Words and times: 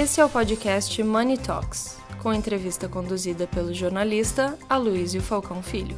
Esse 0.00 0.20
é 0.20 0.24
o 0.24 0.28
podcast 0.28 1.02
Money 1.02 1.36
Talks, 1.36 1.96
com 2.22 2.32
entrevista 2.32 2.86
conduzida 2.86 3.48
pelo 3.48 3.74
jornalista 3.74 4.54
Aloysio 4.70 5.20
Falcão 5.20 5.60
Filho. 5.60 5.96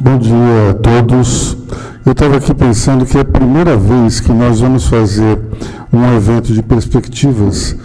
Bom 0.00 0.18
dia 0.18 0.70
a 0.70 0.74
todos. 0.74 1.56
Eu 2.04 2.10
estava 2.10 2.38
aqui 2.38 2.52
pensando 2.52 3.06
que 3.06 3.16
é 3.16 3.20
a 3.20 3.24
primeira 3.24 3.76
vez 3.76 4.18
que 4.18 4.32
nós 4.32 4.58
vamos 4.58 4.88
fazer 4.88 5.38
um 5.92 6.16
evento 6.16 6.52
de 6.52 6.60
perspectivas 6.60 7.76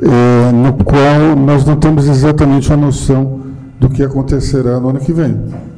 é, 0.00 0.52
no 0.52 0.74
qual 0.84 1.34
nós 1.36 1.64
não 1.64 1.74
temos 1.74 2.06
exatamente 2.06 2.72
a 2.72 2.76
noção 2.76 3.40
do 3.80 3.90
que 3.90 4.04
acontecerá 4.04 4.78
no 4.78 4.90
ano 4.90 5.00
que 5.00 5.12
vem. 5.12 5.69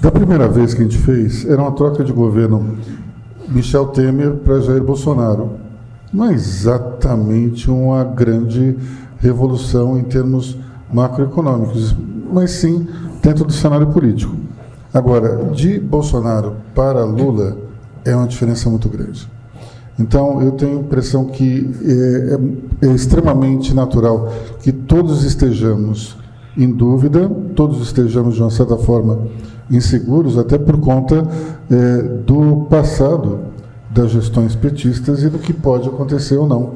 Da 0.00 0.12
primeira 0.12 0.46
vez 0.46 0.74
que 0.74 0.80
a 0.80 0.84
gente 0.84 0.98
fez, 0.98 1.44
era 1.44 1.60
uma 1.60 1.72
troca 1.72 2.04
de 2.04 2.12
governo 2.12 2.78
Michel 3.48 3.86
Temer 3.86 4.34
para 4.36 4.60
Jair 4.60 4.82
Bolsonaro. 4.82 5.50
Não 6.12 6.26
é 6.26 6.32
exatamente 6.32 7.68
uma 7.68 8.04
grande 8.04 8.76
revolução 9.18 9.98
em 9.98 10.04
termos 10.04 10.56
macroeconômicos, 10.92 11.96
mas 12.32 12.52
sim 12.52 12.86
dentro 13.20 13.44
do 13.44 13.52
cenário 13.52 13.88
político. 13.88 14.36
Agora, 14.94 15.50
de 15.52 15.80
Bolsonaro 15.80 16.56
para 16.76 17.04
Lula 17.04 17.56
é 18.04 18.14
uma 18.14 18.28
diferença 18.28 18.70
muito 18.70 18.88
grande. 18.88 19.28
Então, 19.98 20.40
eu 20.40 20.52
tenho 20.52 20.78
a 20.78 20.80
impressão 20.80 21.24
que 21.24 21.74
é, 21.84 22.86
é, 22.86 22.88
é 22.88 22.94
extremamente 22.94 23.74
natural 23.74 24.32
que 24.62 24.70
todos 24.70 25.24
estejamos 25.24 26.16
em 26.56 26.70
dúvida, 26.70 27.28
todos 27.56 27.82
estejamos, 27.82 28.36
de 28.36 28.42
uma 28.42 28.50
certa 28.50 28.76
forma, 28.76 29.26
inseguros, 29.70 30.38
até 30.38 30.58
por 30.58 30.78
conta 30.78 31.26
é, 31.70 32.02
do 32.24 32.66
passado 32.70 33.40
das 33.90 34.10
gestões 34.10 34.54
petistas 34.54 35.22
e 35.22 35.28
do 35.28 35.38
que 35.38 35.52
pode 35.52 35.88
acontecer 35.88 36.36
ou 36.36 36.46
não 36.46 36.72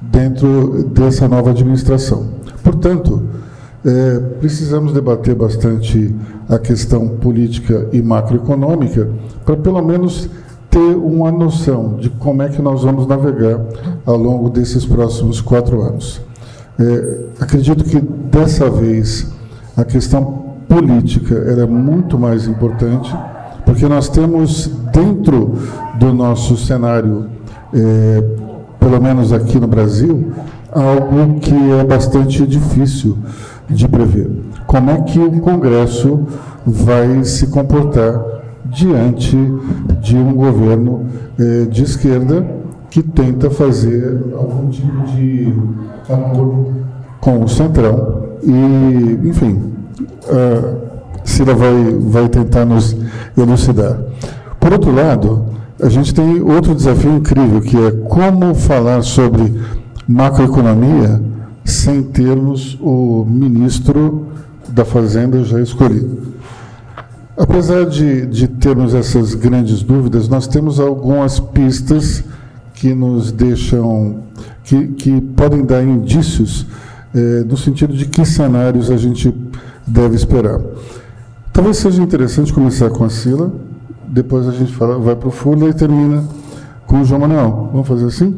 dentro 0.00 0.84
dessa 0.88 1.28
nova 1.28 1.50
administração. 1.50 2.26
Portanto, 2.62 3.22
é, 3.84 4.18
precisamos 4.40 4.92
debater 4.92 5.34
bastante 5.34 6.14
a 6.48 6.58
questão 6.58 7.08
política 7.08 7.88
e 7.92 8.00
macroeconômica 8.00 9.08
para 9.44 9.56
pelo 9.56 9.82
menos 9.82 10.28
ter 10.70 10.96
uma 10.96 11.30
noção 11.30 11.96
de 11.96 12.08
como 12.08 12.42
é 12.42 12.48
que 12.48 12.62
nós 12.62 12.82
vamos 12.82 13.06
navegar 13.06 13.60
ao 14.06 14.16
longo 14.16 14.48
desses 14.48 14.86
próximos 14.86 15.40
quatro 15.40 15.82
anos. 15.82 16.20
É, 16.78 17.18
acredito 17.40 17.84
que 17.84 18.00
dessa 18.00 18.70
vez 18.70 19.26
a 19.76 19.84
questão 19.84 20.41
política 20.72 21.34
é 21.34 21.66
muito 21.66 22.18
mais 22.18 22.46
importante, 22.46 23.14
porque 23.66 23.86
nós 23.86 24.08
temos 24.08 24.70
dentro 24.90 25.58
do 25.98 26.14
nosso 26.14 26.56
cenário, 26.56 27.26
é, 27.74 28.24
pelo 28.80 29.00
menos 29.00 29.34
aqui 29.34 29.60
no 29.60 29.66
Brasil, 29.66 30.32
algo 30.72 31.38
que 31.40 31.54
é 31.54 31.84
bastante 31.84 32.46
difícil 32.46 33.18
de 33.68 33.86
prever. 33.86 34.30
Como 34.66 34.90
é 34.90 35.02
que 35.02 35.18
o 35.18 35.40
Congresso 35.40 36.26
vai 36.64 37.22
se 37.24 37.48
comportar 37.48 38.24
diante 38.64 39.36
de 40.00 40.16
um 40.16 40.32
governo 40.32 41.06
eh, 41.38 41.66
de 41.70 41.82
esquerda 41.82 42.44
que 42.88 43.02
tenta 43.02 43.50
fazer 43.50 44.24
algum 44.34 44.70
tipo 44.70 45.02
de 45.14 45.52
acordo 46.08 46.68
com 47.20 47.44
o 47.44 47.48
Centrão 47.48 48.22
e, 48.42 49.28
enfim, 49.28 49.71
a 50.28 50.92
Cira 51.24 51.54
vai, 51.54 51.96
vai 52.00 52.28
tentar 52.28 52.64
nos 52.64 52.96
elucidar. 53.36 53.98
Por 54.58 54.72
outro 54.72 54.92
lado, 54.92 55.46
a 55.80 55.88
gente 55.88 56.14
tem 56.14 56.40
outro 56.40 56.74
desafio 56.74 57.16
incrível, 57.16 57.60
que 57.60 57.76
é 57.76 57.90
como 58.08 58.54
falar 58.54 59.02
sobre 59.02 59.60
macroeconomia 60.06 61.20
sem 61.64 62.02
termos 62.02 62.78
o 62.80 63.24
ministro 63.24 64.26
da 64.68 64.84
Fazenda 64.84 65.42
já 65.44 65.60
escolhido. 65.60 66.32
Apesar 67.36 67.86
de, 67.86 68.26
de 68.26 68.46
termos 68.46 68.94
essas 68.94 69.34
grandes 69.34 69.82
dúvidas, 69.82 70.28
nós 70.28 70.46
temos 70.46 70.78
algumas 70.78 71.40
pistas 71.40 72.22
que 72.74 72.94
nos 72.94 73.32
deixam, 73.32 74.16
que, 74.64 74.88
que 74.88 75.20
podem 75.20 75.64
dar 75.64 75.82
indícios 75.82 76.66
é, 77.14 77.44
no 77.44 77.56
sentido 77.56 77.94
de 77.94 78.06
que 78.06 78.24
cenários 78.24 78.90
a 78.90 78.96
gente 78.96 79.34
deve 79.86 80.16
esperar. 80.16 80.60
Talvez 81.52 81.76
seja 81.76 82.02
interessante 82.02 82.52
começar 82.52 82.90
com 82.90 83.04
a 83.04 83.10
Sila, 83.10 83.52
depois 84.06 84.48
a 84.48 84.52
gente 84.52 84.74
fala, 84.74 84.98
vai 84.98 85.14
para 85.14 85.28
o 85.28 85.30
Fula 85.30 85.68
e 85.68 85.74
termina 85.74 86.24
com 86.86 87.00
o 87.00 87.04
João 87.04 87.20
Manuel. 87.20 87.70
Vamos 87.72 87.88
fazer 87.88 88.06
assim? 88.06 88.36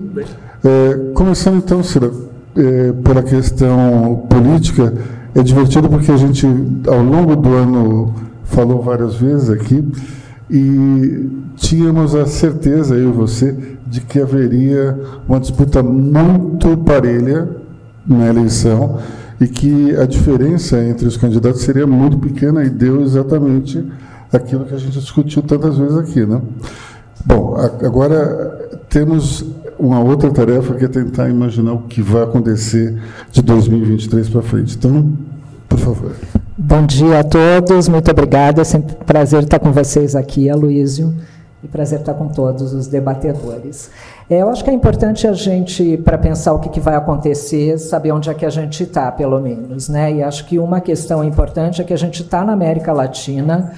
É, 0.65 1.12
começando 1.15 1.56
então, 1.56 1.82
Sila, 1.82 2.12
é, 2.56 2.93
pela 2.93 3.22
questão 3.22 4.25
política, 4.28 4.94
é 5.34 5.43
divertido 5.43 5.88
porque 5.88 6.10
a 6.10 6.16
gente, 6.16 6.47
ao 6.87 7.03
longo 7.03 7.37
do 7.37 7.49
ano, 7.55 8.15
falou 8.44 8.82
várias 8.82 9.16
vezes 9.16 9.50
aqui 9.50 9.84
e 10.50 11.28
tínhamos 11.56 12.15
a 12.15 12.26
certeza, 12.26 12.94
eu 12.94 13.11
e 13.11 13.12
você, 13.12 13.56
de 13.87 14.00
que 14.00 14.21
haveria 14.21 14.99
uma 15.28 15.41
disputa 15.41 15.82
muito 15.82 16.76
parelha 16.78 17.49
na 18.06 18.28
eleição 18.28 18.99
e 19.41 19.47
que 19.47 19.97
a 19.97 20.06
diferença 20.06 20.83
entre 20.83 21.06
os 21.06 21.17
candidatos 21.17 21.62
seria 21.62 21.87
muito 21.87 22.19
pequena 22.19 22.65
e 22.65 22.71
deu 22.71 23.03
exatamente 23.03 23.84
aquilo 24.33 24.65
que 24.65 24.75
a 24.75 24.78
gente 24.78 24.99
discutiu 24.99 25.43
tantas 25.43 25.78
vezes 25.78 25.97
aqui, 25.97 26.25
né? 26.25 26.41
Bom, 27.25 27.56
agora 27.56 28.81
temos 28.89 29.44
uma 29.78 30.00
outra 30.00 30.31
tarefa 30.31 30.75
que 30.75 30.84
é 30.84 30.89
tentar 30.89 31.28
imaginar 31.28 31.73
o 31.73 31.83
que 31.83 32.03
vai 32.03 32.23
acontecer 32.23 33.00
de 33.31 33.43
2023 33.43 34.28
para 34.28 34.43
frente. 34.43 34.77
Então, 34.77 35.12
por 35.69 35.78
favor. 35.78 36.12
Bom 36.56 36.87
dia 36.87 37.21
a 37.21 37.25
todos, 37.25 37.89
muito 37.89 38.11
obrigada. 38.11 38.61
É 38.61 38.65
sempre 38.65 38.94
um 38.94 39.05
prazer 39.05 39.43
estar 39.43 39.59
com 39.59 39.73
vocês 39.73 40.15
aqui, 40.15 40.49
Aloísio, 40.49 41.15
e 41.62 41.67
prazer 41.67 42.00
estar 42.00 42.15
com 42.15 42.28
todos 42.28 42.73
os 42.73 42.87
debatedores. 42.87 43.91
É, 44.29 44.41
eu 44.41 44.49
acho 44.49 44.65
que 44.65 44.71
é 44.71 44.73
importante 44.73 45.27
a 45.27 45.33
gente, 45.35 45.99
para 45.99 46.17
pensar 46.17 46.55
o 46.55 46.59
que, 46.59 46.71
que, 46.71 46.81
vai 46.81 46.95
acontecer, 46.95 47.79
saber 47.79 48.12
onde 48.12 48.31
é 48.31 48.35
que 48.35 48.47
a 48.47 48.51
gente 48.51 48.83
está, 48.83 49.12
pelo 49.12 49.39
menos. 49.39 49.89
Né? 49.89 50.15
E 50.15 50.23
acho 50.23 50.47
que 50.47 50.59
uma 50.59 50.81
questão 50.81 51.23
importante 51.23 51.83
é 51.83 51.85
que 51.85 51.93
a 51.93 51.99
gente 51.99 52.23
está 52.23 52.43
na 52.43 52.53
América 52.53 52.93
Latina 52.93 53.73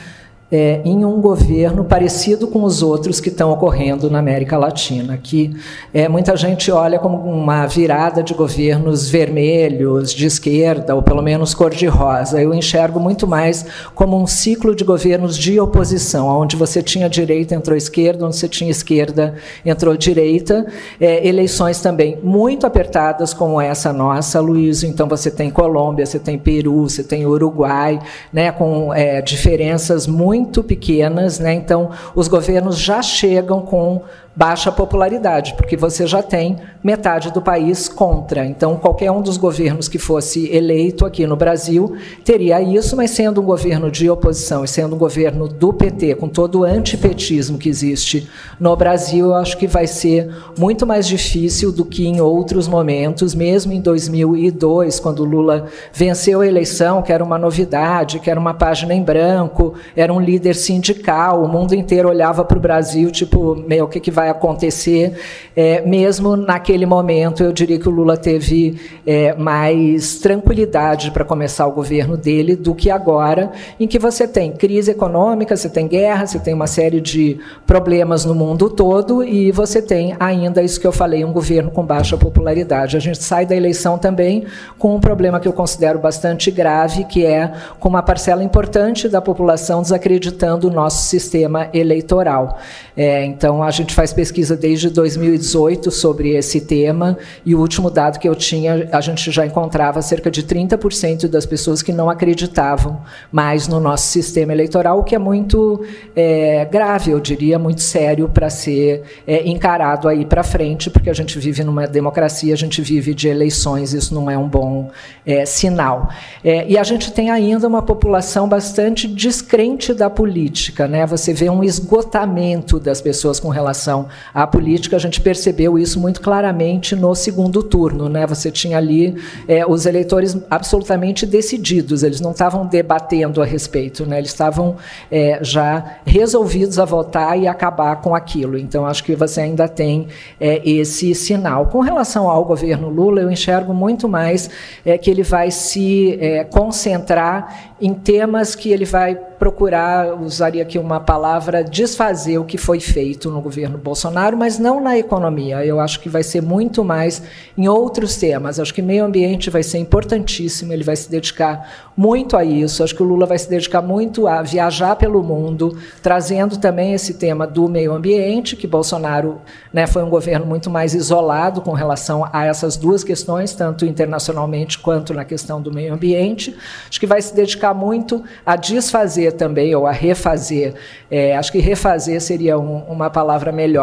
é, 0.50 0.80
em 0.84 1.04
um 1.04 1.20
governo 1.20 1.84
parecido 1.84 2.46
com 2.46 2.62
os 2.62 2.82
outros 2.82 3.18
que 3.18 3.28
estão 3.28 3.50
ocorrendo 3.50 4.08
na 4.08 4.20
América 4.20 4.56
Latina, 4.56 5.18
que 5.20 5.56
é, 5.92 6.08
muita 6.08 6.36
gente 6.36 6.70
olha 6.70 6.98
como 6.98 7.18
uma 7.18 7.66
virada 7.66 8.22
de 8.22 8.32
governos 8.32 9.08
vermelhos, 9.08 10.14
de 10.14 10.26
esquerda, 10.26 10.94
ou 10.94 11.02
pelo 11.02 11.20
menos 11.20 11.52
cor-de-rosa. 11.52 12.40
Eu 12.40 12.54
enxergo 12.54 13.00
muito 13.00 13.26
mais 13.26 13.66
como 13.94 14.20
um 14.20 14.26
ciclo 14.26 14.74
de 14.74 14.84
governos 14.84 15.36
de 15.36 15.58
oposição, 15.58 16.28
onde 16.28 16.54
você 16.54 16.80
tinha 16.80 17.08
direita, 17.08 17.54
entrou 17.54 17.76
esquerda, 17.76 18.24
onde 18.24 18.36
você 18.36 18.48
tinha 18.48 18.70
esquerda, 18.70 19.34
entrou 19.64 19.96
direita. 19.96 20.66
É, 21.00 21.26
eleições 21.26 21.80
também 21.80 22.18
muito 22.22 22.66
apertadas, 22.66 23.34
como 23.34 23.60
essa 23.60 23.92
nossa, 23.92 24.40
Luiz. 24.40 24.84
Então 24.84 25.08
você 25.08 25.28
tem 25.28 25.50
Colômbia, 25.50 26.06
você 26.06 26.20
tem 26.20 26.38
Peru, 26.38 26.88
você 26.88 27.02
tem 27.02 27.26
Uruguai, 27.26 27.98
né, 28.32 28.52
com 28.52 28.94
é, 28.94 29.20
diferenças 29.20 30.06
muito 30.06 30.35
muito 30.36 30.62
pequenas, 30.62 31.38
né? 31.38 31.54
então 31.54 31.90
os 32.14 32.28
governos 32.28 32.78
já 32.78 33.00
chegam 33.02 33.62
com 33.62 34.02
baixa 34.36 34.70
popularidade, 34.70 35.54
porque 35.56 35.78
você 35.78 36.06
já 36.06 36.22
tem 36.22 36.58
metade 36.84 37.32
do 37.32 37.40
país 37.40 37.88
contra. 37.88 38.44
Então, 38.44 38.76
qualquer 38.76 39.10
um 39.10 39.22
dos 39.22 39.38
governos 39.38 39.88
que 39.88 39.98
fosse 39.98 40.54
eleito 40.54 41.06
aqui 41.06 41.26
no 41.26 41.34
Brasil 41.34 41.96
teria 42.22 42.60
isso, 42.60 42.94
mas 42.96 43.10
sendo 43.12 43.40
um 43.40 43.44
governo 43.44 43.90
de 43.90 44.10
oposição 44.10 44.62
e 44.62 44.68
sendo 44.68 44.94
um 44.94 44.98
governo 44.98 45.48
do 45.48 45.72
PT, 45.72 46.16
com 46.16 46.28
todo 46.28 46.60
o 46.60 46.64
antipetismo 46.64 47.56
que 47.56 47.68
existe 47.68 48.28
no 48.60 48.76
Brasil, 48.76 49.26
eu 49.26 49.34
acho 49.34 49.56
que 49.56 49.66
vai 49.66 49.86
ser 49.86 50.30
muito 50.58 50.86
mais 50.86 51.08
difícil 51.08 51.72
do 51.72 51.84
que 51.84 52.06
em 52.06 52.20
outros 52.20 52.68
momentos, 52.68 53.34
mesmo 53.34 53.72
em 53.72 53.80
2002, 53.80 55.00
quando 55.00 55.24
Lula 55.24 55.66
venceu 55.92 56.42
a 56.42 56.46
eleição, 56.46 57.00
que 57.00 57.12
era 57.12 57.24
uma 57.24 57.38
novidade, 57.38 58.20
que 58.20 58.30
era 58.30 58.38
uma 58.38 58.52
página 58.52 58.92
em 58.92 59.02
branco, 59.02 59.74
era 59.96 60.12
um 60.12 60.20
líder 60.20 60.54
sindical, 60.54 61.42
o 61.42 61.48
mundo 61.48 61.74
inteiro 61.74 62.08
olhava 62.08 62.44
para 62.44 62.58
o 62.58 62.60
Brasil, 62.60 63.10
tipo, 63.10 63.56
meu, 63.66 63.86
o 63.86 63.88
que, 63.88 63.98
que 63.98 64.10
vai 64.10 64.25
vai 64.26 64.30
acontecer, 64.30 65.12
é, 65.54 65.80
mesmo 65.82 66.36
naquele 66.36 66.84
momento, 66.84 67.42
eu 67.42 67.52
diria 67.52 67.78
que 67.78 67.88
o 67.88 67.92
Lula 67.92 68.16
teve 68.16 68.78
é, 69.06 69.34
mais 69.34 70.18
tranquilidade 70.18 71.10
para 71.10 71.24
começar 71.24 71.66
o 71.66 71.72
governo 71.72 72.16
dele 72.16 72.56
do 72.56 72.74
que 72.74 72.90
agora, 72.90 73.52
em 73.78 73.86
que 73.86 73.98
você 73.98 74.26
tem 74.26 74.52
crise 74.52 74.90
econômica, 74.90 75.56
você 75.56 75.68
tem 75.68 75.86
guerra, 75.86 76.26
você 76.26 76.38
tem 76.38 76.52
uma 76.52 76.66
série 76.66 77.00
de 77.00 77.38
problemas 77.66 78.24
no 78.24 78.34
mundo 78.34 78.68
todo 78.68 79.22
e 79.22 79.52
você 79.52 79.80
tem 79.80 80.16
ainda 80.18 80.62
isso 80.62 80.80
que 80.80 80.86
eu 80.86 80.92
falei, 80.92 81.24
um 81.24 81.32
governo 81.32 81.70
com 81.70 81.84
baixa 81.84 82.16
popularidade. 82.16 82.96
A 82.96 83.00
gente 83.00 83.22
sai 83.22 83.46
da 83.46 83.54
eleição 83.54 83.96
também 83.96 84.44
com 84.78 84.94
um 84.94 85.00
problema 85.00 85.38
que 85.38 85.46
eu 85.46 85.52
considero 85.52 85.98
bastante 85.98 86.50
grave, 86.50 87.04
que 87.04 87.24
é 87.24 87.52
com 87.78 87.88
uma 87.88 88.02
parcela 88.02 88.42
importante 88.42 89.08
da 89.08 89.20
população 89.20 89.82
desacreditando 89.82 90.68
o 90.68 90.70
nosso 90.70 91.04
sistema 91.06 91.68
eleitoral. 91.72 92.58
É, 92.96 93.24
então, 93.24 93.62
a 93.62 93.70
gente 93.70 93.94
faz 93.94 94.12
pesquisa 94.16 94.56
desde 94.56 94.88
2018 94.88 95.90
sobre 95.90 96.30
esse 96.34 96.62
tema, 96.62 97.18
e 97.44 97.54
o 97.54 97.60
último 97.60 97.90
dado 97.90 98.18
que 98.18 98.26
eu 98.26 98.34
tinha, 98.34 98.88
a 98.90 99.00
gente 99.02 99.30
já 99.30 99.44
encontrava 99.44 100.00
cerca 100.00 100.30
de 100.30 100.42
30% 100.42 101.28
das 101.28 101.44
pessoas 101.44 101.82
que 101.82 101.92
não 101.92 102.08
acreditavam 102.08 103.02
mais 103.30 103.68
no 103.68 103.78
nosso 103.78 104.06
sistema 104.06 104.52
eleitoral, 104.52 105.00
o 105.00 105.04
que 105.04 105.14
é 105.14 105.18
muito 105.18 105.84
é, 106.16 106.64
grave, 106.64 107.10
eu 107.10 107.20
diria, 107.20 107.58
muito 107.58 107.82
sério 107.82 108.28
para 108.28 108.48
ser 108.48 109.02
é, 109.26 109.46
encarado 109.46 110.08
aí 110.08 110.24
para 110.24 110.42
frente, 110.42 110.88
porque 110.88 111.10
a 111.10 111.14
gente 111.14 111.38
vive 111.38 111.62
numa 111.62 111.86
democracia, 111.86 112.54
a 112.54 112.56
gente 112.56 112.80
vive 112.80 113.12
de 113.12 113.28
eleições, 113.28 113.92
isso 113.92 114.14
não 114.14 114.30
é 114.30 114.38
um 114.38 114.48
bom 114.48 114.90
é, 115.26 115.44
sinal. 115.44 116.08
É, 116.42 116.66
e 116.66 116.78
a 116.78 116.82
gente 116.82 117.12
tem 117.12 117.30
ainda 117.30 117.68
uma 117.68 117.82
população 117.82 118.48
bastante 118.48 119.06
descrente 119.06 119.92
da 119.92 120.08
política, 120.08 120.88
né? 120.88 121.04
Você 121.04 121.34
vê 121.34 121.50
um 121.50 121.62
esgotamento 121.62 122.80
das 122.80 123.02
pessoas 123.02 123.38
com 123.38 123.50
relação 123.50 124.05
à 124.32 124.46
política. 124.46 124.96
A 124.96 124.98
gente 124.98 125.20
percebeu 125.20 125.78
isso 125.78 126.00
muito 126.00 126.20
claramente 126.20 126.94
no 126.94 127.14
segundo 127.14 127.62
turno. 127.62 128.08
Né? 128.08 128.26
Você 128.26 128.50
tinha 128.50 128.78
ali 128.78 129.16
é, 129.48 129.66
os 129.66 129.86
eleitores 129.86 130.36
absolutamente 130.50 131.26
decididos, 131.26 132.02
eles 132.02 132.20
não 132.20 132.32
estavam 132.32 132.66
debatendo 132.66 133.42
a 133.42 133.44
respeito, 133.44 134.06
né? 134.06 134.18
eles 134.18 134.30
estavam 134.30 134.76
é, 135.10 135.38
já 135.42 135.98
resolvidos 136.04 136.78
a 136.78 136.84
votar 136.84 137.38
e 137.38 137.46
acabar 137.46 137.96
com 137.96 138.14
aquilo. 138.14 138.58
Então, 138.58 138.86
acho 138.86 139.04
que 139.04 139.14
você 139.14 139.40
ainda 139.40 139.68
tem 139.68 140.08
é, 140.40 140.60
esse 140.68 141.14
sinal. 141.14 141.66
Com 141.66 141.80
relação 141.80 142.28
ao 142.28 142.44
governo 142.44 142.88
Lula, 142.88 143.20
eu 143.20 143.30
enxergo 143.30 143.72
muito 143.72 144.08
mais 144.08 144.50
é, 144.84 144.96
que 144.98 145.10
ele 145.10 145.22
vai 145.22 145.50
se 145.50 146.18
é, 146.20 146.44
concentrar 146.44 147.74
em 147.80 147.92
temas 147.92 148.54
que 148.54 148.70
ele 148.70 148.84
vai 148.84 149.14
procurar, 149.14 150.14
usaria 150.14 150.62
aqui 150.62 150.78
uma 150.78 150.98
palavra, 150.98 151.62
desfazer 151.62 152.38
o 152.38 152.44
que 152.44 152.56
foi 152.56 152.80
feito 152.80 153.30
no 153.30 153.40
governo 153.40 153.76
Bolsonaro, 153.86 154.36
mas 154.36 154.58
não 154.58 154.80
na 154.80 154.98
economia. 154.98 155.64
Eu 155.64 155.78
acho 155.78 156.00
que 156.00 156.08
vai 156.08 156.24
ser 156.24 156.42
muito 156.42 156.82
mais 156.82 157.22
em 157.56 157.68
outros 157.68 158.16
temas. 158.16 158.58
Acho 158.58 158.74
que 158.74 158.82
meio 158.82 159.04
ambiente 159.04 159.48
vai 159.48 159.62
ser 159.62 159.78
importantíssimo, 159.78 160.72
ele 160.72 160.82
vai 160.82 160.96
se 160.96 161.08
dedicar 161.08 161.86
muito 161.96 162.36
a 162.36 162.44
isso. 162.44 162.82
Acho 162.82 162.94
que 162.94 163.02
o 163.02 163.06
Lula 163.06 163.26
vai 163.26 163.38
se 163.38 163.48
dedicar 163.48 163.80
muito 163.80 164.26
a 164.26 164.42
viajar 164.42 164.96
pelo 164.96 165.22
mundo, 165.22 165.78
trazendo 166.02 166.58
também 166.58 166.94
esse 166.94 167.14
tema 167.14 167.46
do 167.46 167.68
meio 167.68 167.92
ambiente, 167.92 168.56
que 168.56 168.66
Bolsonaro 168.66 169.40
né, 169.72 169.86
foi 169.86 170.02
um 170.02 170.10
governo 170.10 170.44
muito 170.44 170.68
mais 170.68 170.92
isolado 170.92 171.60
com 171.60 171.72
relação 171.72 172.28
a 172.32 172.44
essas 172.44 172.76
duas 172.76 173.04
questões, 173.04 173.54
tanto 173.54 173.86
internacionalmente 173.86 174.78
quanto 174.78 175.14
na 175.14 175.24
questão 175.24 175.62
do 175.62 175.72
meio 175.72 175.94
ambiente. 175.94 176.56
Acho 176.88 176.98
que 176.98 177.06
vai 177.06 177.22
se 177.22 177.34
dedicar 177.34 177.72
muito 177.72 178.24
a 178.44 178.56
desfazer 178.56 179.32
também, 179.32 179.74
ou 179.74 179.86
a 179.86 179.92
refazer, 179.92 180.74
é, 181.10 181.36
acho 181.36 181.52
que 181.52 181.58
refazer 181.58 182.20
seria 182.20 182.58
um, 182.58 182.78
uma 182.88 183.08
palavra 183.08 183.52
melhor, 183.52 183.75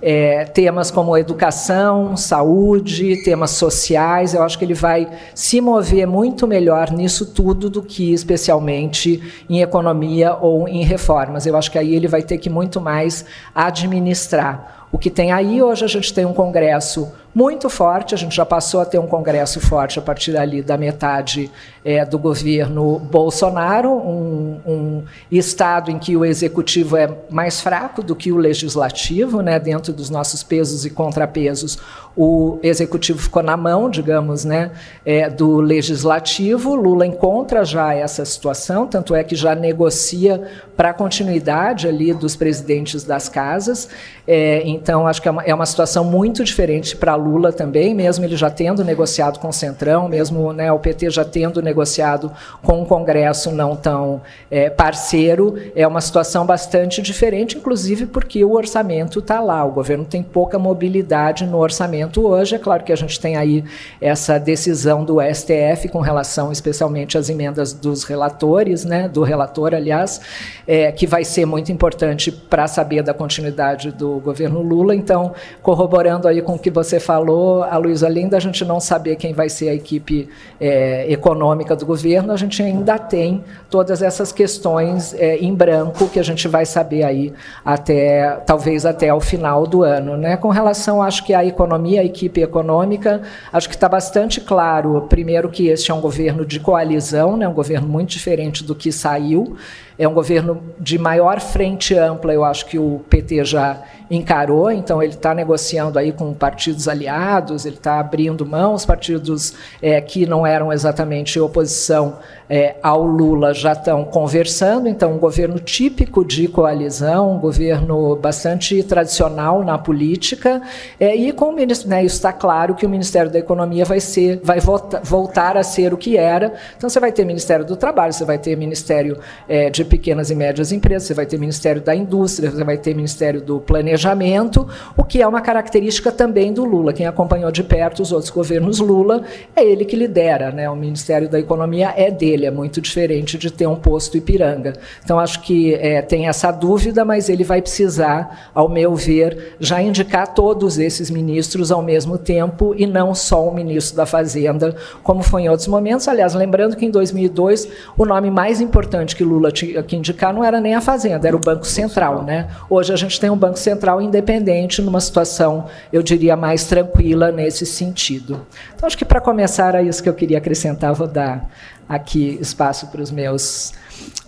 é, 0.00 0.44
temas 0.44 0.90
como 0.90 1.16
educação, 1.16 2.16
saúde, 2.16 3.22
temas 3.24 3.50
sociais, 3.52 4.34
eu 4.34 4.42
acho 4.42 4.58
que 4.58 4.64
ele 4.64 4.74
vai 4.74 5.08
se 5.34 5.60
mover 5.60 6.06
muito 6.06 6.46
melhor 6.46 6.90
nisso 6.90 7.26
tudo 7.26 7.68
do 7.68 7.82
que 7.82 8.12
especialmente 8.12 9.22
em 9.48 9.60
economia 9.60 10.34
ou 10.34 10.68
em 10.68 10.84
reformas. 10.84 11.46
Eu 11.46 11.56
acho 11.56 11.70
que 11.70 11.78
aí 11.78 11.94
ele 11.94 12.08
vai 12.08 12.22
ter 12.22 12.38
que 12.38 12.48
muito 12.48 12.80
mais 12.80 13.24
administrar. 13.54 14.86
O 14.90 14.98
que 14.98 15.10
tem 15.10 15.32
aí 15.32 15.60
hoje 15.60 15.84
a 15.84 15.88
gente 15.88 16.14
tem 16.14 16.24
um 16.24 16.32
congresso 16.32 17.12
muito 17.34 17.68
forte. 17.68 18.14
A 18.14 18.18
gente 18.18 18.36
já 18.36 18.46
passou 18.46 18.80
a 18.80 18.84
ter 18.84 18.98
um 18.98 19.06
Congresso 19.06 19.60
forte 19.60 19.98
a 19.98 20.02
partir 20.02 20.36
ali 20.36 20.62
da 20.62 20.78
metade 20.78 21.50
é, 21.84 22.04
do 22.04 22.18
governo 22.18 22.98
Bolsonaro, 22.98 23.90
um, 23.90 24.60
um, 24.66 25.04
Estado 25.30 25.90
em 25.90 25.98
que 25.98 26.16
o 26.16 26.24
executivo 26.24 26.96
é 26.96 27.10
mais 27.28 27.60
fraco 27.60 28.02
do 28.02 28.14
que 28.14 28.30
o 28.30 28.36
legislativo, 28.36 29.40
né, 29.42 29.58
dentro 29.58 29.92
dos 29.92 30.08
nossos 30.08 30.42
pesos 30.42 30.86
e 30.86 30.90
contrapesos. 30.90 31.78
O 32.16 32.58
executivo 32.62 33.18
ficou 33.18 33.42
na 33.42 33.56
mão, 33.56 33.90
digamos, 33.90 34.44
né, 34.44 34.70
é, 35.04 35.28
do 35.28 35.60
legislativo. 35.60 36.74
Lula 36.74 37.04
encontra 37.04 37.64
já 37.64 37.92
essa 37.92 38.24
situação, 38.24 38.86
tanto 38.86 39.14
é 39.14 39.24
que 39.24 39.34
já 39.34 39.54
negocia 39.54 40.40
para 40.76 40.90
a 40.90 40.94
continuidade 40.94 41.88
ali 41.88 42.14
dos 42.14 42.36
presidentes 42.36 43.02
das 43.02 43.28
casas. 43.28 43.88
É, 44.26 44.62
então, 44.64 45.06
acho 45.06 45.20
que 45.20 45.28
é 45.28 45.30
uma, 45.30 45.42
é 45.42 45.54
uma 45.54 45.66
situação 45.66 46.04
muito 46.04 46.44
diferente 46.44 46.96
para 46.96 47.14
Lula 47.24 47.52
também, 47.52 47.94
mesmo 47.94 48.24
ele 48.24 48.36
já 48.36 48.50
tendo 48.50 48.84
negociado 48.84 49.38
com 49.38 49.48
o 49.48 49.52
Centrão, 49.52 50.08
mesmo 50.08 50.52
né, 50.52 50.70
o 50.70 50.78
PT 50.78 51.10
já 51.10 51.24
tendo 51.24 51.62
negociado 51.62 52.30
com 52.62 52.82
o 52.82 52.86
Congresso 52.86 53.50
não 53.50 53.74
tão 53.74 54.22
é, 54.50 54.70
parceiro, 54.70 55.54
é 55.74 55.86
uma 55.86 56.00
situação 56.00 56.46
bastante 56.46 57.00
diferente, 57.02 57.56
inclusive 57.56 58.06
porque 58.06 58.44
o 58.44 58.52
orçamento 58.52 59.18
está 59.18 59.40
lá. 59.40 59.64
O 59.64 59.72
governo 59.72 60.04
tem 60.04 60.22
pouca 60.22 60.58
mobilidade 60.58 61.46
no 61.46 61.58
orçamento 61.58 62.26
hoje. 62.26 62.54
É 62.54 62.58
claro 62.58 62.84
que 62.84 62.92
a 62.92 62.96
gente 62.96 63.18
tem 63.18 63.36
aí 63.36 63.64
essa 64.00 64.38
decisão 64.38 65.04
do 65.04 65.18
STF 65.20 65.88
com 65.88 66.00
relação 66.00 66.52
especialmente 66.52 67.16
às 67.16 67.28
emendas 67.28 67.72
dos 67.72 68.04
relatores, 68.04 68.84
né, 68.84 69.08
do 69.08 69.22
relator, 69.22 69.74
aliás, 69.74 70.20
é, 70.66 70.92
que 70.92 71.06
vai 71.06 71.24
ser 71.24 71.46
muito 71.46 71.72
importante 71.72 72.30
para 72.30 72.66
saber 72.66 73.02
da 73.02 73.14
continuidade 73.14 73.90
do 73.90 74.20
governo 74.20 74.62
Lula. 74.62 74.94
Então, 74.94 75.34
corroborando 75.62 76.28
aí 76.28 76.42
com 76.42 76.54
o 76.54 76.58
que 76.58 76.70
você 76.70 77.00
falou, 77.00 77.13
falou, 77.14 77.62
a 77.62 77.76
Luísa, 77.76 78.06
além 78.06 78.28
da 78.28 78.40
gente 78.40 78.64
não 78.64 78.80
saber 78.80 79.14
quem 79.14 79.32
vai 79.32 79.48
ser 79.48 79.68
a 79.68 79.74
equipe 79.74 80.28
é, 80.60 81.10
econômica 81.10 81.76
do 81.76 81.86
governo, 81.86 82.32
a 82.32 82.36
gente 82.36 82.60
ainda 82.60 82.98
tem 82.98 83.44
todas 83.70 84.02
essas 84.02 84.32
questões 84.32 85.14
é, 85.14 85.36
em 85.36 85.54
branco 85.54 86.08
que 86.08 86.18
a 86.18 86.24
gente 86.24 86.48
vai 86.48 86.66
saber 86.66 87.04
aí 87.04 87.32
até, 87.64 88.30
talvez 88.44 88.84
até 88.84 89.14
o 89.14 89.20
final 89.20 89.64
do 89.64 89.84
ano. 89.84 90.16
Né? 90.16 90.36
Com 90.36 90.48
relação, 90.48 91.00
acho 91.00 91.24
que 91.24 91.32
à 91.32 91.44
economia, 91.44 92.00
a 92.00 92.04
equipe 92.04 92.42
econômica, 92.42 93.22
acho 93.52 93.68
que 93.68 93.76
está 93.76 93.88
bastante 93.88 94.40
claro, 94.40 95.06
primeiro, 95.08 95.48
que 95.48 95.68
este 95.68 95.92
é 95.92 95.94
um 95.94 96.00
governo 96.00 96.44
de 96.44 96.58
coalizão, 96.58 97.36
né? 97.36 97.46
um 97.46 97.54
governo 97.54 97.86
muito 97.86 98.10
diferente 98.10 98.64
do 98.64 98.74
que 98.74 98.90
saiu, 98.90 99.56
é 99.98 100.08
um 100.08 100.12
governo 100.12 100.62
de 100.78 100.98
maior 100.98 101.40
frente 101.40 101.94
ampla, 101.94 102.32
eu 102.32 102.44
acho 102.44 102.66
que 102.66 102.78
o 102.78 103.00
PT 103.08 103.44
já 103.44 103.82
encarou, 104.10 104.70
então 104.70 105.02
ele 105.02 105.14
está 105.14 105.34
negociando 105.34 105.98
aí 105.98 106.12
com 106.12 106.32
partidos 106.34 106.88
aliados, 106.88 107.64
ele 107.64 107.76
está 107.76 108.00
abrindo 108.00 108.44
mão, 108.44 108.74
os 108.74 108.84
partidos 108.84 109.54
é, 109.80 110.00
que 110.00 110.26
não 110.26 110.46
eram 110.46 110.72
exatamente 110.72 111.38
oposição 111.40 112.18
é, 112.48 112.76
ao 112.82 113.02
Lula 113.02 113.54
já 113.54 113.72
estão 113.72 114.04
conversando, 114.04 114.88
então 114.88 115.12
um 115.12 115.18
governo 115.18 115.58
típico 115.58 116.24
de 116.24 116.48
coalizão, 116.48 117.32
um 117.32 117.38
governo 117.38 118.16
bastante 118.16 118.82
tradicional 118.82 119.64
na 119.64 119.78
política, 119.78 120.62
é, 120.98 121.14
e 121.14 121.32
com 121.32 121.46
o 121.46 121.52
ministro, 121.52 121.88
né, 121.88 122.04
isso 122.04 122.16
está 122.16 122.32
claro 122.32 122.74
que 122.74 122.84
o 122.84 122.88
Ministério 122.88 123.30
da 123.30 123.38
Economia 123.38 123.84
vai 123.84 124.00
ser, 124.00 124.40
vai 124.42 124.60
volta, 124.60 125.00
voltar 125.02 125.56
a 125.56 125.62
ser 125.62 125.92
o 125.94 125.96
que 125.96 126.16
era. 126.16 126.52
Então 126.76 126.88
você 126.88 127.00
vai 127.00 127.12
ter 127.12 127.24
Ministério 127.24 127.64
do 127.64 127.76
Trabalho, 127.76 128.12
você 128.12 128.24
vai 128.24 128.38
ter 128.38 128.56
Ministério 128.56 129.18
é, 129.48 129.70
de 129.70 129.84
Pequenas 129.84 130.30
e 130.30 130.34
Médias 130.34 130.72
Empresas, 130.72 131.04
você 131.04 131.14
vai 131.14 131.26
ter 131.26 131.38
Ministério 131.38 131.80
da 131.80 131.94
Indústria, 131.94 132.50
você 132.50 132.64
vai 132.64 132.76
ter 132.76 132.94
Ministério 132.94 133.40
do 133.40 133.60
Planejamento, 133.60 134.68
o 134.96 135.04
que 135.04 135.22
é 135.22 135.26
uma 135.26 135.40
característica 135.40 136.12
também 136.12 136.52
do 136.52 136.64
Lula. 136.64 136.92
Quem 136.92 137.06
acompanhou 137.06 137.50
de 137.50 137.62
perto 137.62 138.02
os 138.02 138.12
outros 138.12 138.30
governos 138.30 138.80
Lula 138.80 139.22
é 139.56 139.64
ele 139.64 139.84
que 139.84 139.96
lidera, 139.96 140.50
né? 140.50 140.68
O 140.68 140.76
Ministério 140.76 141.28
da 141.28 141.38
Economia 141.38 141.92
é 141.96 142.10
dele 142.10 142.33
dele, 142.34 142.46
é 142.46 142.50
muito 142.50 142.80
diferente 142.80 143.38
de 143.38 143.50
ter 143.50 143.66
um 143.66 143.76
posto 143.76 144.16
Ipiranga. 144.16 144.74
Então, 145.02 145.18
acho 145.18 145.40
que 145.40 145.74
é, 145.74 146.02
tem 146.02 146.28
essa 146.28 146.50
dúvida, 146.50 147.04
mas 147.04 147.28
ele 147.28 147.44
vai 147.44 147.62
precisar, 147.62 148.50
ao 148.52 148.68
meu 148.68 148.94
ver, 148.94 149.56
já 149.60 149.80
indicar 149.80 150.34
todos 150.34 150.78
esses 150.78 151.10
ministros 151.10 151.70
ao 151.70 151.82
mesmo 151.82 152.18
tempo 152.18 152.74
e 152.76 152.86
não 152.86 153.14
só 153.14 153.48
o 153.48 153.54
ministro 153.54 153.96
da 153.96 154.04
Fazenda, 154.04 154.74
como 155.02 155.22
foi 155.22 155.42
em 155.42 155.48
outros 155.48 155.68
momentos. 155.68 156.08
Aliás, 156.08 156.34
lembrando 156.34 156.76
que 156.76 156.84
em 156.84 156.90
2002 156.90 157.68
o 157.96 158.04
nome 158.04 158.30
mais 158.30 158.60
importante 158.60 159.14
que 159.14 159.24
Lula 159.24 159.52
tinha 159.52 159.82
que 159.82 159.96
indicar 159.96 160.34
não 160.34 160.44
era 160.44 160.60
nem 160.60 160.74
a 160.74 160.80
Fazenda, 160.80 161.28
era 161.28 161.36
o 161.36 161.40
Banco 161.40 161.66
Central. 161.66 162.22
Né? 162.22 162.48
Hoje 162.68 162.92
a 162.92 162.96
gente 162.96 163.20
tem 163.20 163.30
um 163.30 163.36
Banco 163.36 163.58
Central 163.58 164.02
independente, 164.02 164.82
numa 164.82 165.00
situação, 165.00 165.66
eu 165.92 166.02
diria, 166.02 166.36
mais 166.36 166.64
tranquila 166.64 167.30
nesse 167.30 167.64
sentido. 167.64 168.46
Então, 168.74 168.86
acho 168.86 168.98
que 168.98 169.04
para 169.04 169.20
começar, 169.20 169.74
é 169.74 169.82
isso 169.82 170.02
que 170.02 170.08
eu 170.08 170.14
queria 170.14 170.38
acrescentar, 170.38 170.92
vou 170.94 171.06
dar 171.06 171.48
aqui 171.88 172.38
espaço 172.40 172.88
para 172.88 173.02
os 173.02 173.10
meus 173.10 173.72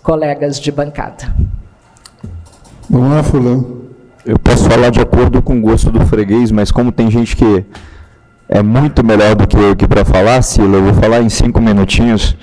colegas 0.01 0.59
de 0.59 0.71
bancada. 0.71 1.33
Vamos 2.89 3.11
lá, 3.11 3.23
Fulano. 3.23 3.87
Eu 4.25 4.37
posso 4.37 4.69
falar 4.69 4.89
de 4.89 4.99
acordo 4.99 5.41
com 5.41 5.57
o 5.57 5.61
gosto 5.61 5.89
do 5.89 6.05
freguês, 6.05 6.51
mas 6.51 6.71
como 6.71 6.91
tem 6.91 7.09
gente 7.09 7.35
que 7.35 7.65
é 8.49 8.61
muito 8.61 9.05
melhor 9.05 9.35
do 9.35 9.47
que 9.47 9.57
eu 9.57 9.71
aqui 9.71 9.87
para 9.87 10.05
falar, 10.05 10.41
Sila, 10.41 10.77
eu 10.77 10.83
vou 10.83 10.93
falar 10.93 11.21
em 11.21 11.29
cinco 11.29 11.61
minutinhos. 11.61 12.35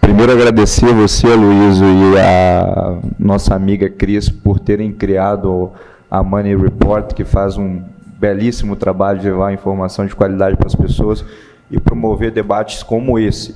Primeiro 0.00 0.32
agradecer 0.32 0.92
você, 0.94 1.26
Luísa, 1.26 1.84
e 1.84 2.18
a 2.18 2.98
nossa 3.18 3.54
amiga 3.54 3.90
Cris 3.90 4.28
por 4.28 4.60
terem 4.60 4.92
criado 4.92 5.72
a 6.10 6.22
Money 6.22 6.56
Report, 6.56 7.12
que 7.12 7.24
faz 7.24 7.56
um 7.56 7.82
belíssimo 8.18 8.74
trabalho 8.74 9.20
de 9.20 9.28
levar 9.28 9.52
informação 9.52 10.06
de 10.06 10.14
qualidade 10.14 10.56
para 10.56 10.66
as 10.66 10.74
pessoas 10.74 11.24
e 11.70 11.78
promover 11.78 12.30
debates 12.30 12.82
como 12.82 13.18
esse. 13.18 13.54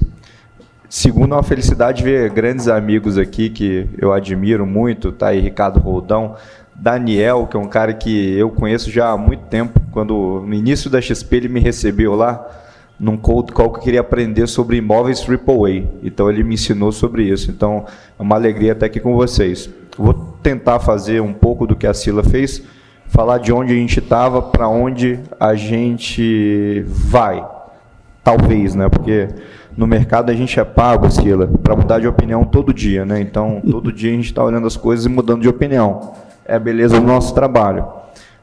Segundo, 0.95 1.33
é 1.33 1.37
uma 1.39 1.43
felicidade 1.43 2.03
ver 2.03 2.29
grandes 2.29 2.69
amigos 2.69 3.17
aqui 3.17 3.49
que 3.49 3.89
eu 3.97 4.13
admiro 4.13 4.67
muito, 4.67 5.11
tá 5.11 5.29
aí 5.29 5.41
Ricardo 5.41 5.81
Roldão, 5.81 6.37
Daniel, 6.75 7.47
que 7.47 7.57
é 7.57 7.59
um 7.59 7.67
cara 7.67 7.95
que 7.95 8.37
eu 8.37 8.51
conheço 8.51 8.91
já 8.91 9.09
há 9.09 9.17
muito 9.17 9.41
tempo, 9.45 9.81
quando 9.91 10.45
no 10.47 10.53
início 10.53 10.91
da 10.91 11.01
XP 11.01 11.35
ele 11.35 11.49
me 11.49 11.61
recebeu 11.61 12.15
lá 12.15 12.47
num 13.01 13.17
cold 13.17 13.53
call 13.53 13.73
que 13.73 13.79
eu 13.79 13.83
queria 13.83 14.01
aprender 14.01 14.47
sobre 14.47 14.77
imóveis 14.77 15.27
AAA. 15.27 15.89
Então 16.03 16.29
ele 16.29 16.43
me 16.43 16.57
ensinou 16.57 16.93
sobre 16.93 17.23
isso. 17.23 17.51
Então 17.51 17.87
é 18.19 18.23
uma 18.23 18.37
alegria 18.37 18.73
estar 18.73 18.85
aqui 18.85 19.01
com 19.01 19.17
vocês. 19.17 19.71
Vou 19.97 20.13
tentar 20.43 20.79
fazer 20.79 21.23
um 21.23 21.33
pouco 21.33 21.67
do 21.67 21.75
que 21.75 21.87
a 21.87 21.95
Sila 21.95 22.23
fez, 22.23 22.63
falar 23.07 23.39
de 23.39 23.51
onde 23.51 23.73
a 23.73 23.77
gente 23.77 23.99
estava, 23.99 24.43
para 24.43 24.69
onde 24.69 25.19
a 25.41 25.55
gente 25.55 26.85
vai. 26.87 27.43
Talvez, 28.23 28.75
né? 28.75 28.91
Porque 28.91 29.31
no 29.77 29.87
mercado 29.87 30.31
a 30.31 30.35
gente 30.35 30.59
é 30.59 30.65
pago, 30.65 31.11
Sila, 31.11 31.47
para 31.47 31.75
mudar 31.75 31.99
de 31.99 32.07
opinião 32.07 32.45
todo 32.45 32.73
dia, 32.73 33.05
né? 33.05 33.21
Então 33.21 33.63
todo 33.71 33.93
dia 33.93 34.11
a 34.11 34.15
gente 34.15 34.27
está 34.27 34.45
olhando 34.45 34.67
as 34.67 34.77
coisas 34.77 35.07
e 35.07 35.09
mudando 35.09 35.43
de 35.43 35.49
opinião. 35.49 36.13
É 36.45 36.57
a 36.57 36.59
beleza 36.59 37.01
do 37.01 37.07
nosso 37.07 37.35
trabalho. 37.35 37.87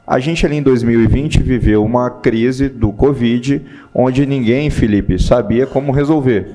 A 0.06 0.18
gente 0.18 0.44
ali 0.44 0.56
em 0.56 0.62
2020 0.62 1.40
viveu 1.40 1.84
uma 1.84 2.10
crise 2.10 2.68
do 2.68 2.92
Covid, 2.92 3.62
onde 3.94 4.26
ninguém, 4.26 4.68
Felipe, 4.68 5.22
sabia 5.22 5.66
como 5.66 5.92
resolver. 5.92 6.48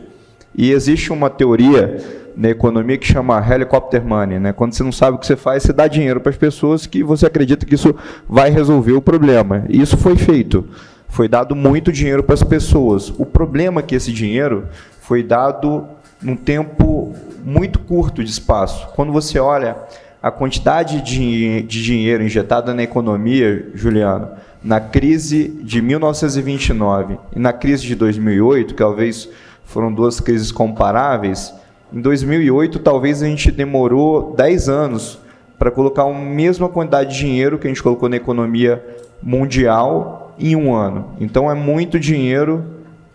E 0.54 0.72
existe 0.72 1.14
uma 1.14 1.30
teoria 1.30 1.98
na 2.36 2.50
economia 2.50 2.98
que 2.98 3.08
chama 3.08 3.42
helicopter 3.50 4.06
money, 4.06 4.40
né? 4.40 4.52
Quando 4.52 4.74
você 4.74 4.84
não 4.84 4.92
sabe 4.92 5.16
o 5.16 5.20
que 5.20 5.26
você 5.26 5.38
faz, 5.38 5.64
você 5.64 5.72
dá 5.72 5.88
dinheiro 5.88 6.20
para 6.20 6.32
as 6.32 6.38
pessoas 6.38 6.86
que 6.86 7.02
você 7.02 7.26
acredita 7.26 7.66
que 7.66 7.76
isso 7.76 7.96
vai 8.28 8.50
resolver 8.50 8.94
o 8.94 9.02
problema. 9.02 9.64
E 9.70 9.82
isso 9.82 9.96
foi 9.96 10.18
feito. 10.18 10.68
Foi 11.16 11.30
dado 11.30 11.56
muito 11.56 11.94
dinheiro 11.94 12.22
para 12.24 12.34
as 12.34 12.44
pessoas. 12.44 13.10
O 13.18 13.26
problema 13.26 13.80
é 13.80 13.84
que 13.84 13.96
esse 13.96 14.12
dinheiro 14.12 14.68
foi 15.00 15.24
dado 15.24 15.88
num 16.22 16.36
tempo 16.36 17.16
muito 17.42 17.80
curto 17.80 18.22
de 18.22 18.30
espaço. 18.30 18.90
Quando 18.98 19.14
você 19.14 19.40
olha 19.40 19.78
a 20.22 20.30
quantidade 20.30 21.02
de, 21.02 21.62
de 21.62 21.82
dinheiro 21.82 22.22
injetada 22.22 22.74
na 22.74 22.84
economia, 22.84 23.66
Juliano, 23.74 24.28
na 24.62 24.82
crise 24.82 25.58
de 25.64 25.82
1929 25.82 27.18
e 27.34 27.40
na 27.40 27.54
crise 27.54 27.88
de 27.88 27.96
2008, 27.96 28.74
que 28.74 28.84
talvez 28.84 29.30
foram 29.64 29.94
duas 29.94 30.20
crises 30.20 30.52
comparáveis, 30.52 31.54
em 31.94 32.02
2008 32.02 32.80
talvez 32.80 33.24
a 33.24 33.26
gente 33.26 33.52
demorou 33.52 34.34
10 34.36 34.68
anos 34.68 35.18
para 35.58 35.72
colocar 35.72 36.04
a 36.04 36.14
mesma 36.14 36.68
quantidade 36.68 37.14
de 37.14 37.20
dinheiro 37.20 37.58
que 37.58 37.68
a 37.68 37.70
gente 37.70 37.82
colocou 37.82 38.10
na 38.10 38.18
economia 38.18 38.84
mundial 39.24 40.25
em 40.38 40.56
um 40.56 40.74
ano. 40.74 41.12
Então 41.20 41.50
é 41.50 41.54
muito 41.54 42.00
dinheiro 42.00 42.64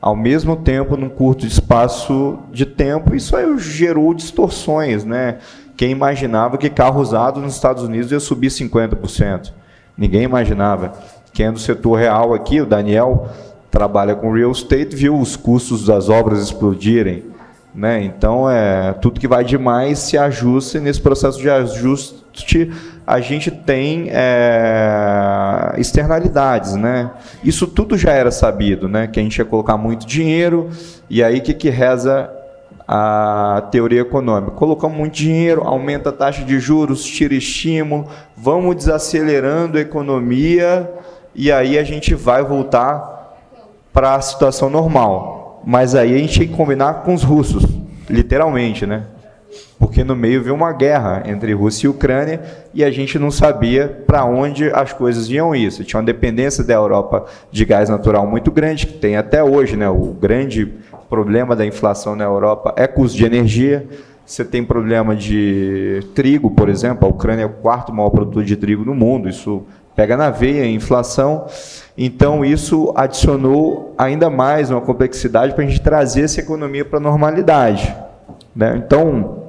ao 0.00 0.16
mesmo 0.16 0.56
tempo 0.56 0.96
num 0.96 1.08
curto 1.08 1.46
espaço 1.46 2.38
de 2.50 2.64
tempo. 2.64 3.14
Isso 3.14 3.36
aí 3.36 3.46
gerou 3.58 4.14
distorções, 4.14 5.04
né? 5.04 5.38
Quem 5.76 5.90
imaginava 5.90 6.58
que 6.58 6.70
carro 6.70 7.00
usado 7.00 7.40
nos 7.40 7.54
Estados 7.54 7.82
Unidos 7.82 8.12
ia 8.12 8.20
subir 8.20 8.48
50%? 8.48 9.52
Ninguém 9.96 10.22
imaginava. 10.22 10.92
Quem 11.32 11.46
é 11.46 11.52
do 11.52 11.58
setor 11.58 11.98
real 11.98 12.34
aqui, 12.34 12.60
o 12.60 12.66
Daniel, 12.66 13.28
trabalha 13.70 14.14
com 14.14 14.32
real 14.32 14.50
estate, 14.50 14.96
viu 14.96 15.18
os 15.18 15.36
custos 15.36 15.86
das 15.86 16.08
obras 16.08 16.42
explodirem. 16.42 17.29
Né? 17.80 18.04
Então, 18.04 18.44
é, 18.50 18.92
tudo 18.92 19.18
que 19.18 19.26
vai 19.26 19.42
demais 19.42 20.00
se 20.00 20.18
ajusta 20.18 20.76
e 20.76 20.82
nesse 20.82 21.00
processo 21.00 21.38
de 21.40 21.48
ajuste 21.48 22.70
a 23.06 23.20
gente 23.22 23.50
tem 23.50 24.08
é, 24.10 25.72
externalidades. 25.78 26.74
Né? 26.74 27.10
Isso 27.42 27.66
tudo 27.66 27.96
já 27.96 28.12
era 28.12 28.30
sabido, 28.30 28.86
né? 28.86 29.06
que 29.06 29.18
a 29.18 29.22
gente 29.22 29.38
ia 29.38 29.46
colocar 29.46 29.78
muito 29.78 30.06
dinheiro 30.06 30.68
e 31.08 31.24
aí 31.24 31.38
o 31.38 31.42
que, 31.42 31.54
que 31.54 31.70
reza 31.70 32.30
a 32.86 33.66
teoria 33.70 34.02
econômica. 34.02 34.50
Colocamos 34.50 34.98
muito 34.98 35.14
dinheiro, 35.14 35.62
aumenta 35.64 36.10
a 36.10 36.12
taxa 36.12 36.44
de 36.44 36.60
juros, 36.60 37.02
tira 37.02 37.32
estímulo, 37.32 38.08
vamos 38.36 38.76
desacelerando 38.76 39.78
a 39.78 39.80
economia 39.80 40.92
e 41.34 41.50
aí 41.50 41.78
a 41.78 41.82
gente 41.82 42.14
vai 42.14 42.44
voltar 42.44 43.38
para 43.90 44.16
a 44.16 44.20
situação 44.20 44.68
normal. 44.68 45.39
Mas 45.64 45.94
aí 45.94 46.14
a 46.14 46.18
gente 46.18 46.38
tem 46.38 46.48
que 46.48 46.54
combinar 46.54 47.02
com 47.02 47.14
os 47.14 47.22
russos, 47.22 47.64
literalmente, 48.08 48.86
né? 48.86 49.04
Porque 49.78 50.04
no 50.04 50.14
meio 50.14 50.42
veio 50.42 50.54
uma 50.54 50.72
guerra 50.72 51.22
entre 51.26 51.52
Rússia 51.52 51.86
e 51.86 51.90
Ucrânia 51.90 52.40
e 52.72 52.84
a 52.84 52.90
gente 52.90 53.18
não 53.18 53.30
sabia 53.30 53.88
para 54.06 54.24
onde 54.24 54.70
as 54.70 54.92
coisas 54.92 55.28
iam 55.30 55.54
ir. 55.54 55.72
Você 55.72 55.82
tinha 55.82 55.98
uma 55.98 56.06
dependência 56.06 56.62
da 56.62 56.74
Europa 56.74 57.24
de 57.50 57.64
gás 57.64 57.88
natural 57.88 58.26
muito 58.26 58.50
grande, 58.50 58.86
que 58.86 58.92
tem 58.92 59.16
até 59.16 59.42
hoje, 59.42 59.76
né? 59.76 59.88
O 59.88 60.12
grande 60.12 60.74
problema 61.08 61.56
da 61.56 61.66
inflação 61.66 62.14
na 62.14 62.24
Europa 62.24 62.74
é 62.76 62.86
custo 62.86 63.16
de 63.16 63.24
energia. 63.24 63.86
Você 64.24 64.44
tem 64.44 64.62
problema 64.62 65.16
de 65.16 66.06
trigo, 66.14 66.50
por 66.50 66.68
exemplo. 66.68 67.08
A 67.08 67.10
Ucrânia 67.10 67.42
é 67.42 67.46
o 67.46 67.50
quarto 67.50 67.92
maior 67.92 68.10
produtor 68.10 68.44
de 68.44 68.56
trigo 68.56 68.84
no 68.84 68.94
mundo. 68.94 69.28
Isso 69.28 69.64
pega 69.94 70.16
na 70.16 70.30
veia 70.30 70.66
inflação. 70.66 71.46
Então, 71.96 72.44
isso 72.44 72.92
adicionou 72.96 73.94
ainda 73.98 74.30
mais 74.30 74.70
uma 74.70 74.80
complexidade 74.80 75.54
para 75.54 75.64
a 75.64 75.66
gente 75.66 75.80
trazer 75.80 76.22
essa 76.22 76.40
economia 76.40 76.84
para 76.84 76.98
a 76.98 77.02
normalidade. 77.02 77.94
Né? 78.54 78.74
Então, 78.76 79.40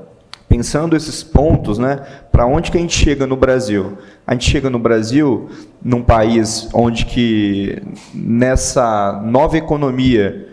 pensando 0.47 0.97
esses 0.97 1.23
pontos, 1.23 1.79
né, 1.79 2.01
para 2.29 2.45
onde 2.45 2.71
que 2.71 2.77
a 2.77 2.81
gente 2.81 2.97
chega 2.97 3.25
no 3.25 3.37
Brasil? 3.37 3.97
A 4.27 4.33
gente 4.33 4.49
chega 4.49 4.69
no 4.69 4.77
Brasil 4.77 5.49
num 5.81 6.03
país 6.03 6.67
onde 6.73 7.05
que 7.05 7.81
nessa 8.13 9.21
nova 9.23 9.57
economia 9.57 10.49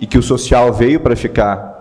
e 0.00 0.06
que 0.06 0.16
o 0.16 0.22
social 0.22 0.72
veio 0.72 1.00
para 1.00 1.14
ficar 1.14 1.71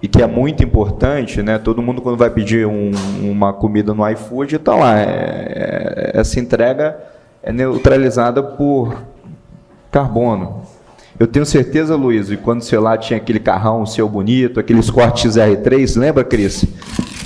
e 0.00 0.06
que 0.06 0.22
é 0.22 0.26
muito 0.26 0.62
importante, 0.62 1.42
né? 1.42 1.58
Todo 1.58 1.82
mundo 1.82 2.00
quando 2.00 2.16
vai 2.16 2.30
pedir 2.30 2.66
um, 2.66 2.90
uma 3.20 3.52
comida 3.52 3.92
no 3.92 4.08
iFood 4.10 4.56
está 4.56 4.74
lá. 4.74 4.98
É, 4.98 6.12
é, 6.14 6.20
essa 6.20 6.38
entrega 6.38 6.96
é 7.42 7.52
neutralizada 7.52 8.42
por 8.42 9.02
carbono. 9.90 10.62
Eu 11.18 11.26
tenho 11.26 11.44
certeza, 11.44 11.96
Luiz, 11.96 12.30
e 12.30 12.36
quando 12.36 12.62
sei 12.62 12.78
lá 12.78 12.96
tinha 12.96 13.16
aquele 13.16 13.40
carrão 13.40 13.84
seu 13.84 14.08
bonito, 14.08 14.60
aqueles 14.60 14.88
cortes 14.88 15.34
R3, 15.34 15.98
lembra, 15.98 16.22
Cris? 16.22 16.64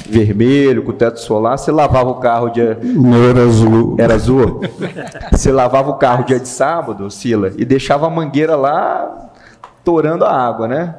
Vermelho, 0.09 0.83
com 0.83 0.93
teto 0.93 1.21
solar, 1.21 1.59
você 1.59 1.71
lavava 1.71 2.09
o 2.09 2.15
carro 2.15 2.49
dia. 2.49 2.79
Não 2.83 3.29
era 3.29 3.43
azul. 3.43 3.97
Era 3.99 4.15
azul? 4.15 4.63
você 5.31 5.53
lavava 5.53 5.91
o 5.91 5.95
carro 5.95 6.25
dia 6.25 6.41
de 6.41 6.49
sábado, 6.49 7.11
Sila, 7.11 7.53
e 7.57 7.67
deixava 7.67 8.07
a 8.07 8.11
mangueira 8.11 8.57
lá 8.57 9.31
torando 9.85 10.25
a 10.25 10.33
água, 10.33 10.67
né? 10.67 10.95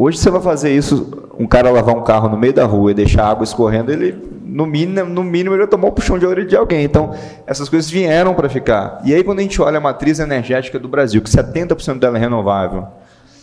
Hoje 0.00 0.16
você 0.16 0.30
vai 0.30 0.40
fazer 0.40 0.70
isso, 0.70 1.28
um 1.36 1.44
cara 1.44 1.72
lavar 1.72 1.96
um 1.96 2.04
carro 2.04 2.28
no 2.28 2.36
meio 2.36 2.52
da 2.52 2.64
rua 2.64 2.92
e 2.92 2.94
deixar 2.94 3.24
a 3.24 3.30
água 3.30 3.42
escorrendo, 3.42 3.90
ele 3.90 4.16
no 4.44 4.64
mínimo, 4.64 5.10
no 5.10 5.24
mínimo 5.24 5.56
ele 5.56 5.66
tomar 5.66 5.88
o 5.88 5.92
puxão 5.92 6.16
de 6.16 6.24
orelha 6.24 6.46
de 6.46 6.56
alguém. 6.56 6.84
Então, 6.84 7.12
essas 7.44 7.68
coisas 7.68 7.90
vieram 7.90 8.32
para 8.32 8.48
ficar. 8.48 9.00
E 9.04 9.12
aí 9.12 9.24
quando 9.24 9.40
a 9.40 9.42
gente 9.42 9.60
olha 9.60 9.78
a 9.78 9.80
matriz 9.80 10.20
energética 10.20 10.78
do 10.78 10.86
Brasil, 10.86 11.20
que 11.20 11.28
70% 11.28 11.98
dela 11.98 12.16
é 12.16 12.20
renovável, 12.20 12.86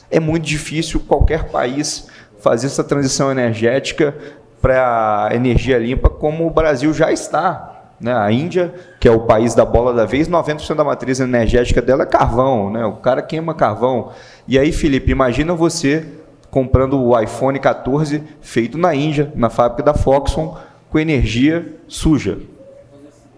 é 0.09 0.17
muito 0.17 0.45
difícil 0.45 1.01
qualquer 1.01 1.49
país 1.49 2.07
fazer 2.39 2.67
essa 2.67 2.85
transição 2.85 3.29
energética 3.29 4.15
para 4.61 5.31
energia 5.33 5.77
limpa 5.77 6.09
como 6.09 6.47
o 6.47 6.49
Brasil 6.49 6.93
já 6.93 7.11
está. 7.11 7.89
Né? 7.99 8.13
A 8.13 8.31
Índia, 8.31 8.73
que 9.01 9.09
é 9.09 9.11
o 9.11 9.19
país 9.19 9.55
da 9.55 9.65
bola 9.65 9.93
da 9.93 10.05
vez, 10.05 10.29
90% 10.29 10.73
da 10.73 10.85
matriz 10.85 11.19
energética 11.19 11.81
dela 11.81 12.03
é 12.03 12.05
carvão. 12.05 12.71
Né? 12.71 12.85
O 12.85 12.93
cara 12.93 13.21
queima 13.21 13.53
carvão. 13.53 14.13
E 14.47 14.57
aí, 14.57 14.71
Felipe, 14.71 15.11
imagina 15.11 15.53
você 15.53 16.23
comprando 16.55 16.97
o 16.97 17.19
iPhone 17.19 17.59
14 17.59 18.23
feito 18.39 18.77
na 18.77 18.95
Índia, 18.95 19.29
na 19.35 19.49
fábrica 19.49 19.83
da 19.83 19.93
Foxconn, 19.93 20.55
com 20.89 20.97
energia 20.97 21.75
suja. 21.85 22.37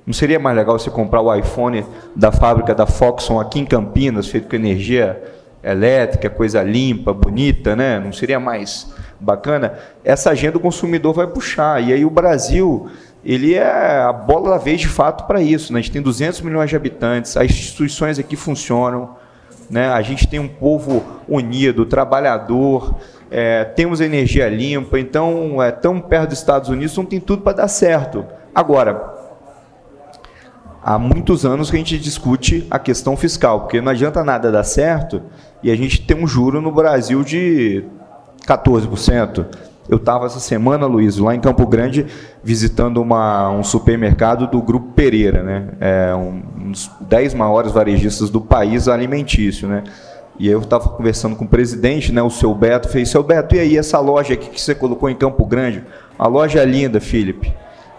Não 0.06 0.14
seria 0.14 0.38
mais 0.38 0.56
legal 0.56 0.78
você 0.78 0.92
comprar 0.92 1.22
o 1.22 1.34
iPhone 1.34 1.84
da 2.16 2.32
fábrica 2.32 2.76
da 2.76 2.86
Foxconn 2.86 3.40
aqui 3.40 3.60
em 3.60 3.66
Campinas, 3.66 4.28
feito 4.28 4.48
com 4.48 4.56
energia 4.56 5.20
elétrica, 5.64 6.30
coisa 6.30 6.62
limpa, 6.62 7.12
bonita, 7.12 7.76
né? 7.76 8.00
Não 8.00 8.14
seria 8.14 8.40
mais 8.40 8.94
bacana? 9.20 9.74
Essa 10.06 10.30
agenda 10.30 10.58
o 10.58 10.62
consumidor 10.62 11.16
vai 11.16 11.26
puxar. 11.26 11.82
E 11.82 11.92
aí 11.92 12.06
o 12.06 12.12
Brasil 12.12 12.88
ele 13.26 13.56
é 13.56 14.04
a 14.04 14.14
bola 14.14 14.52
da 14.52 14.58
vez 14.60 14.80
de 14.80 14.88
fato 14.88 15.26
para 15.26 15.42
isso. 15.42 15.74
Né? 15.74 15.80
A 15.80 15.82
gente 15.82 15.92
tem 15.92 16.04
200 16.04 16.42
milhões 16.42 16.70
de 16.70 16.76
habitantes, 16.76 17.36
as 17.36 17.50
instituições 17.50 18.20
aqui 18.20 18.36
funcionam, 18.36 19.17
né? 19.70 19.90
a 19.90 20.02
gente 20.02 20.28
tem 20.28 20.40
um 20.40 20.48
povo 20.48 21.04
unido, 21.28 21.86
trabalhador, 21.86 22.96
é, 23.30 23.64
temos 23.64 24.00
energia 24.02 24.48
limpa, 24.50 25.00
então 25.00 25.62
é 25.62 25.72
tão 25.72 26.00
perto 26.00 26.30
dos 26.30 26.40
Estados 26.40 26.70
Unidos, 26.70 26.96
não 26.96 27.06
tem 27.06 27.20
tudo 27.20 27.42
para 27.42 27.58
dar 27.58 27.68
certo. 27.68 28.26
Agora, 28.54 29.14
há 30.84 30.98
muitos 30.98 31.46
anos 31.46 31.70
que 31.70 31.76
a 31.76 31.80
gente 31.80 32.00
discute 32.00 32.66
a 32.72 32.80
questão 32.80 33.18
fiscal, 33.18 33.62
porque 33.62 33.82
não 33.82 33.92
adianta 33.92 34.24
nada 34.24 34.52
dar 34.52 34.64
certo 34.64 35.22
e 35.62 35.70
a 35.72 35.76
gente 35.76 36.02
ter 36.02 36.16
um 36.16 36.26
juro 36.26 36.62
no 36.62 36.72
Brasil 36.72 37.24
de 37.24 37.84
14%. 38.48 39.46
Eu 39.89 39.98
estava 39.98 40.25
essa 40.25 40.39
semana, 40.39 40.86
Luiz, 40.86 41.17
lá 41.17 41.34
em 41.34 41.39
Campo 41.39 41.65
Grande, 41.65 42.06
visitando 42.44 43.01
uma, 43.01 43.50
um 43.50 43.63
supermercado 43.63 44.48
do 44.48 44.62
Grupo 44.62 44.91
Pereira, 44.94 45.41
né? 45.41 45.70
É 45.79 46.15
um, 46.15 46.41
dos 46.72 46.91
10 47.01 47.34
maiores 47.34 47.72
varejistas 47.72 48.29
do 48.29 48.41
país 48.41 48.88
alimentício, 48.88 49.67
né? 49.67 49.84
E 50.39 50.48
eu 50.48 50.60
estava 50.60 50.89
conversando 50.89 51.36
com 51.36 51.46
o 51.46 51.48
presidente, 51.48 52.12
né, 52.12 52.22
o 52.22 52.29
seu 52.29 52.53
Beto, 52.53 52.88
falei, 52.88 53.08
seu 53.08 53.24
Beto, 53.24 53.56
e 53.56 53.60
aí 53.60 53.77
essa 53.77 54.00
loja 54.00 54.36
aqui 54.36 54.51
que 54.51 54.62
você 54.62 54.75
colocou 54.75 55.10
em 55.10 55.15
Campo 55.15 55.44
Grande? 55.46 55.84
A 56.20 56.27
loja 56.27 56.60
é 56.60 56.65
linda, 56.65 57.00
Felipe. 57.00 57.51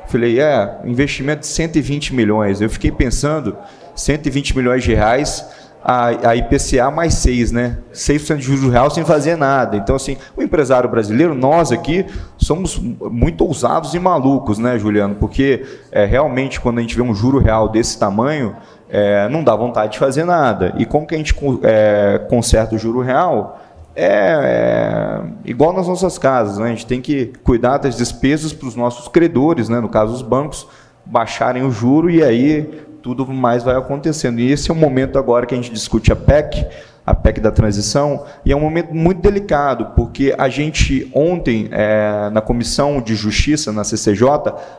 Falei, 0.07 0.41
é, 0.41 0.79
investimento 0.85 1.41
de 1.41 1.49
120 1.49 2.15
milhões. 2.15 2.61
Eu 2.61 2.71
fiquei 2.71 2.93
pensando, 2.93 3.57
120 3.95 4.57
milhões 4.57 4.85
de 4.85 4.95
reais, 4.95 5.45
a, 5.83 6.31
a 6.31 6.37
IPCA 6.37 6.91
mais 6.91 7.15
6, 7.15 7.53
né? 7.53 7.79
6% 7.93 8.37
de 8.37 8.43
juros 8.43 8.71
real 8.71 8.91
sem 8.91 9.05
fazer 9.05 9.37
nada. 9.37 9.77
Então, 9.77 9.97
assim, 9.97 10.17
o 10.37 10.43
empresário 10.43 10.89
brasileiro, 10.89 11.35
nós 11.35 11.73
aqui, 11.73 12.05
somos 12.37 12.79
muito 12.79 13.45
ousados 13.45 13.95
e 13.95 13.99
malucos, 13.99 14.59
né, 14.59 14.79
Juliano? 14.79 15.15
Porque 15.15 15.65
é, 15.91 16.05
realmente, 16.05 16.61
quando 16.61 16.79
a 16.79 16.81
gente 16.81 16.97
vê 16.97 17.03
um 17.03 17.15
juro 17.15 17.39
real 17.39 17.69
desse 17.69 17.99
tamanho, 17.99 18.55
é, 18.89 19.29
não 19.29 19.45
dá 19.45 19.55
vontade 19.55 19.93
de 19.93 19.99
fazer 19.99 20.25
nada. 20.25 20.75
E 20.79 20.85
como 20.85 21.07
que 21.07 21.15
a 21.15 21.19
gente 21.19 21.35
é, 21.63 22.21
conserta 22.29 22.75
o 22.75 22.79
juro 22.79 23.01
real? 23.01 23.61
É, 23.95 24.07
é, 24.07 25.23
igual 25.45 25.73
nas 25.73 25.89
nossas 25.89 26.19
casas, 26.19 26.59
né? 26.59 26.67
a 26.67 26.69
gente 26.69 26.87
tem 26.87 27.01
que 27.01 27.33
cuidar 27.43 27.79
das 27.79 27.97
despesas 27.97 28.53
para 28.53 28.69
os 28.69 28.77
nossos 28.77 29.09
credores, 29.09 29.69
né? 29.69 29.81
no 29.81 29.89
caso 29.89 30.15
os 30.15 30.23
bancos, 30.23 30.69
baixarem 31.05 31.65
o 31.65 31.71
juro 31.71 32.09
e 32.09 32.23
aí 32.23 32.87
tudo 33.15 33.33
mais 33.33 33.63
vai 33.63 33.75
acontecendo. 33.75 34.39
E 34.39 34.53
esse 34.53 34.71
é 34.71 34.75
o 34.75 34.77
momento 34.77 35.19
agora 35.19 35.47
que 35.47 35.55
a 35.55 35.57
gente 35.57 35.73
discute 35.73 36.13
a 36.13 36.17
PEC, 36.17 36.67
a 37.07 37.15
PEC 37.15 37.41
da 37.41 37.51
transição, 37.51 38.27
e 38.45 38.53
é 38.53 38.57
um 38.57 38.61
momento 38.61 38.95
muito 38.95 39.23
delicado, 39.23 39.95
porque 39.97 40.35
a 40.37 40.51
gente 40.51 41.11
ontem, 41.15 41.69
é, 41.73 42.29
na 42.31 42.43
Comissão 42.43 43.01
de 43.01 43.15
Justiça, 43.15 43.73
na 43.73 43.83
CCJ, 43.83 44.29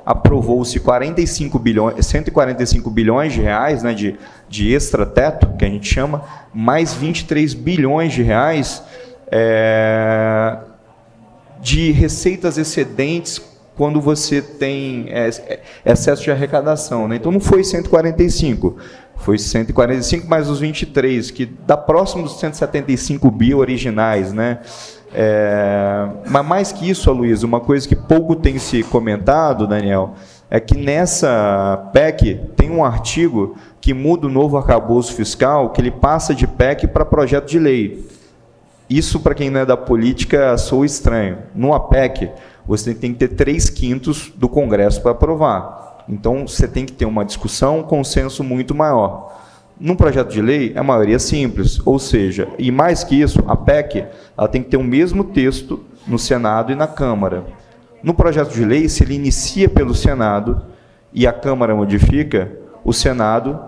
aprovou-se 0.05 0.79
45 0.79 1.57
bilhões, 1.57 2.05
145 2.05 2.89
bilhões 2.91 3.33
de 3.33 3.41
reais 3.41 3.81
né, 3.81 3.95
de, 3.95 4.15
de 4.47 4.71
extra-teto, 4.71 5.47
que 5.57 5.65
a 5.65 5.69
gente 5.69 5.91
chama, 5.91 6.23
mais 6.53 6.93
23 6.93 7.55
bilhões 7.55 8.13
de 8.13 8.21
reais 8.21 8.83
é, 9.31 10.55
de 11.61 11.91
receitas 11.91 12.59
excedentes 12.59 13.48
quando 13.79 14.01
você 14.01 14.41
tem 14.41 15.05
é, 15.07 15.29
é, 15.29 15.59
excesso 15.85 16.21
de 16.21 16.29
arrecadação. 16.29 17.07
Né? 17.07 17.15
Então 17.15 17.31
não 17.31 17.39
foi 17.39 17.63
145, 17.63 18.75
foi 19.15 19.37
145 19.37 20.27
mais 20.27 20.49
os 20.49 20.59
23, 20.59 21.31
que 21.31 21.45
dá 21.45 21.77
próximo 21.77 22.23
dos 22.23 22.37
175 22.41 23.31
bi 23.31 23.55
originais. 23.55 24.33
Né? 24.33 24.59
É, 25.13 26.09
mas 26.29 26.45
mais 26.45 26.71
que 26.73 26.89
isso, 26.89 27.09
Luiz, 27.13 27.41
uma 27.41 27.61
coisa 27.61 27.87
que 27.87 27.95
pouco 27.95 28.35
tem 28.35 28.59
se 28.59 28.83
comentado, 28.83 29.65
Daniel, 29.65 30.13
é 30.51 30.59
que 30.59 30.77
nessa 30.77 31.89
PEC 31.93 32.37
tem 32.57 32.69
um 32.69 32.83
artigo 32.83 33.55
que 33.79 33.93
muda 33.93 34.27
o 34.27 34.29
novo 34.29 34.57
arcabouço 34.57 35.13
fiscal, 35.13 35.69
que 35.69 35.79
ele 35.79 35.91
passa 35.91 36.35
de 36.35 36.45
PEC 36.45 36.85
para 36.85 37.05
projeto 37.05 37.47
de 37.47 37.57
lei. 37.57 38.05
Isso, 38.89 39.21
para 39.21 39.35
quem 39.35 39.49
não 39.49 39.61
é 39.61 39.65
da 39.65 39.77
política, 39.77 40.57
sou 40.57 40.83
estranho. 40.83 41.37
No 41.55 41.73
APEC, 41.73 42.29
você 42.69 42.93
tem 42.93 43.13
que 43.13 43.17
ter 43.17 43.29
três 43.29 43.67
quintos 43.67 44.31
do 44.35 44.47
Congresso 44.47 45.01
para 45.01 45.09
aprovar. 45.09 46.05
Então, 46.07 46.47
você 46.47 46.67
tem 46.67 46.85
que 46.85 46.93
ter 46.93 47.05
uma 47.05 47.25
discussão, 47.25 47.79
um 47.79 47.83
consenso 47.83 48.43
muito 48.43 48.75
maior. 48.75 49.41
Num 49.79 49.95
projeto 49.95 50.29
de 50.29 50.39
lei, 50.39 50.73
a 50.75 50.83
maioria 50.83 51.15
é 51.15 51.19
simples, 51.19 51.81
ou 51.83 51.97
seja, 51.97 52.47
e 52.59 52.69
mais 52.71 53.03
que 53.03 53.19
isso, 53.19 53.43
a 53.47 53.55
PEC 53.55 54.05
ela 54.37 54.47
tem 54.47 54.61
que 54.61 54.69
ter 54.69 54.77
o 54.77 54.83
mesmo 54.83 55.23
texto 55.23 55.83
no 56.05 56.19
Senado 56.19 56.71
e 56.71 56.75
na 56.75 56.85
Câmara. 56.85 57.43
No 58.03 58.13
projeto 58.13 58.53
de 58.53 58.63
lei, 58.63 58.87
se 58.87 59.03
ele 59.03 59.15
inicia 59.15 59.67
pelo 59.67 59.95
Senado 59.95 60.61
e 61.11 61.25
a 61.25 61.33
Câmara 61.33 61.73
modifica, 61.73 62.51
o 62.85 62.93
Senado 62.93 63.59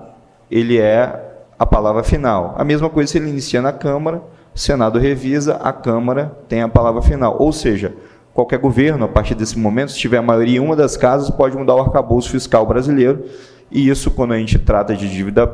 ele 0.52 0.78
é 0.78 1.42
a 1.58 1.66
palavra 1.66 2.04
final. 2.04 2.54
A 2.56 2.64
mesma 2.64 2.88
coisa 2.88 3.12
se 3.12 3.18
ele 3.18 3.32
inicia 3.32 3.64
na 3.64 3.74
Câmara, 3.74 4.22
o 4.54 4.60
Senado 4.60 5.00
revisa, 5.00 5.56
a 5.56 5.74
Câmara 5.74 6.38
tem 6.48 6.62
a 6.62 6.68
palavra 6.68 7.02
final. 7.02 7.38
Ou 7.40 7.52
seja, 7.52 7.96
qualquer 8.34 8.60
governo, 8.60 9.06
a 9.06 9.08
partir 9.08 9.36
desse 9.36 9.58
momento, 9.58 9.92
se 9.92 10.00
tiver 10.00 10.18
a 10.18 10.22
maioria 10.22 10.58
em 10.58 10.60
uma 10.60 10.76
das 10.76 10.96
casas, 10.98 11.30
pode 11.30 11.58
mudar 11.58 11.76
o 11.76 11.82
arcabouço 11.82 12.30
fiscal 12.30 12.66
brasileiro. 12.66 13.26
E 13.70 13.90
isso, 13.90 14.12
quando 14.12 14.34
a 14.34 14.38
gente 14.38 14.60
trata 14.60 14.96
de 14.96 15.10
dívida 15.10 15.48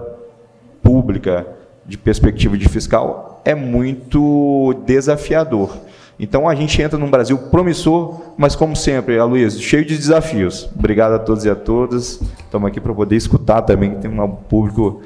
pública, 0.82 1.46
de 1.86 1.98
perspectiva 1.98 2.58
de 2.58 2.68
fiscal, 2.68 3.42
é 3.46 3.56
muito 3.56 4.74
desafiador. 4.86 5.78
Então 6.20 6.50
a 6.50 6.56
gente 6.56 6.82
entra 6.82 6.98
num 6.98 7.12
Brasil 7.12 7.38
promissor, 7.38 8.34
mas 8.38 8.56
como 8.56 8.76
sempre, 8.76 9.20
Aloysio, 9.20 9.62
cheio 9.62 9.86
de 9.86 9.96
desafios. 9.96 10.68
Obrigado 10.76 11.14
a 11.14 11.20
todos 11.20 11.46
e 11.46 11.50
a 11.50 11.56
todas. 11.56 12.20
Estamos 12.40 12.68
aqui 12.68 12.82
para 12.82 12.94
poder 12.94 13.16
escutar 13.16 13.62
também, 13.62 13.92
que 13.92 14.02
tem 14.02 14.20
um 14.20 14.28
público 14.28 15.02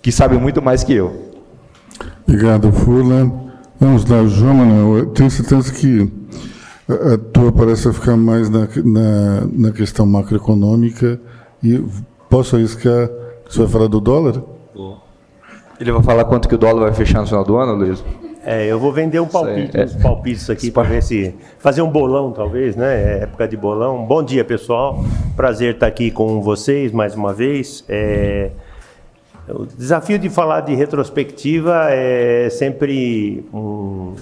que 0.00 0.12
sabe 0.12 0.36
muito 0.36 0.62
mais 0.62 0.84
que 0.84 0.94
eu. 0.94 1.32
Obrigado, 2.26 2.72
Fula. 2.72 3.30
Vamos 3.80 4.04
lá, 4.08 4.24
João 4.26 4.96
eu 4.96 5.06
tenho 5.06 5.30
certeza 5.30 5.72
que 5.72 6.10
a 6.88 7.18
tua 7.32 7.50
parece 7.50 7.92
ficar 7.92 8.16
mais 8.16 8.50
na, 8.50 8.68
na, 8.84 9.46
na 9.52 9.72
questão 9.72 10.04
macroeconômica 10.04 11.18
e 11.62 11.82
posso 12.28 12.56
arriscar 12.56 13.08
que 13.46 13.52
você 13.52 13.60
vai 13.60 13.68
falar 13.68 13.86
do 13.88 14.00
dólar? 14.00 14.42
Ele 15.80 15.92
vai 15.92 16.02
falar 16.02 16.24
quanto 16.24 16.48
que 16.48 16.54
o 16.54 16.58
dólar 16.58 16.84
vai 16.84 16.94
fechar 16.94 17.20
no 17.20 17.26
final 17.26 17.44
do 17.44 17.56
ano, 17.56 17.74
Luiz? 17.74 18.04
É, 18.44 18.66
eu 18.66 18.78
vou 18.78 18.92
vender 18.92 19.20
um 19.20 19.26
palpite, 19.26 19.78
uns 19.78 19.94
palpites 19.94 20.50
aqui 20.50 20.70
para 20.70 20.86
ver 20.86 21.02
se 21.02 21.34
fazer 21.58 21.80
um 21.80 21.90
bolão 21.90 22.30
talvez, 22.30 22.76
né? 22.76 23.18
É 23.18 23.22
época 23.22 23.48
de 23.48 23.56
bolão. 23.56 24.04
Bom 24.04 24.22
dia, 24.22 24.44
pessoal. 24.44 25.02
Prazer 25.34 25.74
estar 25.74 25.86
aqui 25.86 26.10
com 26.10 26.42
vocês 26.42 26.92
mais 26.92 27.14
uma 27.14 27.32
vez. 27.32 27.84
É, 27.88 28.50
o 29.48 29.64
desafio 29.64 30.18
de 30.18 30.28
falar 30.28 30.60
de 30.60 30.74
retrospectiva 30.74 31.86
é 31.88 32.48
sempre 32.50 33.44
um, 33.52 34.14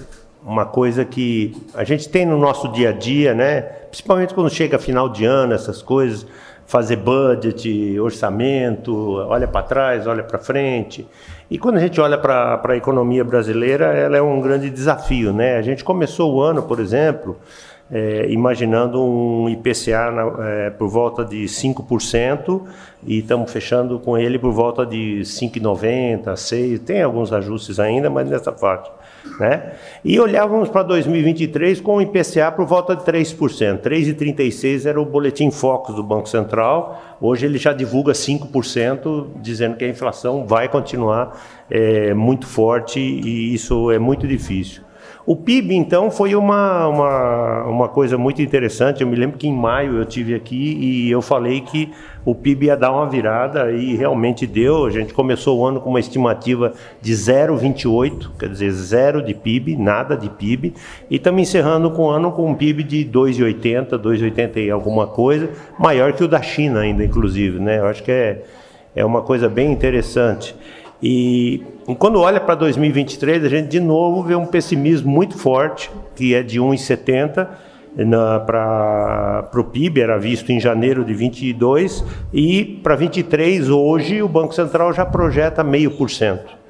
uma 0.45 0.65
coisa 0.65 1.05
que 1.05 1.55
a 1.73 1.83
gente 1.83 2.09
tem 2.09 2.25
no 2.25 2.37
nosso 2.37 2.67
dia 2.69 2.89
a 2.89 2.91
dia, 2.91 3.33
né? 3.33 3.61
Principalmente 3.61 4.33
quando 4.33 4.49
chega 4.49 4.77
final 4.77 5.07
de 5.07 5.25
ano, 5.25 5.53
essas 5.53 5.81
coisas, 5.81 6.25
fazer 6.65 6.97
budget, 6.97 7.99
orçamento, 7.99 9.15
olha 9.27 9.47
para 9.47 9.63
trás, 9.63 10.07
olha 10.07 10.23
para 10.23 10.37
frente. 10.37 11.07
E 11.49 11.57
quando 11.57 11.77
a 11.77 11.79
gente 11.79 11.99
olha 12.01 12.17
para 12.17 12.61
a 12.63 12.75
economia 12.75 13.23
brasileira, 13.23 13.85
ela 13.87 14.17
é 14.17 14.21
um 14.21 14.41
grande 14.41 14.69
desafio, 14.69 15.31
né? 15.31 15.57
A 15.57 15.61
gente 15.61 15.83
começou 15.83 16.33
o 16.33 16.41
ano, 16.41 16.63
por 16.63 16.79
exemplo, 16.79 17.37
é, 17.91 18.25
imaginando 18.29 19.01
um 19.03 19.47
IPCA 19.49 20.09
na, 20.11 20.47
é, 20.47 20.69
por 20.71 20.89
volta 20.89 21.23
de 21.23 21.45
5% 21.45 22.61
e 23.05 23.19
estamos 23.19 23.51
fechando 23.51 23.99
com 23.99 24.17
ele 24.17 24.39
por 24.39 24.51
volta 24.51 24.85
de 24.85 25.21
5,90, 25.23 26.35
6, 26.35 26.79
tem 26.79 27.01
alguns 27.01 27.31
ajustes 27.31 27.79
ainda, 27.79 28.09
mas 28.09 28.29
nessa 28.29 28.51
parte. 28.51 28.89
Né? 29.39 29.73
E 30.03 30.19
olhávamos 30.19 30.69
para 30.69 30.83
2023 30.83 31.81
com 31.81 31.95
o 31.95 32.01
IPCA 32.01 32.51
por 32.51 32.65
volta 32.65 32.95
de 32.95 33.03
3%. 33.03 33.79
3,36% 33.79 34.85
era 34.85 35.01
o 35.01 35.05
boletim 35.05 35.49
Focus 35.49 35.95
do 35.95 36.03
Banco 36.03 36.27
Central. 36.27 37.01
Hoje 37.19 37.45
ele 37.45 37.57
já 37.57 37.73
divulga 37.73 38.13
5%, 38.13 39.27
dizendo 39.41 39.75
que 39.77 39.85
a 39.85 39.89
inflação 39.89 40.45
vai 40.45 40.67
continuar 40.67 41.39
é, 41.69 42.13
muito 42.13 42.45
forte 42.45 42.99
e 42.99 43.53
isso 43.53 43.91
é 43.91 43.97
muito 43.97 44.27
difícil. 44.27 44.83
O 45.25 45.37
PIB, 45.37 45.73
então, 45.73 46.11
foi 46.11 46.35
uma, 46.35 46.85
uma, 46.87 47.63
uma 47.63 47.87
coisa 47.87 48.17
muito 48.17 48.41
interessante. 48.41 49.01
Eu 49.01 49.07
me 49.07 49.15
lembro 49.15 49.37
que 49.37 49.47
em 49.47 49.53
maio 49.53 49.97
eu 49.97 50.03
tive 50.03 50.35
aqui 50.35 50.77
e 50.77 51.09
eu 51.09 51.21
falei 51.21 51.61
que 51.61 51.89
o 52.25 52.35
PIB 52.35 52.65
ia 52.65 52.75
dar 52.75 52.91
uma 52.91 53.07
virada 53.07 53.71
e 53.71 53.95
realmente 53.95 54.45
deu. 54.45 54.85
A 54.85 54.89
gente 54.89 55.13
começou 55.13 55.57
o 55.57 55.65
ano 55.65 55.79
com 55.79 55.89
uma 55.89 55.99
estimativa 55.99 56.73
de 57.01 57.13
0,28, 57.13 58.31
quer 58.37 58.49
dizer, 58.49 58.69
zero 58.71 59.21
de 59.21 59.33
PIB, 59.33 59.77
nada 59.77 60.17
de 60.17 60.29
PIB, 60.29 60.73
e 61.09 61.15
estamos 61.15 61.41
encerrando 61.41 61.89
com 61.91 62.03
o 62.03 62.09
ano 62.09 62.33
com 62.33 62.49
um 62.49 62.53
PIB 62.53 62.83
de 62.83 63.05
2,80, 63.05 63.91
2,80 63.91 64.57
e 64.57 64.69
alguma 64.69 65.07
coisa, 65.07 65.49
maior 65.79 66.11
que 66.11 66.23
o 66.25 66.27
da 66.27 66.41
China 66.41 66.81
ainda, 66.81 67.01
inclusive. 67.01 67.59
Né? 67.59 67.79
Eu 67.79 67.87
acho 67.87 68.03
que 68.03 68.11
é, 68.11 68.43
é 68.93 69.05
uma 69.05 69.21
coisa 69.21 69.47
bem 69.47 69.71
interessante. 69.71 70.53
E, 71.01 71.63
e 71.87 71.95
quando 71.95 72.19
olha 72.19 72.39
para 72.39 72.55
2023, 72.55 73.43
a 73.43 73.49
gente 73.49 73.67
de 73.67 73.79
novo 73.79 74.23
vê 74.23 74.35
um 74.35 74.45
pessimismo 74.45 75.11
muito 75.11 75.37
forte, 75.37 75.91
que 76.15 76.33
é 76.33 76.41
de 76.41 76.59
1,70 76.59 77.47
para 78.45 79.49
o 79.53 79.63
PIB, 79.63 80.01
era 80.01 80.17
visto 80.17 80.51
em 80.51 80.59
janeiro 80.59 81.03
de 81.03 81.13
22, 81.13 82.03
e 82.33 82.63
para 82.81 82.95
23, 82.95 83.69
hoje, 83.69 84.21
o 84.21 84.27
Banco 84.27 84.53
Central 84.53 84.93
já 84.93 85.05
projeta 85.05 85.63
meio 85.63 85.91
por 85.91 86.09
cento. 86.09 86.63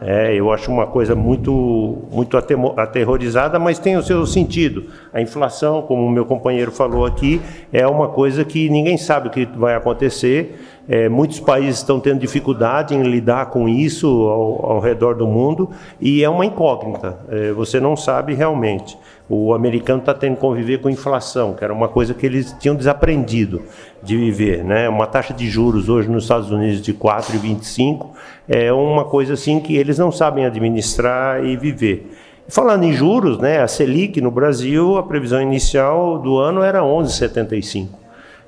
É, 0.00 0.32
eu 0.32 0.52
acho 0.52 0.70
uma 0.70 0.86
coisa 0.86 1.16
muito, 1.16 2.04
muito 2.12 2.36
aterrorizada, 2.36 3.58
mas 3.58 3.80
tem 3.80 3.96
o 3.96 4.02
seu 4.02 4.24
sentido. 4.26 4.84
A 5.12 5.20
inflação, 5.20 5.82
como 5.82 6.06
o 6.06 6.10
meu 6.10 6.24
companheiro 6.24 6.70
falou 6.70 7.04
aqui, 7.04 7.40
é 7.72 7.84
uma 7.84 8.08
coisa 8.08 8.44
que 8.44 8.70
ninguém 8.70 8.96
sabe 8.96 9.26
o 9.26 9.30
que 9.30 9.44
vai 9.44 9.74
acontecer 9.74 10.56
É, 10.88 11.06
muitos 11.06 11.38
países 11.38 11.80
estão 11.80 12.00
tendo 12.00 12.18
dificuldade 12.18 12.94
em 12.94 13.02
lidar 13.02 13.50
com 13.50 13.68
isso 13.68 14.06
ao, 14.06 14.72
ao 14.72 14.80
redor 14.80 15.14
do 15.14 15.26
mundo 15.26 15.70
e 16.00 16.24
é 16.24 16.28
uma 16.30 16.46
incógnita. 16.46 17.18
É, 17.28 17.52
você 17.52 17.78
não 17.78 17.94
sabe 17.94 18.32
realmente. 18.32 18.96
O 19.28 19.52
americano 19.52 20.00
está 20.00 20.14
tendo 20.14 20.36
que 20.36 20.40
conviver 20.40 20.80
com 20.80 20.88
inflação, 20.88 21.52
que 21.52 21.62
era 21.62 21.74
uma 21.74 21.88
coisa 21.88 22.14
que 22.14 22.24
eles 22.24 22.56
tinham 22.58 22.74
desaprendido 22.74 23.60
de 24.02 24.16
viver. 24.16 24.64
Né? 24.64 24.88
Uma 24.88 25.06
taxa 25.06 25.34
de 25.34 25.46
juros 25.50 25.90
hoje 25.90 26.08
nos 26.08 26.24
Estados 26.24 26.50
Unidos 26.50 26.80
de 26.80 26.94
4,25 26.94 28.06
é 28.48 28.72
uma 28.72 29.04
coisa 29.04 29.34
assim 29.34 29.60
que 29.60 29.76
eles 29.76 29.98
não 29.98 30.10
sabem 30.10 30.46
administrar 30.46 31.44
e 31.44 31.54
viver. 31.54 32.10
Falando 32.48 32.84
em 32.84 32.94
juros, 32.94 33.36
né, 33.38 33.60
a 33.60 33.68
Selic 33.68 34.22
no 34.22 34.30
Brasil, 34.30 34.96
a 34.96 35.02
previsão 35.02 35.42
inicial 35.42 36.18
do 36.18 36.38
ano 36.38 36.62
era 36.62 36.80
11,75. 36.80 37.88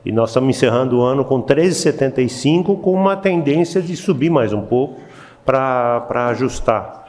E 0.05 0.11
nós 0.11 0.31
estamos 0.31 0.57
encerrando 0.57 0.99
o 0.99 1.03
ano 1.03 1.25
com 1.25 1.43
13,75, 1.43 2.81
com 2.81 2.93
uma 2.93 3.17
tendência 3.17 3.83
de 3.83 3.95
subir 3.97 4.31
mais 4.31 4.53
um 4.53 4.63
pouco 4.63 5.01
para 5.45 6.29
ajustar. 6.29 7.01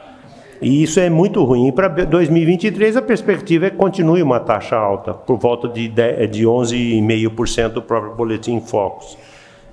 E 0.60 0.82
isso 0.82 1.00
é 1.00 1.10
muito 1.10 1.42
ruim. 1.42 1.72
Para 1.72 1.88
2023, 1.88 2.96
a 2.96 3.02
perspectiva 3.02 3.66
é 3.66 3.70
que 3.70 3.76
continue 3.76 4.22
uma 4.22 4.38
taxa 4.38 4.76
alta, 4.76 5.12
por 5.12 5.36
volta 5.36 5.68
de, 5.68 5.88
de 5.88 6.44
11,5% 6.44 7.68
do 7.70 7.82
próprio 7.82 8.14
Boletim 8.14 8.60
Focus. 8.60 9.18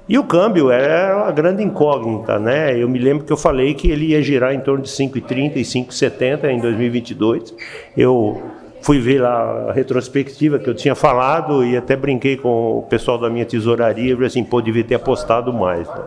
E 0.08 0.18
o 0.18 0.24
câmbio 0.24 0.72
é 0.72 1.12
a 1.12 1.30
grande 1.30 1.62
incógnita, 1.62 2.40
né? 2.40 2.76
Eu 2.76 2.90
me 2.90 2.98
lembro 2.98 3.24
que 3.24 3.32
eu 3.32 3.38
falei 3.38 3.76
que 3.76 3.92
ele 3.92 4.08
ia 4.08 4.24
girar 4.24 4.56
em 4.56 4.60
torno 4.60 4.84
de 4.84 4.90
5,30 4.90 5.58
e 5.58 5.62
5,70 5.62 6.46
em 6.46 6.60
2022. 6.60 7.54
Eu 7.96 8.42
fui 8.82 9.00
ver 9.00 9.22
lá 9.22 9.70
a 9.70 9.74
retrospectiva 9.74 10.60
que 10.60 10.70
eu 10.70 10.74
tinha 10.74 10.96
falado 10.96 11.63
e 11.63 11.76
até 11.76 11.96
brinquei 11.96 12.38
com 12.38 12.80
o 12.80 12.84
pessoal 12.84 13.18
da 13.18 13.30
minha 13.30 13.46
tesouraria, 13.46 14.18
e 14.20 14.26
assim, 14.26 14.44
pô, 14.44 14.62
devia 14.62 14.84
ter 14.84 14.96
apostado 14.96 15.54
mais. 15.54 15.88
Né? 15.88 16.02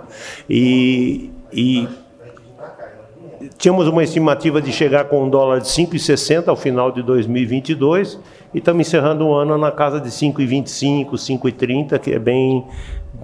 E, 0.48 1.30
e 1.52 1.88
tínhamos 3.58 3.87
uma 3.87 4.02
estimativa 4.02 4.61
de 4.61 4.72
chegar 4.72 5.04
com 5.04 5.24
um 5.24 5.30
dólar 5.30 5.61
de 5.61 5.68
5,60 5.68 6.48
ao 6.48 6.56
final 6.56 6.90
de 6.90 7.02
2022 7.02 8.18
e 8.54 8.58
estamos 8.58 8.87
encerrando 8.87 9.26
o 9.26 9.35
ano 9.35 9.56
na 9.56 9.70
casa 9.70 10.00
de 10.00 10.08
5,25, 10.08 11.12
5,30, 11.12 11.98
que 11.98 12.12
é 12.12 12.18
bem, 12.18 12.64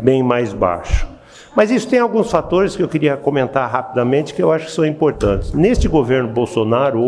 bem 0.00 0.22
mais 0.22 0.52
baixo. 0.52 1.17
Mas 1.56 1.70
isso 1.70 1.88
tem 1.88 1.98
alguns 1.98 2.30
fatores 2.30 2.76
que 2.76 2.82
eu 2.82 2.88
queria 2.88 3.16
comentar 3.16 3.68
rapidamente 3.70 4.34
que 4.34 4.42
eu 4.42 4.52
acho 4.52 4.66
que 4.66 4.72
são 4.72 4.84
importantes. 4.84 5.52
Neste 5.52 5.88
governo 5.88 6.28
Bolsonaro, 6.28 7.00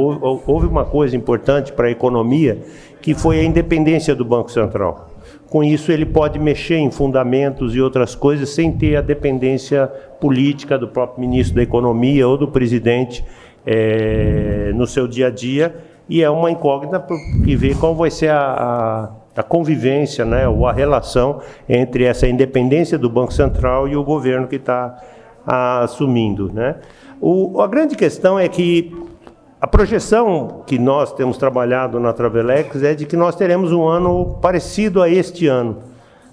houve 0.46 0.66
uma 0.66 0.85
coisa 0.85 1.16
importante 1.16 1.72
para 1.72 1.88
a 1.88 1.90
economia, 1.90 2.59
que 3.00 3.14
foi 3.14 3.40
a 3.40 3.44
independência 3.44 4.14
do 4.14 4.24
Banco 4.24 4.50
Central. 4.50 5.11
Com 5.48 5.64
isso, 5.64 5.90
ele 5.90 6.07
pode 6.07 6.38
mexer 6.38 6.76
em 6.76 6.90
fundamentos 6.90 7.74
e 7.74 7.81
outras 7.81 8.14
coisas 8.14 8.50
sem 8.50 8.70
ter 8.70 8.96
a 8.96 9.00
dependência 9.00 9.87
política 10.20 10.79
do 10.79 10.87
próprio 10.87 11.20
ministro 11.20 11.57
da 11.57 11.62
Economia 11.62 12.26
ou 12.29 12.38
do 12.38 12.46
presidente 12.46 13.24
é, 13.66 14.72
no 14.74 14.87
seu 14.87 15.09
dia 15.09 15.26
a 15.26 15.31
dia. 15.31 15.74
E 16.09 16.22
é 16.22 16.31
uma 16.31 16.50
incógnita 16.50 17.05
que 17.44 17.57
vê 17.57 17.74
qual 17.74 17.94
vai 17.94 18.11
ser 18.11 18.31
a, 18.31 18.40
a, 18.40 19.11
a 19.37 19.43
convivência, 19.43 20.25
né, 20.25 20.49
ou 20.49 20.66
a 20.66 20.73
relação 20.73 21.40
entre 21.69 22.05
essa 22.05 22.27
independência 22.27 22.99
do 22.99 23.09
Banco 23.09 23.33
Central 23.33 23.88
e 23.88 23.97
o 23.97 24.05
governo 24.05 24.49
que 24.49 24.57
está 24.57 24.97
assumindo. 25.47 26.51
Né? 26.53 26.77
O, 27.21 27.61
a 27.61 27.66
grande 27.66 27.97
questão 27.97 28.38
é 28.38 28.49
que 28.49 28.93
a 29.61 29.66
projeção 29.66 30.62
que 30.66 30.79
nós 30.79 31.12
temos 31.12 31.37
trabalhado 31.37 32.01
na 32.01 32.12
Travelex 32.12 32.83
é 32.83 32.95
de 32.95 33.05
que 33.05 33.16
nós 33.16 33.37
teremos 33.37 33.73
um 33.73 33.87
ano 33.87 34.38
parecido 34.40 35.03
a 35.03 35.09
este 35.09 35.47
ano. 35.47 35.77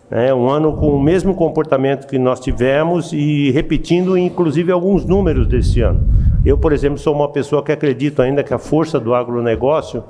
Né? 0.09 0.33
Um 0.33 0.49
ano 0.49 0.73
com 0.77 0.89
o 0.91 1.01
mesmo 1.01 1.35
comportamento 1.35 2.07
que 2.07 2.17
nós 2.17 2.39
tivemos 2.39 3.11
e 3.11 3.51
repetindo, 3.51 4.17
inclusive, 4.17 4.71
alguns 4.71 5.05
números 5.05 5.45
desse 5.45 5.81
ano. 5.81 6.07
Eu, 6.45 6.57
por 6.57 6.71
exemplo, 6.71 6.97
sou 6.97 7.13
uma 7.13 7.29
pessoa 7.29 7.61
que 7.61 7.71
acredito 7.71 8.21
ainda 8.21 8.43
que 8.43 8.53
a 8.53 8.57
força 8.57 8.97
do 8.99 9.13
agronegócio, 9.13 10.03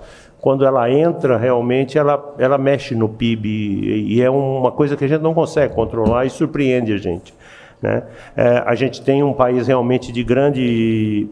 quando 0.48 0.66
ela 0.66 0.90
entra 0.90 1.36
realmente, 1.36 1.98
ela, 1.98 2.34
ela 2.40 2.58
mexe 2.58 2.96
no 2.96 3.10
PIB 3.10 3.50
e 4.08 4.22
é 4.22 4.30
uma 4.30 4.72
coisa 4.72 4.96
que 4.96 5.04
a 5.04 5.08
gente 5.08 5.20
não 5.20 5.34
consegue 5.34 5.74
controlar 5.76 6.24
e 6.24 6.30
surpreende 6.30 6.94
a 6.94 6.98
gente. 6.98 7.34
Né? 7.82 8.04
É, 8.34 8.64
a 8.66 8.74
gente 8.74 9.02
tem 9.02 9.22
um 9.22 9.34
país 9.34 9.68
realmente 9.68 10.10
de 10.10 10.24
grande 10.24 11.28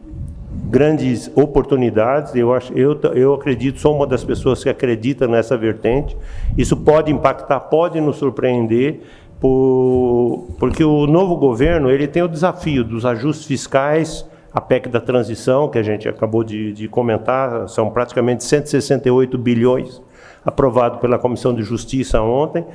grandes 0.65 1.31
oportunidades. 1.33 2.35
Eu, 2.35 2.53
acho, 2.53 2.73
eu, 2.73 2.99
eu 3.13 3.33
acredito, 3.33 3.79
sou 3.79 3.95
uma 3.95 4.05
das 4.05 4.21
pessoas 4.21 4.61
que 4.61 4.67
acredita 4.67 5.29
nessa 5.29 5.55
vertente. 5.55 6.17
Isso 6.57 6.75
pode 6.75 7.09
impactar, 7.09 7.61
pode 7.61 8.01
nos 8.01 8.17
surpreender, 8.17 8.99
por, 9.39 10.45
porque 10.59 10.83
o 10.83 11.07
novo 11.07 11.37
governo 11.37 11.89
ele 11.89 12.05
tem 12.05 12.21
o 12.21 12.27
desafio 12.27 12.83
dos 12.83 13.05
ajustes 13.05 13.47
fiscais, 13.47 14.25
a 14.55 14.61
PEC 14.61 14.87
da 14.87 15.01
transição, 15.01 15.67
que 15.67 15.77
a 15.77 15.83
gente 15.83 16.07
acabou 16.07 16.41
de, 16.41 16.71
de 16.71 16.87
comentar, 16.87 17.67
são 17.67 17.89
praticamente 17.89 18.41
168 18.45 19.37
bilhões 19.37 20.01
aprovado 20.45 20.99
pela 20.99 21.19
Comissão 21.19 21.53
de 21.53 21.61
Justiça 21.61 22.21
ontem. 22.21 22.65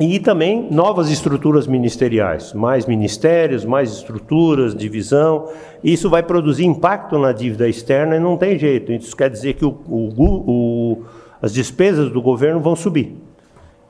E 0.00 0.18
também 0.18 0.68
novas 0.72 1.08
estruturas 1.08 1.68
ministeriais, 1.68 2.52
mais 2.52 2.86
ministérios, 2.86 3.64
mais 3.64 3.92
estruturas, 3.92 4.74
divisão. 4.74 5.48
Isso 5.84 6.10
vai 6.10 6.24
produzir 6.24 6.64
impacto 6.64 7.16
na 7.16 7.30
dívida 7.30 7.68
externa 7.68 8.16
e 8.16 8.18
não 8.18 8.36
tem 8.36 8.58
jeito. 8.58 8.90
Isso 8.90 9.16
quer 9.16 9.30
dizer 9.30 9.52
que 9.52 9.64
o, 9.64 9.78
o, 9.86 10.16
o, 10.18 11.04
as 11.40 11.52
despesas 11.52 12.10
do 12.10 12.20
governo 12.20 12.58
vão 12.58 12.74
subir. 12.74 13.16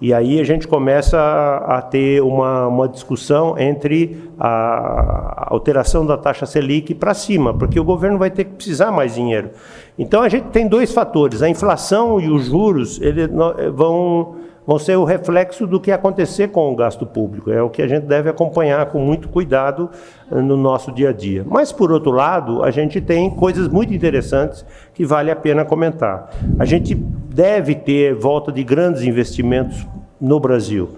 E 0.02 0.12
aí 0.12 0.40
a 0.40 0.44
gente 0.44 0.66
começa 0.66 1.16
a, 1.64 1.80
ter 1.80 2.20
uma, 2.20 2.66
uma, 2.66 2.88
discussão 2.88 3.56
entre 3.56 4.18
a, 4.36 5.46
alteração 5.46 6.04
da 6.04 6.16
taxa 6.16 6.44
Selic 6.44 6.92
para 6.92 7.14
cima, 7.14 7.54
porque 7.54 7.78
o 7.78 7.84
governo 7.84 8.18
vai 8.18 8.28
ter 8.28 8.42
que 8.42 8.50
precisar 8.50 8.90
mais 8.90 9.14
dinheiro. 9.14 9.50
Então 9.96 10.20
a 10.20 10.28
gente 10.28 10.48
tem 10.48 10.66
dois 10.66 10.92
fatores: 10.92 11.40
a 11.40 11.48
inflação 11.48 12.20
e 12.20 12.28
os 12.28 12.46
juros 12.46 13.00
eles 13.00 13.28
vão 13.72 14.34
vão 14.66 14.78
ser 14.78 14.96
o 14.96 15.04
reflexo 15.04 15.66
do 15.66 15.80
que 15.80 15.90
acontecer 15.90 16.48
com 16.48 16.72
o 16.72 16.76
gasto 16.76 17.04
público. 17.04 17.50
É 17.50 17.62
o 17.62 17.68
que 17.68 17.82
a 17.82 17.88
gente 17.88 18.04
deve 18.04 18.30
acompanhar 18.30 18.86
com 18.86 19.00
muito 19.00 19.28
cuidado 19.28 19.90
eh, 20.30 20.40
no 20.40 20.56
nosso 20.56 20.92
dia 20.92 21.10
a 21.10 21.12
dia. 21.12 21.44
Mas, 21.48 21.72
por 21.72 21.90
outro 21.90 22.12
lado, 22.12 22.62
a 22.62 22.70
gente 22.70 23.00
tem 23.00 23.28
coisas 23.30 23.68
muito 23.68 23.92
interessantes 23.92 24.64
que 24.94 25.04
vale 25.04 25.30
a 25.30 25.36
pena 25.36 25.64
comentar. 25.64 26.30
A 26.58 26.64
gente 26.64 26.94
deve 26.94 27.74
ter 27.74 28.14
volta 28.14 28.52
de 28.52 28.62
grandes 28.62 29.02
investimentos 29.02 29.86
no 30.20 30.38
Brasil. 30.38 30.90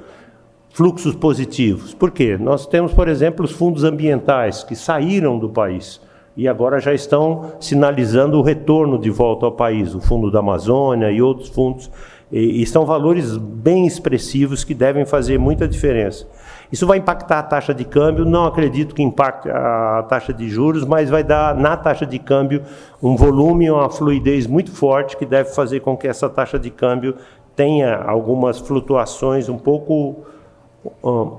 Fluxos 0.71 1.15
positivos. 1.15 1.95
Por 1.95 2.11
quê? 2.11 2.37
Nós 2.39 2.67
temos, 2.67 2.93
por 2.93 3.09
exemplo, 3.09 3.45
os 3.45 3.53
fundos 3.53 3.85
ambientais 3.85 4.65
que 4.65 4.75
saíram 4.75 5.39
do 5.39 5.49
país 5.49 6.01
e 6.37 6.49
agora 6.49 6.81
já 6.81 6.93
estão 6.93 7.53
sinalizando 7.61 8.39
o 8.39 8.43
retorno 8.43 8.99
de 8.99 9.09
volta 9.09 9.47
ao 9.47 9.53
país, 9.53 9.95
o 9.95 10.01
Fundo 10.01 10.31
da 10.31 10.41
Amazônia 10.41 11.11
e 11.11 11.23
outros 11.23 11.49
fundos 11.49 11.89
e, 12.35 12.63
e 12.63 12.67
são 12.67 12.85
valores 12.85 13.37
bem 13.37 13.87
expressivos 13.87 14.65
que 14.65 14.75
devem 14.75 15.05
fazer 15.05 15.39
muita 15.39 15.69
diferença. 15.69 16.27
Isso 16.73 16.85
vai 16.85 16.99
impactar 16.99 17.39
a 17.39 17.43
taxa 17.45 17.73
de 17.73 17.85
câmbio, 17.85 18.25
não 18.25 18.45
acredito 18.45 18.93
que 18.93 19.03
impacte 19.05 19.49
a 19.49 20.05
taxa 20.09 20.35
de 20.35 20.49
juros, 20.49 20.85
mas 20.85 21.09
vai 21.09 21.23
dar 21.23 21.55
na 21.55 21.77
taxa 21.77 22.05
de 22.05 22.19
câmbio 22.19 22.63
um 23.01 23.15
volume, 23.15 23.71
uma 23.71 23.89
fluidez 23.89 24.49
muito 24.49 24.73
forte 24.73 25.17
que 25.17 25.25
deve 25.25 25.51
fazer 25.51 25.79
com 25.79 25.97
que 25.97 26.09
essa 26.09 26.29
taxa 26.29 26.59
de 26.59 26.71
câmbio 26.71 27.15
tenha 27.55 27.95
algumas 27.99 28.59
flutuações 28.59 29.49
um 29.49 29.57
pouco 29.57 30.25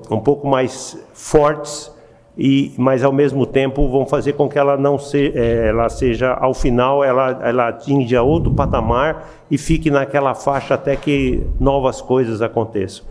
um 0.09 0.19
pouco 0.19 0.47
mais 0.47 0.97
fortes 1.13 1.94
e 2.37 2.73
mas 2.77 3.03
ao 3.03 3.13
mesmo 3.13 3.45
tempo 3.45 3.89
vão 3.89 4.05
fazer 4.05 4.33
com 4.33 4.49
que 4.49 4.59
ela 4.59 4.75
não 4.75 4.97
se, 4.97 5.31
é, 5.35 5.67
ela 5.69 5.87
seja 5.89 6.33
ao 6.33 6.53
final 6.53 7.03
ela 7.03 7.39
ela 7.41 7.69
atinja 7.69 8.21
outro 8.21 8.51
patamar 8.51 9.29
e 9.49 9.57
fique 9.57 9.89
naquela 9.89 10.33
faixa 10.33 10.73
até 10.73 10.95
que 10.95 11.43
novas 11.59 12.01
coisas 12.01 12.41
aconteçam. 12.41 13.05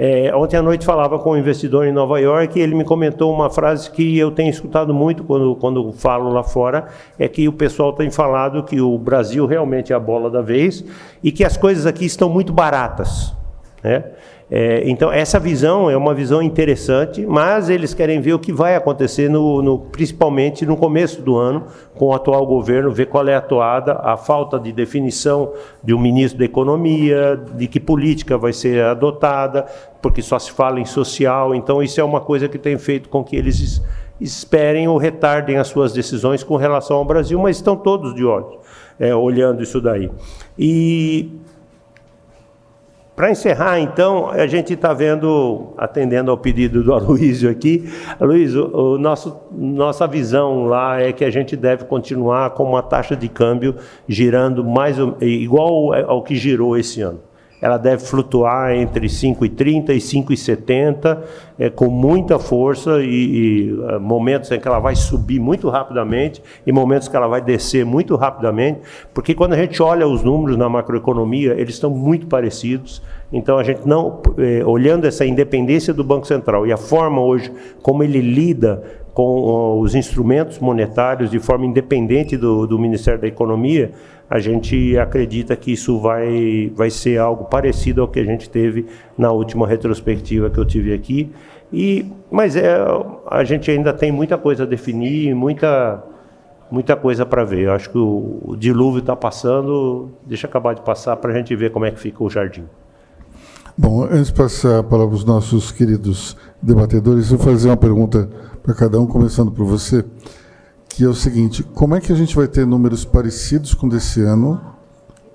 É, 0.00 0.32
ontem 0.32 0.56
à 0.56 0.62
noite 0.62 0.86
falava 0.86 1.18
com 1.18 1.32
um 1.32 1.36
investidor 1.36 1.84
em 1.84 1.92
Nova 1.92 2.20
York 2.20 2.56
e 2.56 2.62
ele 2.62 2.72
me 2.72 2.84
comentou 2.84 3.34
uma 3.34 3.50
frase 3.50 3.90
que 3.90 4.16
eu 4.16 4.30
tenho 4.30 4.48
escutado 4.48 4.94
muito 4.94 5.24
quando, 5.24 5.56
quando 5.56 5.92
falo 5.92 6.32
lá 6.32 6.44
fora, 6.44 6.86
é 7.18 7.26
que 7.26 7.48
o 7.48 7.52
pessoal 7.52 7.92
tem 7.92 8.08
falado 8.08 8.62
que 8.62 8.80
o 8.80 8.96
Brasil 8.96 9.44
realmente 9.44 9.92
é 9.92 9.96
a 9.96 9.98
bola 9.98 10.30
da 10.30 10.40
vez 10.40 10.84
e 11.20 11.32
que 11.32 11.44
as 11.44 11.56
coisas 11.56 11.84
aqui 11.84 12.04
estão 12.04 12.28
muito 12.28 12.52
baratas. 12.52 13.34
Né? 13.82 14.04
É, 14.50 14.88
então, 14.88 15.12
essa 15.12 15.38
visão 15.38 15.90
é 15.90 15.96
uma 15.96 16.14
visão 16.14 16.40
interessante, 16.40 17.26
mas 17.26 17.68
eles 17.68 17.92
querem 17.92 18.20
ver 18.20 18.32
o 18.32 18.38
que 18.38 18.52
vai 18.52 18.74
acontecer, 18.74 19.28
no, 19.28 19.60
no, 19.60 19.78
principalmente 19.78 20.64
no 20.64 20.76
começo 20.76 21.20
do 21.20 21.36
ano, 21.36 21.66
com 21.94 22.06
o 22.06 22.14
atual 22.14 22.46
governo, 22.46 22.90
ver 22.90 23.06
qual 23.06 23.28
é 23.28 23.34
a 23.34 23.38
atuada, 23.38 23.92
a 24.02 24.16
falta 24.16 24.58
de 24.58 24.72
definição 24.72 25.52
de 25.84 25.92
um 25.92 25.98
ministro 25.98 26.38
da 26.38 26.46
Economia, 26.46 27.38
de 27.54 27.66
que 27.66 27.78
política 27.78 28.38
vai 28.38 28.54
ser 28.54 28.82
adotada, 28.82 29.66
porque 30.00 30.22
só 30.22 30.38
se 30.38 30.50
fala 30.50 30.80
em 30.80 30.86
social. 30.86 31.54
Então, 31.54 31.82
isso 31.82 32.00
é 32.00 32.04
uma 32.04 32.20
coisa 32.20 32.48
que 32.48 32.58
tem 32.58 32.78
feito 32.78 33.10
com 33.10 33.22
que 33.22 33.36
eles 33.36 33.82
esperem 34.18 34.88
ou 34.88 34.96
retardem 34.96 35.58
as 35.58 35.68
suas 35.68 35.92
decisões 35.92 36.42
com 36.42 36.56
relação 36.56 36.96
ao 36.96 37.04
Brasil, 37.04 37.38
mas 37.38 37.56
estão 37.56 37.76
todos 37.76 38.14
de 38.14 38.24
olho, 38.24 38.58
é, 38.98 39.14
olhando 39.14 39.62
isso 39.62 39.80
daí. 39.80 40.10
E 40.58 41.30
Para 43.18 43.32
encerrar, 43.32 43.80
então, 43.80 44.30
a 44.30 44.46
gente 44.46 44.74
está 44.74 44.94
vendo, 44.94 45.74
atendendo 45.76 46.30
ao 46.30 46.38
pedido 46.38 46.84
do 46.84 46.94
Aloysio 46.94 47.50
aqui, 47.50 47.92
Aloysio, 48.20 48.70
o 48.72 48.96
nosso, 48.96 49.36
nossa 49.50 50.06
visão 50.06 50.66
lá 50.66 51.00
é 51.00 51.12
que 51.12 51.24
a 51.24 51.30
gente 51.30 51.56
deve 51.56 51.82
continuar 51.82 52.50
com 52.50 52.62
uma 52.62 52.80
taxa 52.80 53.16
de 53.16 53.28
câmbio 53.28 53.74
girando 54.08 54.64
mais 54.64 54.98
igual 55.20 55.92
ao 55.94 56.22
que 56.22 56.36
girou 56.36 56.78
esse 56.78 57.00
ano 57.00 57.18
ela 57.60 57.76
deve 57.76 58.04
flutuar 58.04 58.72
entre 58.72 59.06
5,30 59.06 59.90
e 59.90 59.98
5,70, 59.98 61.18
é, 61.58 61.70
com 61.70 61.88
muita 61.88 62.38
força, 62.38 63.02
e, 63.02 63.06
e 63.06 63.72
uh, 63.72 64.00
momentos 64.00 64.50
em 64.50 64.60
que 64.60 64.68
ela 64.68 64.78
vai 64.78 64.94
subir 64.94 65.40
muito 65.40 65.68
rapidamente 65.68 66.42
e 66.66 66.72
momentos 66.72 67.08
que 67.08 67.16
ela 67.16 67.26
vai 67.26 67.40
descer 67.40 67.84
muito 67.84 68.14
rapidamente, 68.16 68.80
porque 69.12 69.34
quando 69.34 69.54
a 69.54 69.56
gente 69.56 69.82
olha 69.82 70.06
os 70.06 70.22
números 70.22 70.56
na 70.56 70.68
macroeconomia, 70.68 71.52
eles 71.52 71.74
estão 71.74 71.90
muito 71.90 72.26
parecidos. 72.26 73.02
Então 73.32 73.58
a 73.58 73.62
gente 73.62 73.86
não, 73.86 74.22
eh, 74.38 74.64
olhando 74.64 75.06
essa 75.06 75.24
independência 75.26 75.92
do 75.92 76.02
Banco 76.02 76.26
Central 76.26 76.66
e 76.66 76.72
a 76.72 76.78
forma 76.78 77.20
hoje 77.20 77.52
como 77.82 78.02
ele 78.02 78.20
lida 78.20 78.82
com 79.12 79.80
os 79.80 79.96
instrumentos 79.96 80.60
monetários 80.60 81.30
de 81.30 81.40
forma 81.40 81.66
independente 81.66 82.36
do, 82.36 82.68
do 82.68 82.78
Ministério 82.78 83.20
da 83.20 83.26
Economia, 83.26 83.90
a 84.30 84.38
gente 84.38 84.96
acredita 84.98 85.56
que 85.56 85.72
isso 85.72 85.98
vai, 86.00 86.70
vai 86.74 86.90
ser 86.90 87.18
algo 87.18 87.44
parecido 87.44 88.02
ao 88.02 88.08
que 88.08 88.20
a 88.20 88.24
gente 88.24 88.48
teve 88.50 88.86
na 89.16 89.32
última 89.32 89.66
retrospectiva 89.66 90.50
que 90.50 90.58
eu 90.58 90.64
tive 90.64 90.92
aqui. 90.92 91.32
E, 91.72 92.06
mas 92.30 92.54
é, 92.54 92.76
a 93.30 93.42
gente 93.44 93.70
ainda 93.70 93.92
tem 93.92 94.12
muita 94.12 94.36
coisa 94.36 94.64
a 94.64 94.66
definir, 94.66 95.34
muita, 95.34 96.02
muita 96.70 96.94
coisa 96.94 97.24
para 97.24 97.44
ver. 97.44 97.64
Eu 97.64 97.72
acho 97.72 97.90
que 97.90 97.98
o, 97.98 98.40
o 98.44 98.56
dilúvio 98.56 99.00
está 99.00 99.16
passando, 99.16 100.10
deixa 100.26 100.46
acabar 100.46 100.74
de 100.74 100.82
passar 100.82 101.16
para 101.16 101.32
a 101.32 101.36
gente 101.36 101.54
ver 101.56 101.70
como 101.70 101.86
é 101.86 101.90
que 101.90 101.98
fica 101.98 102.22
o 102.22 102.28
jardim. 102.28 102.64
Bom, 103.76 104.02
antes 104.04 104.26
de 104.26 104.34
passar 104.34 104.80
a 104.80 104.82
palavra 104.82 105.08
para 105.08 105.16
os 105.16 105.24
nossos 105.24 105.70
queridos 105.70 106.36
debatedores, 106.60 107.30
eu 107.30 107.38
vou 107.38 107.46
fazer 107.46 107.68
uma 107.68 107.76
pergunta 107.76 108.28
para 108.62 108.74
cada 108.74 109.00
um, 109.00 109.06
começando 109.06 109.52
por 109.52 109.64
você 109.64 110.04
que 110.98 111.04
é 111.04 111.08
o 111.08 111.14
seguinte: 111.14 111.62
como 111.62 111.94
é 111.94 112.00
que 112.00 112.12
a 112.12 112.16
gente 112.16 112.34
vai 112.34 112.48
ter 112.48 112.66
números 112.66 113.04
parecidos 113.04 113.72
com 113.72 113.88
desse 113.88 114.20
ano, 114.20 114.60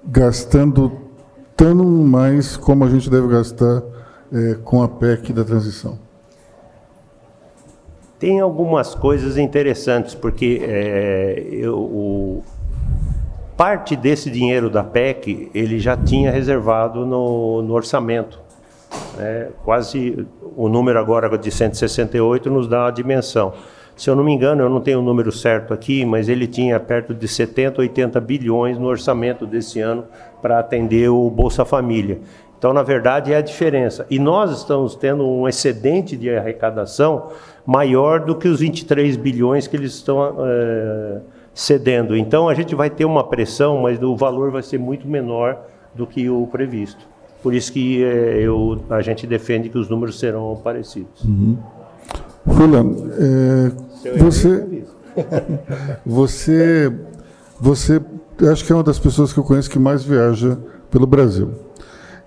gastando 0.03 0.91
tão 1.55 1.85
mais 2.03 2.57
como 2.57 2.83
a 2.83 2.89
gente 2.89 3.09
deve 3.09 3.29
gastar 3.29 3.81
é, 4.33 4.55
com 4.55 4.83
a 4.83 4.89
PEC 4.89 5.31
da 5.31 5.45
transição? 5.45 5.97
Tem 8.19 8.41
algumas 8.41 8.93
coisas 8.93 9.37
interessantes, 9.37 10.13
porque 10.13 10.59
é, 10.61 11.47
eu, 11.49 11.79
o, 11.79 12.43
parte 13.55 13.95
desse 13.95 14.29
dinheiro 14.29 14.69
da 14.69 14.83
PEC 14.83 15.49
ele 15.55 15.79
já 15.79 15.95
tinha 15.95 16.29
reservado 16.29 17.05
no, 17.05 17.61
no 17.61 17.73
orçamento. 17.73 18.37
Né? 19.17 19.47
Quase 19.63 20.27
o 20.57 20.67
número 20.67 20.99
agora 20.99 21.37
de 21.37 21.49
168 21.49 22.49
nos 22.49 22.67
dá 22.67 22.87
a 22.87 22.91
dimensão. 22.91 23.53
Se 23.95 24.09
eu 24.09 24.15
não 24.15 24.23
me 24.23 24.31
engano, 24.31 24.63
eu 24.63 24.69
não 24.69 24.81
tenho 24.81 24.99
o 24.99 25.01
número 25.01 25.31
certo 25.31 25.73
aqui, 25.73 26.05
mas 26.05 26.27
ele 26.27 26.47
tinha 26.47 26.79
perto 26.79 27.13
de 27.13 27.27
70, 27.27 27.81
80 27.81 28.19
bilhões 28.19 28.77
no 28.77 28.87
orçamento 28.87 29.45
desse 29.45 29.79
ano 29.79 30.05
para 30.41 30.59
atender 30.59 31.09
o 31.09 31.29
Bolsa 31.29 31.63
Família. 31.63 32.19
Então, 32.57 32.73
na 32.73 32.81
verdade, 32.81 33.33
é 33.33 33.35
a 33.35 33.41
diferença. 33.41 34.05
E 34.09 34.17
nós 34.17 34.49
estamos 34.57 34.95
tendo 34.95 35.27
um 35.27 35.47
excedente 35.47 36.15
de 36.15 36.29
arrecadação 36.29 37.29
maior 37.65 38.21
do 38.21 38.35
que 38.35 38.47
os 38.47 38.61
23 38.61 39.17
bilhões 39.17 39.67
que 39.67 39.75
eles 39.75 39.93
estão 39.93 40.33
é, 40.39 41.19
cedendo. 41.53 42.15
Então, 42.15 42.47
a 42.47 42.53
gente 42.53 42.73
vai 42.73 42.89
ter 42.89 43.05
uma 43.05 43.23
pressão, 43.25 43.81
mas 43.81 44.01
o 44.01 44.15
valor 44.15 44.49
vai 44.49 44.63
ser 44.63 44.79
muito 44.79 45.07
menor 45.07 45.59
do 45.93 46.07
que 46.07 46.29
o 46.29 46.47
previsto. 46.47 47.05
Por 47.43 47.53
isso 47.53 47.73
que 47.73 48.01
é, 48.01 48.37
eu, 48.41 48.81
a 48.89 49.01
gente 49.01 49.27
defende 49.27 49.67
que 49.67 49.77
os 49.77 49.89
números 49.89 50.17
serão 50.17 50.55
parecidos. 50.63 51.21
Uhum. 51.25 51.57
Fulano, 52.45 53.09
é, 53.13 53.71
você, 54.17 54.83
você, 56.05 56.93
você, 57.59 58.01
acho 58.51 58.65
que 58.65 58.71
é 58.71 58.75
uma 58.75 58.83
das 58.83 58.99
pessoas 58.99 59.31
que 59.31 59.39
eu 59.39 59.43
conheço 59.43 59.69
que 59.69 59.79
mais 59.79 60.03
viaja 60.03 60.57
pelo 60.91 61.07
Brasil. 61.07 61.51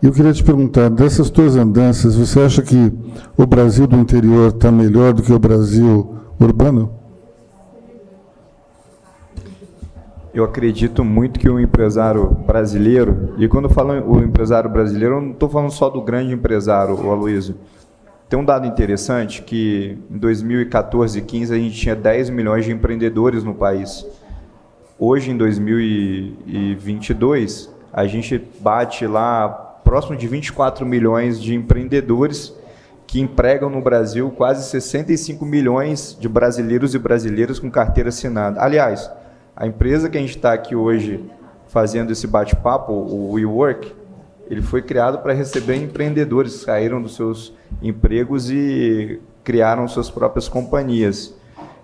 E 0.02 0.06
eu 0.06 0.12
queria 0.12 0.32
te 0.32 0.44
perguntar, 0.44 0.90
dessas 0.90 1.30
tuas 1.30 1.56
andanças, 1.56 2.16
você 2.16 2.40
acha 2.40 2.62
que 2.62 2.92
o 3.36 3.46
Brasil 3.46 3.86
do 3.86 3.96
interior 3.96 4.48
está 4.48 4.70
melhor 4.70 5.12
do 5.12 5.22
que 5.22 5.32
o 5.32 5.38
Brasil 5.38 6.16
urbano? 6.38 6.90
Eu 10.34 10.44
acredito 10.44 11.02
muito 11.02 11.40
que 11.40 11.48
o 11.48 11.58
empresário 11.58 12.28
brasileiro, 12.46 13.34
e 13.38 13.48
quando 13.48 13.64
eu 13.64 13.70
falo 13.70 13.94
o 14.06 14.22
empresário 14.22 14.68
brasileiro, 14.68 15.14
eu 15.14 15.22
não 15.22 15.30
estou 15.30 15.48
falando 15.48 15.70
só 15.70 15.88
do 15.88 16.02
grande 16.02 16.34
empresário, 16.34 16.94
o 16.94 17.10
Aloysio. 17.10 17.54
Tem 18.28 18.36
um 18.36 18.44
dado 18.44 18.66
interessante 18.66 19.42
que 19.42 19.96
em 20.10 20.18
2014 20.18 21.18
e 21.18 21.22
15 21.22 21.54
a 21.54 21.56
gente 21.56 21.76
tinha 21.76 21.94
10 21.94 22.30
milhões 22.30 22.64
de 22.64 22.72
empreendedores 22.72 23.44
no 23.44 23.54
país. 23.54 24.04
Hoje, 24.98 25.30
em 25.30 25.36
2022, 25.36 27.72
a 27.92 28.04
gente 28.06 28.42
bate 28.60 29.06
lá 29.06 29.48
próximo 29.84 30.16
de 30.16 30.26
24 30.26 30.84
milhões 30.84 31.40
de 31.40 31.54
empreendedores 31.54 32.52
que 33.06 33.20
empregam 33.20 33.70
no 33.70 33.80
Brasil 33.80 34.28
quase 34.36 34.68
65 34.68 35.46
milhões 35.46 36.18
de 36.18 36.28
brasileiros 36.28 36.96
e 36.96 36.98
brasileiras 36.98 37.60
com 37.60 37.70
carteira 37.70 38.08
assinada. 38.08 38.60
Aliás, 38.60 39.08
a 39.54 39.68
empresa 39.68 40.10
que 40.10 40.18
a 40.18 40.20
gente 40.20 40.36
está 40.36 40.52
aqui 40.52 40.74
hoje 40.74 41.24
fazendo 41.68 42.10
esse 42.10 42.26
bate-papo, 42.26 42.92
o 42.92 43.34
WeWork, 43.34 43.94
ele 44.48 44.62
foi 44.62 44.82
criado 44.82 45.18
para 45.18 45.32
receber 45.32 45.76
empreendedores 45.76 46.58
que 46.58 46.64
saíram 46.64 47.02
dos 47.02 47.16
seus 47.16 47.52
empregos 47.82 48.50
e 48.50 49.20
criaram 49.42 49.86
suas 49.88 50.10
próprias 50.10 50.48
companhias. 50.48 51.34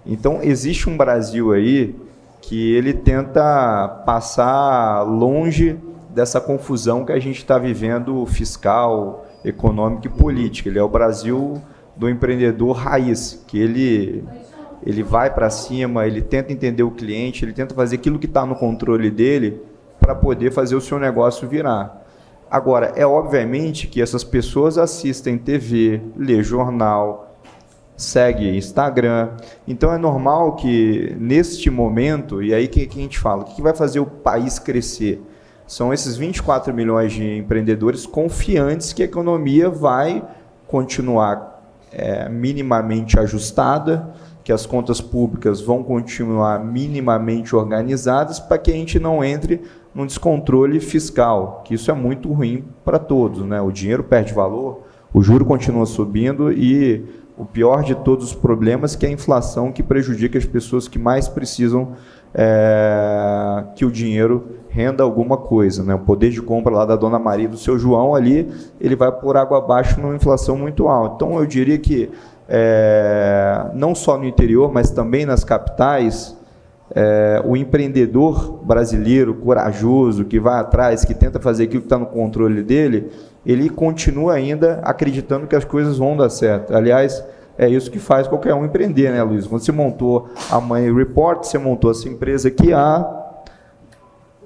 Então, 0.05 0.41
existe 0.43 0.89
um 0.89 0.97
Brasil 0.97 1.53
aí 1.53 1.95
que 2.41 2.75
ele 2.75 2.93
tenta 2.93 3.89
passar 4.05 5.03
longe 5.03 5.79
dessa 6.11 6.41
confusão 6.41 7.05
que 7.05 7.13
a 7.13 7.19
gente 7.19 7.39
está 7.39 7.57
vivendo 7.57 8.27
fiscal, 8.27 9.27
econômica 9.45 10.09
e 10.09 10.11
política. 10.11 10.69
Ele 10.69 10.79
é 10.79 10.83
o 10.83 10.89
Brasil 10.89 11.63
do 11.97 12.09
empreendedor 12.09 12.73
raiz, 12.77 13.43
que 13.47 13.59
ele 13.59 14.25
ele 14.85 15.05
vai 15.05 15.33
para 15.33 15.49
cima, 15.49 16.09
ele 16.09 16.21
tenta 16.21 16.53
entender 16.53 16.83
o 16.83 16.91
cliente, 16.91 17.45
ele 17.45 17.53
tenta 17.53 17.73
fazer 17.73 17.95
aquilo 17.95 18.19
que 18.19 18.27
está 18.27 18.45
no 18.45 18.57
controle 18.57 19.13
dele 19.13 19.63
para 20.01 20.13
poder 20.13 20.51
fazer 20.51 20.75
o 20.75 20.81
seu 20.81 20.99
negócio 20.99 21.49
virar. 21.49 22.02
Agora, 22.53 22.93
é 22.97 23.07
obviamente 23.07 23.87
que 23.87 24.03
essas 24.03 24.23
pessoas 24.23 24.77
assistem 24.77 25.39
TV, 25.39 26.03
lê 26.15 26.43
jornal, 26.43 27.35
segue 27.97 28.55
Instagram. 28.55 29.31
Então 29.67 29.91
é 29.91 29.97
normal 29.97 30.57
que 30.57 31.17
neste 31.19 31.71
momento, 31.71 32.43
e 32.43 32.53
aí 32.53 32.69
que, 32.69 32.85
que 32.87 32.99
a 32.99 33.03
gente 33.03 33.19
fala, 33.19 33.41
o 33.41 33.47
que 33.47 33.63
vai 33.63 33.75
fazer 33.75 34.01
o 34.01 34.05
país 34.05 34.59
crescer? 34.59 35.23
São 35.67 35.95
esses 35.95 36.19
24 36.19 36.75
milhões 36.75 37.15
de 37.15 37.39
empreendedores 37.39 38.05
confiantes 38.05 38.93
que 38.93 39.01
a 39.01 39.07
economia 39.07 39.71
vai 39.71 40.23
continuar 40.67 41.65
é, 41.91 42.29
minimamente 42.29 43.19
ajustada, 43.19 44.13
que 44.45 44.53
as 44.53 44.67
contas 44.67 45.01
públicas 45.01 45.63
vão 45.63 45.83
continuar 45.83 46.63
minimamente 46.63 47.57
organizadas 47.57 48.39
para 48.39 48.59
que 48.59 48.71
a 48.71 48.75
gente 48.75 48.99
não 48.99 49.25
entre 49.25 49.63
num 49.95 50.07
descontrole 50.07 50.81
fiscal, 50.81 51.63
que 51.65 51.75
isso 51.75 51.91
é 51.91 51.95
muito 51.95 52.33
ruim 52.33 52.65
para 52.85 52.99
todos. 52.99 53.45
Né? 53.45 53.61
O 53.61 53.71
dinheiro 53.71 54.03
perde 54.03 54.33
valor, 54.33 54.83
o 55.13 55.23
juro 55.23 55.45
continua 55.45 55.87
subindo 55.87 56.51
e 56.53 57.05
o 57.37 57.45
pior 57.45 57.83
de 57.83 57.95
todos 57.95 58.27
os 58.27 58.35
problemas 58.35 58.95
que 58.95 59.07
é 59.07 59.09
a 59.09 59.13
inflação 59.13 59.73
que 59.73 59.83
prejudica 59.83 60.39
as 60.39 60.47
pessoas 60.47 60.87
que 60.87 60.99
mais 60.99 61.29
precisam 61.29 61.93
é, 62.35 63.65
que 63.75 63.85
o 63.85 63.91
dinheiro 63.91 64.47
renda 64.69 65.03
alguma 65.03 65.37
coisa. 65.37 65.83
Né? 65.83 65.95
O 65.95 65.99
poder 65.99 66.31
de 66.31 66.41
compra 66.41 66.73
lá 66.73 66.85
da 66.85 66.97
Dona 66.97 67.19
Maria 67.19 67.49
do 67.49 67.59
seu 67.59 67.79
João 67.79 68.15
ali, 68.15 68.51
ele 68.81 68.97
vai 68.97 69.13
por 69.13 69.37
água 69.37 69.59
abaixo 69.59 70.01
numa 70.01 70.15
inflação 70.15 70.57
muito 70.57 70.89
alta. 70.89 71.17
Então 71.17 71.39
eu 71.39 71.47
diria 71.47 71.79
que 71.79 72.11
é, 72.49 73.71
não 73.75 73.95
só 73.95 74.17
no 74.17 74.25
interior, 74.25 74.73
mas 74.73 74.91
também 74.91 75.27
nas 75.27 75.45
capitais, 75.45 76.37
é, 76.95 77.43
o 77.45 77.57
empreendedor 77.57 78.61
brasileiro 78.65 79.35
corajoso, 79.35 80.25
que 80.25 80.39
vai 80.39 80.61
atrás, 80.61 81.05
que 81.05 81.15
tenta 81.15 81.41
fazer 81.41 81.65
aquilo 81.65 81.81
que 81.81 81.87
está 81.87 81.99
no 81.99 82.07
controle 82.07 82.63
dele, 82.63 83.11
ele 83.45 83.69
continua 83.71 84.35
ainda 84.35 84.81
acreditando 84.83 85.47
que 85.47 85.57
as 85.57 85.65
coisas 85.65 85.97
vão 85.99 86.17
dar 86.17 86.29
certo. 86.29 86.75
Aliás, 86.75 87.25
é 87.57 87.69
isso 87.69 87.91
que 87.91 87.99
faz 87.99 88.29
qualquer 88.29 88.55
um 88.55 88.65
empreender, 88.65 89.11
né, 89.11 89.23
Luiz? 89.23 89.47
Quando 89.47 89.63
você 89.63 89.73
montou 89.73 90.29
a 90.51 90.61
Money 90.61 90.93
Report, 90.93 91.45
você 91.45 91.59
montou 91.59 91.91
essa 91.91 92.09
empresa 92.09 92.49
aqui 92.49 92.73
há. 92.73 93.21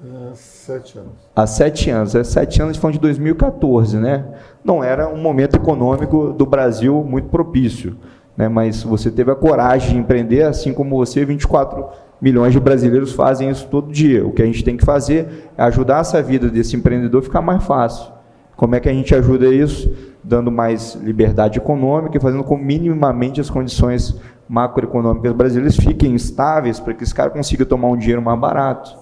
É, 0.03 0.35
sete 0.35 0.97
anos. 0.97 1.11
Há 1.35 1.47
sete 1.47 1.89
anos. 1.89 2.15
É 2.15 2.23
sete 2.23 2.61
anos, 2.61 2.77
falando 2.77 2.95
de 2.95 3.01
2014, 3.01 3.97
né? 3.97 4.25
Não 4.63 4.83
era 4.83 5.07
um 5.09 5.17
momento 5.17 5.55
econômico 5.55 6.33
do 6.33 6.45
Brasil 6.45 7.03
muito 7.03 7.29
propício. 7.29 7.97
Né? 8.35 8.47
Mas 8.47 8.83
você 8.83 9.09
teve 9.09 9.31
a 9.31 9.35
coragem 9.35 9.93
de 9.93 9.97
empreender, 9.97 10.43
assim 10.43 10.73
como 10.73 10.97
você, 10.97 11.25
24 11.25 11.87
milhões 12.21 12.53
de 12.53 12.59
brasileiros 12.59 13.13
fazem 13.13 13.49
isso 13.49 13.67
todo 13.67 13.91
dia. 13.91 14.25
O 14.25 14.31
que 14.31 14.41
a 14.41 14.45
gente 14.45 14.63
tem 14.63 14.75
que 14.75 14.85
fazer 14.85 15.49
é 15.57 15.63
ajudar 15.63 16.01
essa 16.01 16.21
vida 16.21 16.49
desse 16.49 16.75
empreendedor 16.75 17.21
a 17.21 17.23
ficar 17.23 17.41
mais 17.41 17.63
fácil. 17.63 18.11
Como 18.55 18.75
é 18.75 18.79
que 18.79 18.89
a 18.89 18.93
gente 18.93 19.13
ajuda 19.13 19.47
isso? 19.47 19.93
Dando 20.23 20.51
mais 20.51 20.95
liberdade 20.95 21.59
econômica 21.59 22.17
e 22.17 22.19
fazendo 22.19 22.43
com 22.43 22.57
minimamente 22.57 23.39
as 23.39 23.49
condições 23.49 24.19
macroeconômicas 24.49 25.33
brasileiras 25.33 25.75
fiquem 25.75 26.15
estáveis 26.15 26.79
para 26.79 26.93
que 26.93 27.03
esse 27.03 27.13
cara 27.13 27.29
consiga 27.29 27.65
tomar 27.65 27.89
um 27.89 27.97
dinheiro 27.97 28.21
mais 28.21 28.39
barato, 28.39 28.97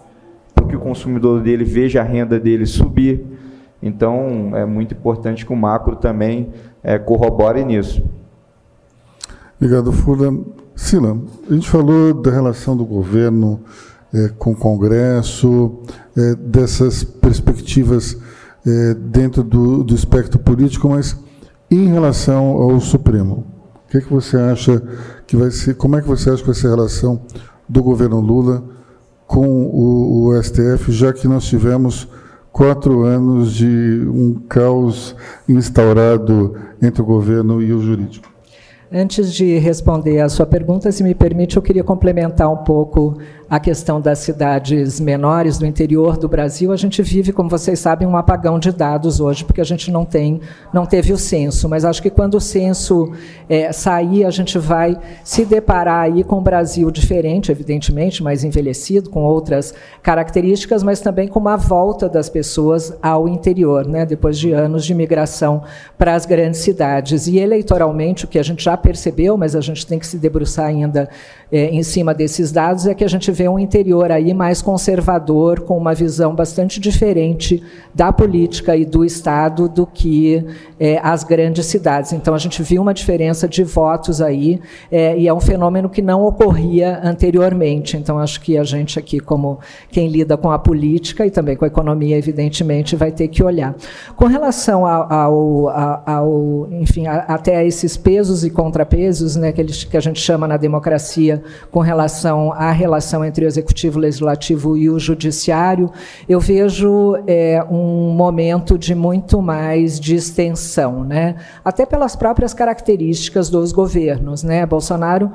para 0.53 0.65
que 0.65 0.75
o 0.75 0.79
consumidor 0.79 1.41
dele 1.41 1.63
veja 1.63 2.01
a 2.01 2.03
renda 2.03 2.39
dele 2.39 2.65
subir. 2.65 3.25
Então, 3.81 4.51
é 4.55 4.65
muito 4.65 4.93
importante 4.93 5.45
que 5.45 5.53
o 5.53 5.55
macro 5.55 5.95
também 5.95 6.51
é, 6.83 6.97
corrobore 6.97 7.63
nisso. 7.63 8.03
Obrigado, 9.57 9.91
Fula. 9.91 10.33
Sila, 10.75 11.17
a 11.49 11.53
gente 11.53 11.69
falou 11.69 12.13
da 12.13 12.29
relação 12.29 12.75
do 12.75 12.85
governo 12.85 13.61
é, 14.13 14.29
com 14.37 14.51
o 14.51 14.55
Congresso, 14.55 15.79
é, 16.15 16.35
dessas 16.35 17.03
perspectivas 17.03 18.17
é, 18.65 18.93
dentro 18.93 19.41
do, 19.41 19.83
do 19.83 19.95
espectro 19.95 20.37
político, 20.37 20.89
mas 20.89 21.17
em 21.71 21.87
relação 21.87 22.45
ao 22.45 22.79
Supremo, 22.81 23.45
o 23.85 23.89
que, 23.89 23.97
é 23.97 24.01
que 24.01 24.11
você 24.11 24.35
acha 24.37 24.81
que 25.25 25.37
vai 25.37 25.49
ser, 25.49 25.75
como 25.75 25.95
é 25.95 26.01
que 26.01 26.07
você 26.07 26.29
acha 26.29 26.41
que 26.41 26.47
vai 26.47 26.55
ser 26.55 26.67
a 26.67 26.71
relação 26.71 27.21
do 27.67 27.81
governo 27.81 28.19
Lula 28.19 28.63
com 29.25 29.47
o, 29.47 30.27
o 30.27 30.43
STF, 30.43 30.91
já 30.91 31.13
que 31.13 31.27
nós 31.27 31.45
tivemos 31.45 32.07
quatro 32.51 33.03
anos 33.03 33.53
de 33.53 34.05
um 34.07 34.33
caos 34.47 35.15
instaurado 35.47 36.55
entre 36.81 37.01
o 37.01 37.05
governo 37.05 37.61
e 37.61 37.73
o 37.73 37.81
jurídico? 37.81 38.34
Antes 38.91 39.33
de 39.33 39.57
responder 39.57 40.19
a 40.19 40.29
sua 40.29 40.45
pergunta, 40.45 40.91
se 40.91 41.03
me 41.03 41.15
permite, 41.15 41.57
eu 41.57 41.61
queria 41.61 41.83
complementar 41.83 42.51
um 42.51 42.63
pouco 42.63 43.17
a 43.55 43.59
questão 43.59 44.01
das 44.01 44.19
cidades 44.19 44.99
menores 44.99 45.57
do 45.57 45.65
interior 45.65 46.17
do 46.17 46.27
Brasil, 46.27 46.73
a 46.73 46.75
gente 46.75 47.01
vive, 47.01 47.31
como 47.31 47.49
vocês 47.49 47.79
sabem, 47.79 48.05
um 48.05 48.17
apagão 48.17 48.59
de 48.59 48.69
dados 48.69 49.21
hoje, 49.21 49.45
porque 49.45 49.61
a 49.61 49.63
gente 49.63 49.89
não 49.89 50.03
tem, 50.03 50.41
não 50.73 50.85
teve 50.85 51.13
o 51.13 51.17
censo. 51.17 51.69
Mas 51.69 51.85
acho 51.85 52.01
que 52.01 52.09
quando 52.09 52.35
o 52.35 52.41
censo 52.41 53.13
é, 53.47 53.71
sair, 53.71 54.25
a 54.25 54.29
gente 54.29 54.59
vai 54.59 54.99
se 55.23 55.45
deparar 55.45 56.01
aí 56.01 56.21
com 56.21 56.39
um 56.39 56.43
Brasil 56.43 56.91
diferente, 56.91 57.49
evidentemente, 57.49 58.21
mais 58.21 58.43
envelhecido, 58.43 59.09
com 59.09 59.23
outras 59.23 59.73
características, 60.03 60.83
mas 60.83 60.99
também 60.99 61.29
com 61.29 61.39
uma 61.39 61.55
volta 61.55 62.09
das 62.09 62.27
pessoas 62.27 62.93
ao 63.01 63.25
interior, 63.25 63.87
né, 63.87 64.05
depois 64.05 64.37
de 64.37 64.51
anos 64.51 64.83
de 64.83 64.93
migração 64.93 65.63
para 65.97 66.13
as 66.13 66.25
grandes 66.25 66.59
cidades. 66.59 67.25
E 67.25 67.37
eleitoralmente, 67.37 68.25
o 68.25 68.27
que 68.27 68.37
a 68.37 68.43
gente 68.43 68.61
já 68.61 68.75
percebeu, 68.75 69.37
mas 69.37 69.55
a 69.55 69.61
gente 69.61 69.87
tem 69.87 69.97
que 69.97 70.05
se 70.05 70.17
debruçar 70.17 70.65
ainda 70.65 71.07
é, 71.55 71.69
em 71.69 71.83
cima 71.83 72.13
desses 72.13 72.51
dados, 72.51 72.85
é 72.85 72.93
que 72.93 73.05
a 73.05 73.07
gente 73.07 73.31
vê 73.31 73.47
um 73.47 73.57
interior 73.57 74.11
aí 74.11 74.33
mais 74.33 74.61
conservador, 74.61 75.61
com 75.61 75.77
uma 75.77 75.93
visão 75.93 76.35
bastante 76.35 76.81
diferente 76.81 77.63
da 77.93 78.11
política 78.11 78.75
e 78.75 78.83
do 78.83 79.05
Estado 79.05 79.69
do 79.69 79.87
que 79.87 80.45
é, 80.77 80.99
as 81.01 81.23
grandes 81.23 81.65
cidades. 81.67 82.11
Então, 82.11 82.35
a 82.35 82.37
gente 82.37 82.61
viu 82.61 82.81
uma 82.81 82.93
diferença 82.93 83.47
de 83.47 83.63
votos 83.63 84.21
aí, 84.21 84.59
é, 84.91 85.17
e 85.17 85.29
é 85.29 85.33
um 85.33 85.39
fenômeno 85.39 85.87
que 85.87 86.01
não 86.01 86.25
ocorria 86.25 86.99
anteriormente. 87.01 87.95
Então, 87.95 88.19
acho 88.19 88.41
que 88.41 88.57
a 88.57 88.63
gente 88.65 88.99
aqui, 88.99 89.21
como 89.21 89.59
quem 89.89 90.09
lida 90.09 90.35
com 90.35 90.51
a 90.51 90.59
política 90.59 91.25
e 91.25 91.31
também 91.31 91.55
com 91.55 91.63
a 91.63 91.69
economia, 91.69 92.17
evidentemente, 92.17 92.97
vai 92.97 93.13
ter 93.13 93.29
que 93.29 93.41
olhar. 93.41 93.73
Com 94.17 94.25
relação 94.25 94.85
ao, 94.85 95.13
ao, 95.13 96.01
ao 96.05 96.67
enfim, 96.69 97.07
a, 97.07 97.19
até 97.19 97.65
esses 97.65 97.95
pesos 97.95 98.43
e 98.43 98.49
contrapesos, 98.49 99.37
né, 99.37 99.53
que, 99.53 99.61
eles, 99.61 99.85
que 99.85 99.95
a 99.95 100.01
gente 100.01 100.19
chama 100.19 100.49
na 100.49 100.57
democracia, 100.57 101.44
com 101.71 101.79
relação 101.79 102.51
à 102.51 102.71
relação 102.71 103.23
entre 103.23 103.45
o 103.45 103.47
executivo, 103.47 103.97
o 103.97 104.01
legislativo 104.01 104.77
e 104.77 104.89
o 104.89 104.99
judiciário, 104.99 105.91
eu 106.27 106.39
vejo 106.39 107.15
é, 107.27 107.63
um 107.69 108.09
momento 108.09 108.77
de 108.77 108.93
muito 108.95 109.41
mais 109.41 109.99
distensão, 109.99 111.03
né? 111.03 111.35
até 111.63 111.85
pelas 111.85 112.15
próprias 112.15 112.53
características 112.53 113.49
dos 113.49 113.71
governos. 113.71 114.43
Né? 114.43 114.65
Bolsonaro 114.65 115.31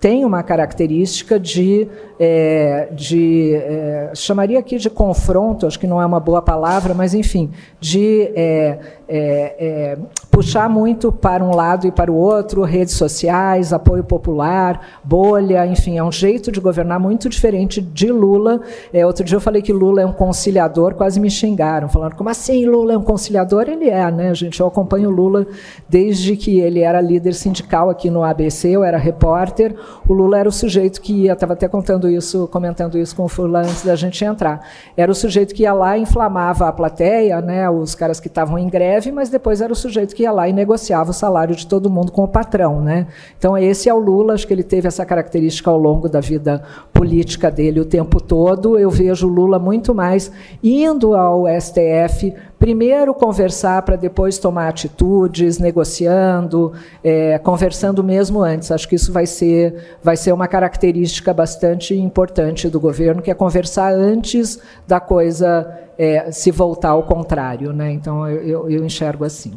tem 0.00 0.24
uma 0.24 0.42
característica 0.42 1.38
de, 1.38 1.86
é, 2.18 2.88
de 2.90 3.54
é, 3.54 4.10
chamaria 4.14 4.58
aqui 4.58 4.78
de 4.78 4.88
confronto, 4.88 5.66
acho 5.66 5.78
que 5.78 5.86
não 5.86 6.00
é 6.00 6.06
uma 6.06 6.18
boa 6.18 6.40
palavra, 6.40 6.94
mas 6.94 7.12
enfim, 7.12 7.50
de 7.78 8.22
é, 8.34 8.78
é, 9.06 9.56
é, 9.58 9.98
puxar 10.30 10.70
muito 10.70 11.12
para 11.12 11.44
um 11.44 11.54
lado 11.54 11.86
e 11.86 11.92
para 11.92 12.10
o 12.10 12.14
outro, 12.14 12.62
redes 12.62 12.94
sociais, 12.94 13.74
apoio 13.74 14.02
popular, 14.02 15.00
bolha, 15.04 15.66
enfim, 15.66 15.98
é 15.98 16.02
um 16.02 16.12
jeito 16.12 16.50
de 16.50 16.60
governar 16.60 16.98
muito 16.98 17.28
diferente 17.28 17.82
de 17.82 18.10
Lula. 18.10 18.62
É, 18.94 19.04
outro 19.04 19.22
dia 19.22 19.36
eu 19.36 19.40
falei 19.40 19.60
que 19.60 19.72
Lula 19.72 20.00
é 20.00 20.06
um 20.06 20.12
conciliador, 20.12 20.94
quase 20.94 21.20
me 21.20 21.30
xingaram, 21.30 21.90
falando, 21.90 22.14
como 22.14 22.30
assim 22.30 22.64
Lula 22.64 22.94
é 22.94 22.96
um 22.96 23.02
conciliador? 23.02 23.68
Ele 23.68 23.90
é, 23.90 24.10
né, 24.10 24.32
gente? 24.34 24.60
Eu 24.60 24.66
acompanho 24.66 25.10
Lula 25.10 25.46
desde 25.86 26.36
que 26.36 26.58
ele 26.58 26.80
era 26.80 27.02
líder 27.02 27.34
sindical 27.34 27.90
aqui 27.90 28.08
no 28.08 28.24
ABC, 28.24 28.68
eu 28.70 28.82
era 28.82 28.96
repórter. 28.96 29.76
O 30.08 30.12
Lula 30.12 30.38
era 30.38 30.48
o 30.48 30.52
sujeito 30.52 31.00
que 31.00 31.12
ia, 31.24 31.32
estava 31.32 31.52
até 31.52 31.68
contando 31.68 32.08
isso, 32.08 32.48
comentando 32.48 32.98
isso 32.98 33.14
com 33.14 33.24
o 33.24 33.28
Furlan 33.28 33.60
antes 33.60 33.84
da 33.84 33.94
gente 33.94 34.24
entrar. 34.24 34.60
Era 34.96 35.10
o 35.10 35.14
sujeito 35.14 35.54
que 35.54 35.62
ia 35.62 35.72
lá 35.72 35.96
e 35.96 36.02
inflamava 36.02 36.68
a 36.68 36.72
plateia, 36.72 37.40
né, 37.40 37.68
os 37.70 37.94
caras 37.94 38.20
que 38.20 38.28
estavam 38.28 38.58
em 38.58 38.68
greve, 38.68 39.12
mas 39.12 39.28
depois 39.28 39.60
era 39.60 39.72
o 39.72 39.76
sujeito 39.76 40.14
que 40.14 40.22
ia 40.22 40.32
lá 40.32 40.48
e 40.48 40.52
negociava 40.52 41.10
o 41.10 41.14
salário 41.14 41.54
de 41.54 41.66
todo 41.66 41.90
mundo 41.90 42.12
com 42.12 42.22
o 42.22 42.28
patrão. 42.28 42.80
Né? 42.80 43.06
Então, 43.38 43.56
esse 43.56 43.88
é 43.88 43.94
o 43.94 43.98
Lula, 43.98 44.34
acho 44.34 44.46
que 44.46 44.52
ele 44.52 44.62
teve 44.62 44.88
essa 44.88 45.04
característica 45.04 45.70
ao 45.70 45.78
longo 45.78 46.08
da 46.08 46.20
vida 46.20 46.62
política 46.92 47.50
dele 47.50 47.80
o 47.80 47.84
tempo 47.84 48.20
todo. 48.20 48.78
Eu 48.78 48.90
vejo 48.90 49.26
o 49.26 49.30
Lula 49.30 49.58
muito 49.58 49.94
mais 49.94 50.30
indo 50.62 51.14
ao 51.14 51.44
STF, 51.60 52.34
primeiro 52.60 53.14
conversar 53.14 53.80
para 53.82 53.96
depois 53.96 54.36
tomar 54.36 54.68
atitudes, 54.68 55.58
negociando, 55.58 56.74
é, 57.02 57.38
conversando 57.38 58.04
mesmo 58.04 58.42
antes. 58.42 58.70
Acho 58.70 58.86
que 58.86 58.94
isso 58.94 59.10
vai 59.10 59.24
ser, 59.24 59.96
vai 60.02 60.14
ser 60.14 60.32
uma 60.32 60.46
característica 60.46 61.32
bastante 61.32 61.94
importante 61.94 62.68
do 62.68 62.78
governo, 62.78 63.22
que 63.22 63.30
é 63.30 63.34
conversar 63.34 63.94
antes 63.94 64.60
da 64.86 65.00
coisa 65.00 65.66
é, 65.98 66.30
se 66.30 66.50
voltar 66.50 66.90
ao 66.90 67.04
contrário. 67.04 67.72
Né? 67.72 67.92
Então, 67.92 68.28
eu, 68.28 68.68
eu 68.68 68.84
enxergo 68.84 69.24
assim. 69.24 69.54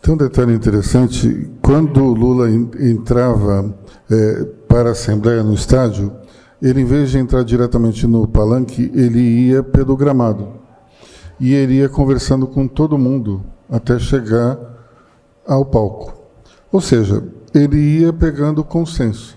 Tem 0.00 0.14
um 0.14 0.16
detalhe 0.16 0.54
interessante: 0.54 1.50
quando 1.60 2.04
Lula 2.04 2.48
entrava 2.48 3.74
é, 4.08 4.44
para 4.68 4.90
a 4.90 4.92
Assembleia 4.92 5.42
no 5.42 5.54
estádio, 5.54 6.12
ele, 6.62 6.82
em 6.82 6.84
vez 6.84 7.10
de 7.10 7.18
entrar 7.18 7.42
diretamente 7.42 8.06
no 8.06 8.28
palanque, 8.28 8.92
ele 8.94 9.18
ia 9.18 9.60
pelo 9.64 9.96
gramado 9.96 10.61
e 11.42 11.54
ele 11.54 11.74
ia 11.78 11.88
conversando 11.88 12.46
com 12.46 12.68
todo 12.68 12.96
mundo 12.96 13.42
até 13.68 13.98
chegar 13.98 14.56
ao 15.44 15.64
palco. 15.64 16.14
Ou 16.70 16.80
seja, 16.80 17.20
ele 17.52 17.76
ia 17.76 18.12
pegando 18.12 18.62
consenso. 18.62 19.36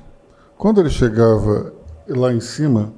Quando 0.55 0.79
ele 0.79 0.91
chegava 0.91 1.73
lá 2.07 2.31
em 2.31 2.39
cima, 2.39 2.93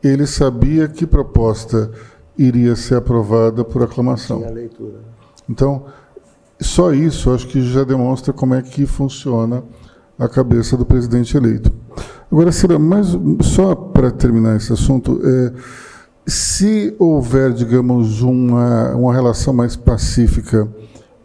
ele 0.00 0.24
sabia 0.24 0.86
que 0.86 1.04
proposta 1.04 1.90
iria 2.38 2.76
ser 2.76 2.94
aprovada 2.94 3.64
por 3.64 3.82
aclamação. 3.82 4.38
leitura. 4.50 5.00
Então, 5.50 5.86
só 6.60 6.92
isso 6.92 7.32
acho 7.32 7.48
que 7.48 7.60
já 7.60 7.82
demonstra 7.82 8.32
como 8.32 8.54
é 8.54 8.62
que 8.62 8.86
funciona 8.86 9.64
a 10.16 10.28
cabeça 10.28 10.76
do 10.76 10.86
presidente 10.86 11.36
eleito. 11.36 11.72
Agora, 12.30 12.52
Cira, 12.52 12.78
mas 12.78 13.08
só 13.42 13.74
para 13.74 14.12
terminar 14.12 14.56
esse 14.56 14.72
assunto, 14.72 15.20
é, 15.24 15.52
se 16.26 16.94
houver, 16.98 17.52
digamos, 17.52 18.22
uma, 18.22 18.94
uma 18.94 19.12
relação 19.12 19.52
mais 19.52 19.76
pacífica 19.76 20.68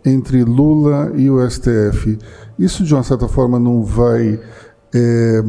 entre 0.05 0.43
Lula 0.43 1.12
e 1.15 1.29
o 1.29 1.49
STF, 1.49 2.17
isso 2.57 2.83
de 2.83 2.93
uma 2.93 3.03
certa 3.03 3.27
forma 3.27 3.59
não 3.59 3.83
vai 3.83 4.39
é, 4.93 5.41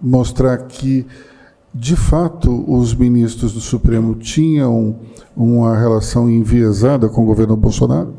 mostrar 0.00 0.58
que, 0.58 1.06
de 1.72 1.96
fato, 1.96 2.64
os 2.70 2.94
ministros 2.94 3.52
do 3.52 3.60
Supremo 3.60 4.14
tinham 4.14 4.98
uma 5.36 5.76
relação 5.76 6.28
enviesada 6.28 7.08
com 7.08 7.22
o 7.22 7.26
governo 7.26 7.56
Bolsonaro? 7.56 8.14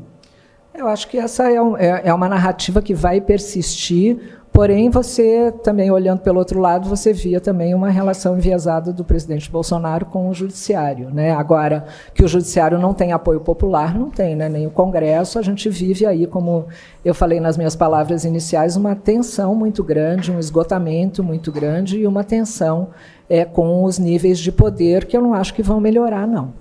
Eu 0.74 0.88
acho 0.88 1.08
que 1.08 1.17
essa 1.17 1.52
é, 1.52 1.60
um, 1.62 1.76
é, 1.76 2.04
é 2.06 2.13
uma 2.13 2.30
narrativa 2.30 2.82
que 2.82 2.93
vai 2.93 3.20
persistir 3.20 4.37
Porém, 4.58 4.89
você 4.89 5.54
também, 5.62 5.91
olhando 5.91 6.22
pelo 6.22 6.39
outro 6.39 6.60
lado, 6.60 6.89
você 6.89 7.13
via 7.13 7.39
também 7.39 7.76
uma 7.76 7.91
relação 7.91 8.36
enviesada 8.36 8.91
do 8.91 9.04
presidente 9.04 9.52
Bolsonaro 9.52 10.08
com 10.08 10.28
o 10.28 10.34
judiciário. 10.34 11.12
Né? 11.12 11.30
Agora, 11.30 11.86
que 12.12 12.26
o 12.26 12.28
judiciário 12.28 12.80
não 12.80 12.91
tem 12.91 13.12
apoio 13.12 13.39
popular, 13.39 13.93
não 13.93 14.10
tem, 14.10 14.36
né? 14.36 14.50
nem 14.50 14.65
o 14.65 14.72
Congresso. 14.72 15.38
A 15.38 15.43
gente 15.43 15.70
vive 15.70 16.08
aí, 16.08 16.26
como 16.26 16.65
eu 17.06 17.13
falei 17.13 17.39
nas 17.39 17.56
minhas 17.56 17.76
palavras 17.76 18.26
iniciais, 18.26 18.76
uma 18.76 18.96
tensão 18.96 19.54
muito 19.54 19.84
grande, 19.84 20.32
um 20.32 20.39
esgotamento 20.39 21.24
muito 21.24 21.52
grande 21.52 22.00
e 22.00 22.08
uma 22.08 22.24
tensão 22.24 22.88
é, 23.29 23.46
com 23.46 23.84
os 23.84 24.00
níveis 24.00 24.40
de 24.40 24.52
poder 24.52 25.06
que 25.06 25.15
eu 25.15 25.21
não 25.21 25.36
acho 25.36 25.54
que 25.54 25.62
vão 25.62 25.79
melhorar, 25.79 26.25
não. 26.25 26.52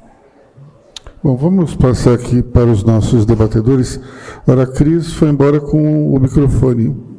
Bom, 1.24 1.34
vamos 1.34 1.74
passar 1.74 2.12
aqui 2.12 2.42
para 2.42 2.66
os 2.66 2.84
nossos 2.84 3.24
debatedores. 3.24 3.98
Ora, 4.46 4.64
a 4.64 4.66
Cris 4.66 5.14
foi 5.14 5.30
embora 5.30 5.58
com 5.58 6.14
o 6.14 6.20
microfone. 6.20 7.15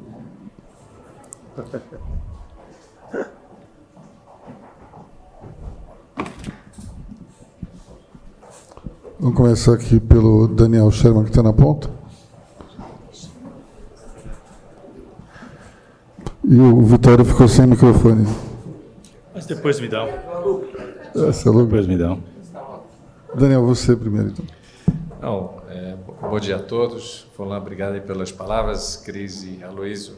Vamos 9.20 9.36
começar 9.36 9.74
aqui 9.74 10.00
pelo 10.00 10.48
Daniel 10.48 10.92
Sherman, 10.92 11.24
que 11.24 11.32
está 11.32 11.42
na 11.42 11.52
ponta. 11.52 11.90
E 16.44 16.60
o 16.60 16.82
Vitório 16.84 17.26
ficou 17.26 17.48
sem 17.48 17.66
microfone. 17.66 18.28
Mas 19.34 19.48
depois 19.48 19.80
me 19.80 19.88
dá. 19.88 20.06
Essa 21.28 21.50
é. 21.50 21.54
Depois 21.54 21.88
me 21.88 21.98
dá. 21.98 22.16
Daniel, 23.34 23.66
você 23.66 23.96
primeiro, 23.96 24.30
então. 24.30 24.46
Não, 25.20 25.62
é, 25.70 25.96
bom 26.22 26.40
dia 26.40 26.58
a 26.58 26.60
todos. 26.60 27.28
Fulano, 27.36 27.62
obrigado 27.62 27.96
aí 27.96 28.02
pelas 28.02 28.32
palavras. 28.32 28.96
Cris 28.98 29.44
e 29.44 29.64
Aloysio, 29.64 30.14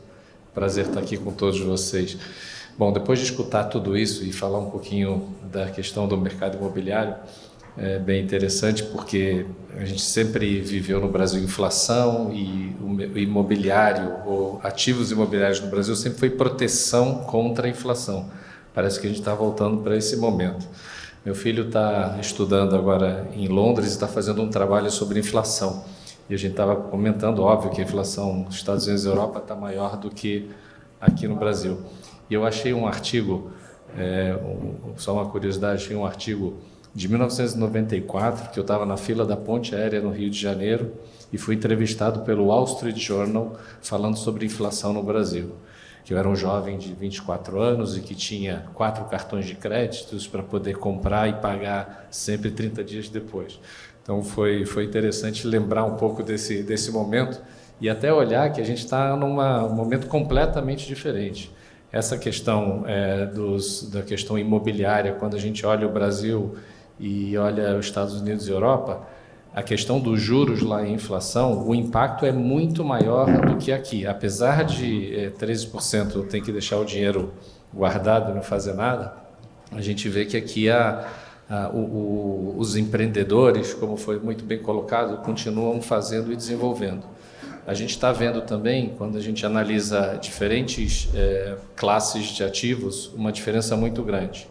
prazer 0.53 0.87
estar 0.87 0.99
aqui 0.99 1.17
com 1.17 1.31
todos 1.31 1.59
vocês. 1.59 2.17
Bom, 2.77 2.93
depois 2.93 3.19
de 3.19 3.25
escutar 3.25 3.65
tudo 3.65 3.97
isso 3.97 4.23
e 4.23 4.31
falar 4.31 4.59
um 4.59 4.69
pouquinho 4.69 5.35
da 5.51 5.69
questão 5.69 6.07
do 6.07 6.17
mercado 6.17 6.57
imobiliário, 6.57 7.15
é 7.77 7.99
bem 7.99 8.23
interessante 8.23 8.83
porque 8.83 9.45
a 9.77 9.85
gente 9.85 10.01
sempre 10.01 10.59
viveu 10.61 10.99
no 10.99 11.07
Brasil 11.07 11.41
inflação 11.41 12.31
e 12.33 12.75
o 12.81 13.17
imobiliário, 13.17 14.15
ou 14.25 14.59
ativos 14.63 15.11
imobiliários 15.11 15.61
no 15.61 15.67
Brasil 15.67 15.95
sempre 15.95 16.19
foi 16.19 16.29
proteção 16.29 17.19
contra 17.19 17.67
a 17.67 17.69
inflação. 17.69 18.29
Parece 18.73 18.99
que 18.99 19.07
a 19.07 19.09
gente 19.09 19.19
está 19.19 19.33
voltando 19.33 19.81
para 19.81 19.95
esse 19.95 20.17
momento. 20.17 20.67
Meu 21.25 21.35
filho 21.35 21.67
está 21.67 22.17
estudando 22.19 22.75
agora 22.75 23.29
em 23.33 23.47
Londres 23.47 23.89
e 23.89 23.91
está 23.91 24.07
fazendo 24.07 24.41
um 24.41 24.49
trabalho 24.49 24.89
sobre 24.89 25.19
inflação. 25.19 25.83
E 26.29 26.35
a 26.35 26.37
gente 26.37 26.51
estava 26.51 26.75
comentando, 26.75 27.39
óbvio, 27.39 27.71
que 27.71 27.81
a 27.81 27.83
inflação 27.83 28.43
nos 28.43 28.55
Estados 28.55 28.85
Unidos 28.85 29.03
e 29.03 29.07
Europa 29.07 29.39
está 29.39 29.55
maior 29.55 29.97
do 29.97 30.11
que 30.11 30.49
aqui 31.01 31.27
no 31.27 31.35
Brasil. 31.35 31.79
E 32.29 32.33
eu 32.35 32.45
achei 32.45 32.71
um 32.71 32.85
artigo, 32.85 33.51
é, 33.97 34.35
um, 34.35 34.93
só 34.95 35.13
uma 35.13 35.25
curiosidade, 35.25 35.83
achei 35.83 35.95
um 35.95 36.05
artigo 36.05 36.57
de 36.93 37.07
1994, 37.07 38.51
que 38.51 38.59
eu 38.59 38.61
estava 38.61 38.85
na 38.85 38.97
fila 38.97 39.25
da 39.25 39.35
ponte 39.35 39.73
aérea 39.73 40.01
no 40.01 40.11
Rio 40.11 40.29
de 40.29 40.39
Janeiro 40.39 40.93
e 41.33 41.37
fui 41.37 41.55
entrevistado 41.55 42.21
pelo 42.21 42.45
Wall 42.47 42.65
Street 42.65 42.97
Journal 42.97 43.55
falando 43.81 44.17
sobre 44.17 44.45
inflação 44.45 44.93
no 44.93 45.01
Brasil. 45.01 45.53
Que 46.03 46.13
eu 46.13 46.17
era 46.17 46.27
um 46.27 46.35
jovem 46.35 46.77
de 46.77 46.93
24 46.93 47.59
anos 47.59 47.97
e 47.97 48.01
que 48.01 48.15
tinha 48.15 48.65
quatro 48.73 49.05
cartões 49.05 49.45
de 49.45 49.55
créditos 49.55 50.27
para 50.27 50.41
poder 50.41 50.77
comprar 50.77 51.27
e 51.27 51.33
pagar 51.33 52.07
sempre 52.09 52.49
30 52.49 52.83
dias 52.83 53.09
depois. 53.09 53.59
Então 54.01 54.23
foi, 54.23 54.65
foi 54.65 54.85
interessante 54.85 55.45
lembrar 55.45 55.85
um 55.85 55.95
pouco 55.95 56.23
desse, 56.23 56.63
desse 56.63 56.91
momento 56.91 57.39
e 57.79 57.89
até 57.89 58.11
olhar 58.13 58.51
que 58.51 58.59
a 58.59 58.63
gente 58.63 58.79
está 58.79 59.15
num 59.15 59.35
momento 59.73 60.07
completamente 60.07 60.87
diferente 60.87 61.51
essa 61.91 62.17
questão 62.17 62.83
é, 62.85 63.25
dos, 63.25 63.89
da 63.89 64.01
questão 64.01 64.37
imobiliária, 64.37 65.13
quando 65.13 65.35
a 65.35 65.39
gente 65.39 65.65
olha 65.65 65.87
o 65.87 65.91
Brasil 65.91 66.55
e 66.99 67.37
olha 67.37 67.75
os 67.77 67.85
Estados 67.85 68.19
Unidos 68.19 68.47
e 68.47 68.51
Europa, 68.51 69.07
a 69.53 69.63
questão 69.63 69.99
dos 69.99 70.21
juros 70.21 70.61
lá 70.61 70.85
em 70.85 70.93
inflação, 70.93 71.67
o 71.67 71.73
impacto 71.73 72.25
é 72.25 72.31
muito 72.31 72.83
maior 72.83 73.25
do 73.47 73.57
que 73.57 73.71
aqui. 73.71 74.05
Apesar 74.05 74.63
de 74.63 75.15
é, 75.15 75.29
13% 75.31 76.27
tem 76.27 76.41
que 76.41 76.51
deixar 76.51 76.77
o 76.77 76.85
dinheiro 76.85 77.33
guardado 77.73 78.31
e 78.31 78.35
não 78.35 78.43
fazer 78.43 78.73
nada, 78.73 79.13
a 79.71 79.81
gente 79.81 80.07
vê 80.07 80.25
que 80.25 80.37
aqui 80.37 80.69
a, 80.69 81.07
a, 81.49 81.69
o, 81.69 81.79
o, 81.79 82.55
os 82.57 82.75
empreendedores, 82.75 83.73
como 83.73 83.97
foi 83.97 84.19
muito 84.19 84.43
bem 84.43 84.59
colocado, 84.59 85.23
continuam 85.23 85.81
fazendo 85.81 86.31
e 86.31 86.35
desenvolvendo. 86.35 87.03
A 87.65 87.73
gente 87.73 87.91
está 87.91 88.11
vendo 88.11 88.41
também, 88.41 88.93
quando 88.97 89.17
a 89.17 89.21
gente 89.21 89.45
analisa 89.45 90.17
diferentes 90.21 91.09
é, 91.13 91.55
classes 91.75 92.27
de 92.27 92.43
ativos, 92.43 93.11
uma 93.13 93.31
diferença 93.31 93.75
muito 93.75 94.03
grande. 94.03 94.47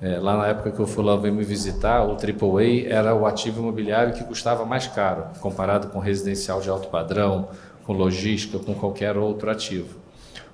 É, 0.00 0.18
lá 0.18 0.36
na 0.36 0.48
época 0.48 0.72
que 0.72 0.82
o 0.82 0.86
fulano 0.86 1.22
veio 1.22 1.34
me 1.34 1.44
visitar, 1.44 2.04
o 2.04 2.12
AAA 2.12 2.88
era 2.88 3.14
o 3.14 3.24
ativo 3.24 3.60
imobiliário 3.60 4.12
que 4.14 4.24
custava 4.24 4.64
mais 4.64 4.88
caro, 4.88 5.26
comparado 5.40 5.88
com 5.88 6.00
residencial 6.00 6.60
de 6.60 6.68
alto 6.68 6.88
padrão, 6.88 7.48
com 7.84 7.92
logística, 7.92 8.58
com 8.58 8.74
qualquer 8.74 9.16
outro 9.16 9.50
ativo. 9.50 10.00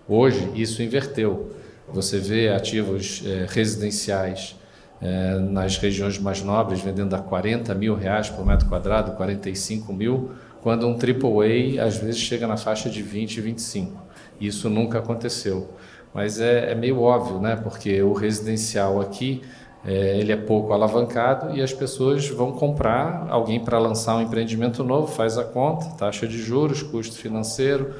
Hoje, 0.06 0.50
isso 0.54 0.82
inverteu. 0.82 1.52
Você 1.88 2.18
vê 2.18 2.50
ativos 2.50 3.22
é, 3.24 3.46
residenciais 3.48 4.57
é, 5.00 5.38
nas 5.38 5.78
regiões 5.78 6.18
mais 6.18 6.42
nobres 6.42 6.80
vendendo 6.80 7.14
a 7.14 7.18
40 7.18 7.74
mil 7.74 7.94
reais 7.94 8.28
por 8.28 8.44
metro 8.44 8.68
quadrado, 8.68 9.12
45 9.12 9.92
mil, 9.92 10.30
quando 10.60 10.86
um 10.86 10.92
AAA 10.92 11.84
às 11.84 11.96
vezes 11.96 12.20
chega 12.20 12.46
na 12.46 12.56
faixa 12.56 12.90
de 12.90 13.02
20, 13.02 13.40
25. 13.40 14.02
Isso 14.40 14.68
nunca 14.68 14.98
aconteceu. 14.98 15.68
Mas 16.12 16.40
é, 16.40 16.72
é 16.72 16.74
meio 16.74 17.00
óbvio, 17.00 17.38
né? 17.38 17.56
porque 17.56 18.02
o 18.02 18.12
residencial 18.12 19.00
aqui 19.00 19.42
é, 19.84 20.18
ele 20.18 20.32
é 20.32 20.36
pouco 20.36 20.72
alavancado 20.72 21.56
e 21.56 21.62
as 21.62 21.72
pessoas 21.72 22.28
vão 22.28 22.52
comprar 22.52 23.26
alguém 23.30 23.60
para 23.60 23.78
lançar 23.78 24.16
um 24.16 24.20
empreendimento 24.20 24.82
novo, 24.82 25.06
faz 25.06 25.38
a 25.38 25.44
conta, 25.44 25.86
taxa 25.96 26.26
de 26.26 26.38
juros, 26.38 26.82
custo 26.82 27.16
financeiro, 27.16 27.94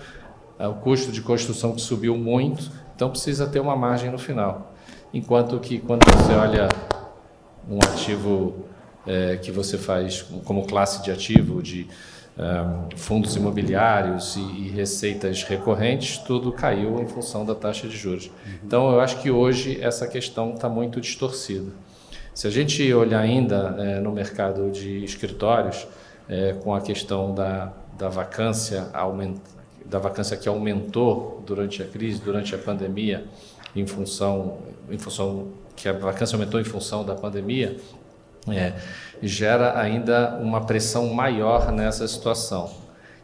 é, 0.59 0.67
o 0.67 0.75
custo 0.75 1.13
de 1.13 1.23
construção 1.23 1.73
que 1.73 1.81
subiu 1.81 2.17
muito, 2.17 2.71
então 2.95 3.11
precisa 3.11 3.47
ter 3.47 3.61
uma 3.61 3.77
margem 3.77 4.11
no 4.11 4.19
final. 4.19 4.75
Enquanto 5.13 5.59
que 5.59 5.79
quando 5.79 6.05
você 6.05 6.33
olha 6.33 6.69
um 7.69 7.79
ativo 7.79 8.67
é, 9.07 9.37
que 9.37 9.51
você 9.51 9.79
faz 9.79 10.23
como 10.45 10.67
classe 10.67 11.03
de 11.03 11.11
ativo, 11.11 11.63
de 11.63 11.87
um, 12.39 12.97
fundos 12.97 13.35
imobiliários 13.35 14.37
e, 14.37 14.41
e, 14.41 14.69
receitas 14.69 15.43
recorrentes, 15.43 16.19
tudo 16.19 16.53
caiu 16.53 17.01
em 17.01 17.07
função 17.07 17.45
da 17.45 17.55
taxa 17.55 17.89
de 17.89 17.97
juros. 17.97 18.27
Uhum. 18.27 18.53
Então, 18.65 18.93
eu 18.93 19.01
acho 19.01 19.21
que 19.21 19.31
hoje 19.31 19.81
essa 19.81 20.07
questão 20.07 20.55
está 20.55 20.69
muito 20.69 21.01
distorcida. 21.01 21.73
Se 22.33 22.47
a 22.47 22.51
gente 22.51 22.93
olhar 22.95 23.21
ainda 23.21 23.75
é, 23.79 23.99
no 23.99 24.13
mercado 24.13 24.71
de 24.71 25.05
escritórios, 25.05 25.89
é, 26.29 26.53
com 26.63 26.73
a 26.73 26.81
questão 26.81 27.35
da, 27.35 27.73
da 27.99 28.09
vacância 28.09 28.89
da 29.85 29.99
vacância 29.99 30.37
que 30.37 30.47
aumentou 30.49 31.43
durante 31.47 31.83
a 31.83 31.87
crise, 31.87 32.21
durante 32.21 32.55
a 32.55 32.59
pandemia, 32.59 33.25
em 33.79 33.87
função, 33.87 34.59
em 34.91 34.99
função 34.99 35.49
que 35.77 35.89
a 35.89 35.93
vacância 35.93 36.37
aumentou 36.37 36.61
em 36.61 36.65
função 36.65 37.05
da 37.05 37.15
pandemia, 37.15 37.77
é, 38.49 38.75
gera 39.23 39.79
ainda 39.79 40.39
uma 40.41 40.65
pressão 40.65 41.13
maior 41.13 41.73
nessa 41.73 42.07
situação. 42.09 42.71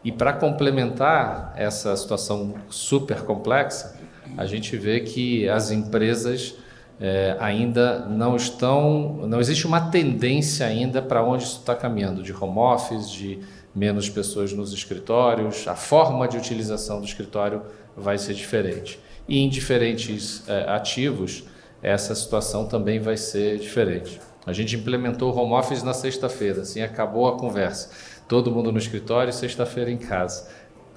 E 0.04 0.12
para 0.12 0.32
complementar 0.32 1.54
essa 1.56 1.96
situação 1.96 2.54
super 2.68 3.22
complexa, 3.22 3.96
a 4.36 4.44
gente 4.46 4.76
vê 4.76 5.00
que 5.00 5.48
as 5.48 5.70
empresas 5.70 6.54
é, 7.00 7.36
ainda 7.40 8.00
não 8.00 8.36
estão, 8.36 9.26
não 9.26 9.40
existe 9.40 9.66
uma 9.66 9.90
tendência 9.90 10.66
ainda 10.66 11.00
para 11.00 11.22
onde 11.22 11.44
isso 11.44 11.60
está 11.60 11.74
caminhando, 11.74 12.22
de 12.22 12.32
home 12.32 12.58
office, 12.58 13.10
de 13.10 13.40
menos 13.74 14.08
pessoas 14.08 14.52
nos 14.52 14.72
escritórios, 14.72 15.66
a 15.66 15.74
forma 15.74 16.28
de 16.28 16.36
utilização 16.36 17.00
do 17.00 17.06
escritório 17.06 17.62
vai 17.96 18.18
ser 18.18 18.34
diferente. 18.34 19.00
E 19.28 19.38
em 19.38 19.48
diferentes 19.48 20.46
é, 20.48 20.68
ativos, 20.68 21.44
essa 21.82 22.14
situação 22.14 22.66
também 22.66 22.98
vai 22.98 23.16
ser 23.16 23.58
diferente. 23.58 24.20
A 24.46 24.52
gente 24.52 24.76
implementou 24.76 25.32
o 25.32 25.36
home 25.36 25.54
office 25.54 25.82
na 25.82 25.94
sexta-feira, 25.94 26.62
assim 26.62 26.82
acabou 26.82 27.28
a 27.28 27.38
conversa. 27.38 27.90
Todo 28.28 28.50
mundo 28.50 28.70
no 28.70 28.78
escritório, 28.78 29.32
sexta-feira 29.32 29.90
em 29.90 29.96
casa. 29.96 30.48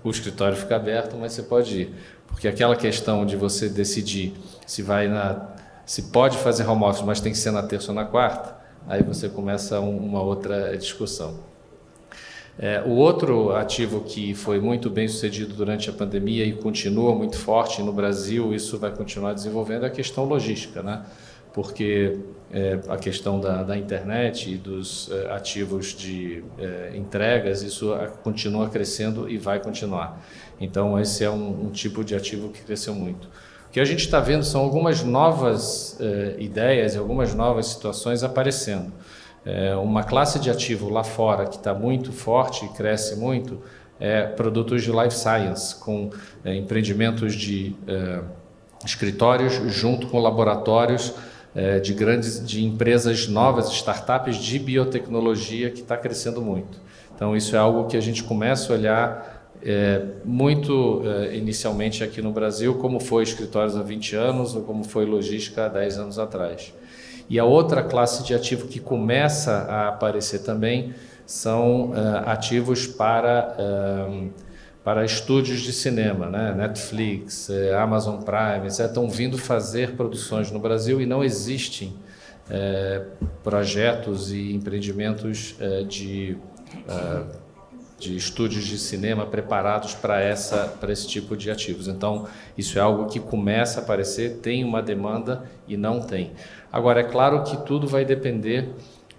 O 0.04 0.10
escritório 0.10 0.58
fica 0.58 0.76
aberto, 0.76 1.18
mas 1.18 1.34
você 1.34 1.44
pode 1.44 1.82
ir. 1.82 1.96
Porque 2.28 2.48
aquela 2.48 2.76
questão 2.76 3.26
de 3.26 3.36
você 3.36 3.70
decidir 3.70 4.34
se 4.66 4.82
vai 4.82 5.08
na 5.08 5.56
se 5.86 6.04
pode 6.04 6.38
fazer 6.38 6.68
home 6.68 6.84
office, 6.84 7.02
mas 7.02 7.22
tem 7.22 7.32
que 7.32 7.38
ser 7.38 7.52
na 7.52 7.64
terça 7.64 7.92
ou 7.92 7.96
na 7.96 8.04
quarta, 8.04 8.58
aí 8.86 9.02
você 9.02 9.30
começa 9.30 9.80
um, 9.80 9.98
uma 9.98 10.22
outra 10.22 10.78
discussão. 10.78 11.40
É, 12.60 12.82
o 12.86 12.92
outro 12.92 13.56
ativo 13.56 14.02
que 14.02 14.34
foi 14.34 14.60
muito 14.60 14.90
bem 14.90 15.08
sucedido 15.08 15.54
durante 15.54 15.90
a 15.90 15.94
pandemia 15.94 16.44
e 16.44 16.54
continua 16.54 17.14
muito 17.14 17.38
forte 17.38 17.84
no 17.84 17.94
Brasil, 17.94 18.54
isso 18.54 18.80
vai 18.80 18.92
continuar 18.92 19.34
desenvolvendo, 19.34 19.84
é 19.84 19.88
a 19.88 19.92
questão 19.92 20.26
logística, 20.26 20.82
né? 20.82 21.06
porque 21.58 22.20
é, 22.52 22.80
a 22.88 22.98
questão 22.98 23.40
da, 23.40 23.64
da, 23.64 23.76
internet 23.76 24.54
e 24.54 24.58
dos 24.58 25.10
é, 25.12 25.32
ativos 25.32 25.88
de 25.88 26.44
é, 26.60 26.92
entregas, 26.96 27.64
isso 27.64 27.96
continua 28.24 28.70
crescendo 28.70 29.28
e 29.28 29.40
vai 29.40 29.60
continuar. 29.60 30.24
Então, 30.62 31.00
esse 31.00 31.24
é 31.24 31.30
um, 31.32 31.66
um 31.66 31.72
tipo 31.72 32.04
de 32.04 32.14
ativo 32.14 32.50
que 32.50 32.62
cresceu 32.62 32.94
muito. 32.94 33.28
O 33.68 33.72
que 33.72 33.80
a 33.80 33.86
gente 33.86 34.02
está 34.02 34.20
vendo 34.20 34.44
são 34.44 34.62
algumas 34.62 35.04
novas 35.04 35.98
é, 36.00 36.36
ideias 36.38 36.94
e 36.94 37.00
algumas 37.00 37.34
novas 37.34 37.66
situações 37.66 38.22
aparecendo. 38.22 38.94
É, 39.50 39.76
uma 39.76 40.04
classe 40.04 40.40
de 40.40 40.50
ativo 40.50 40.90
lá 40.90 41.04
fora 41.04 41.46
que 41.46 41.56
está 41.56 41.74
muito 41.74 42.12
forte 42.12 42.66
e 42.66 42.70
cresce 42.70 43.16
muito 43.16 43.62
é 43.98 44.24
produtos 44.24 44.84
de 44.84 44.92
life 44.92 45.16
science, 45.16 45.76
com 45.76 46.10
é, 46.44 46.54
empreendimentos 46.54 47.34
de 47.34 47.76
escritórios 48.86 49.54
junto 49.74 50.08
com 50.08 50.20
laboratórios 50.20 51.14
é, 51.56 51.80
de 51.80 51.94
grandes 51.94 52.46
de 52.46 52.64
empresas 52.64 53.28
novas, 53.28 53.72
startups 53.72 54.36
de 54.36 54.60
biotecnologia 54.60 55.72
que 55.72 55.82
está 55.82 55.98
crescendo 55.98 56.42
muito. 56.42 56.80
Então 57.16 57.36
isso 57.36 57.56
é 57.56 57.60
algo 57.60 57.88
que 57.88 57.98
a 57.98 58.02
gente 58.02 58.24
começa 58.24 58.72
a 58.72 58.76
olhar 58.76 59.52
é, 59.64 60.04
muito 60.24 61.02
é, 61.04 61.36
inicialmente 61.36 62.04
aqui 62.04 62.22
no 62.22 62.32
Brasil, 62.32 62.76
como 62.76 63.00
foi 63.00 63.24
escritórios 63.24 63.76
há 63.76 63.82
20 63.82 64.16
anos 64.16 64.56
ou 64.56 64.62
como 64.62 64.84
foi 64.84 65.06
logística 65.06 65.66
há 65.66 65.68
10 65.68 65.98
anos 65.98 66.20
atrás. 66.20 66.74
E 67.30 67.40
a 67.40 67.46
outra 67.46 67.84
classe 67.84 68.24
de 68.24 68.34
ativo 68.34 68.68
que 68.68 68.80
começa 68.80 69.52
a 69.52 69.90
aparecer 69.90 70.40
também 70.40 70.94
são 71.26 71.92
ativos 72.26 72.88
para 72.88 73.56
para 74.82 75.04
estúdios 75.04 75.60
de 75.60 75.74
cinema, 75.74 76.28
né? 76.30 76.54
Netflix, 76.56 77.50
Amazon 77.78 78.22
Prime, 78.22 78.68
estão 78.68 79.10
vindo 79.10 79.38
fazer 79.38 79.98
produções 79.98 80.50
no 80.50 80.60
Brasil 80.60 81.02
e 81.02 81.06
não 81.06 81.22
existem 81.22 81.94
é, 82.50 83.04
projetos 83.44 84.32
e 84.32 84.54
empreendimentos 84.54 85.56
é, 85.60 85.84
de, 85.84 86.38
é, 86.88 87.24
de 88.00 88.16
estúdios 88.16 88.66
de 88.66 88.78
cinema 88.78 89.26
preparados 89.26 89.94
para 89.94 90.22
essa 90.22 90.76
para 90.80 90.92
esse 90.92 91.08
tipo 91.08 91.36
de 91.36 91.52
ativos. 91.52 91.88
Então, 91.88 92.28
isso 92.58 92.78
é 92.78 92.82
algo 92.82 93.08
que 93.08 93.20
começa 93.20 93.80
a 93.80 93.84
aparecer, 93.84 94.38
tem 94.38 94.64
uma 94.64 94.82
demanda 94.82 95.44
e 95.68 95.76
não 95.76 96.02
tem. 96.02 96.32
Agora, 96.72 97.00
é 97.02 97.04
claro 97.04 97.44
que 97.44 97.58
tudo 97.66 97.88
vai 97.88 98.04
depender 98.04 98.70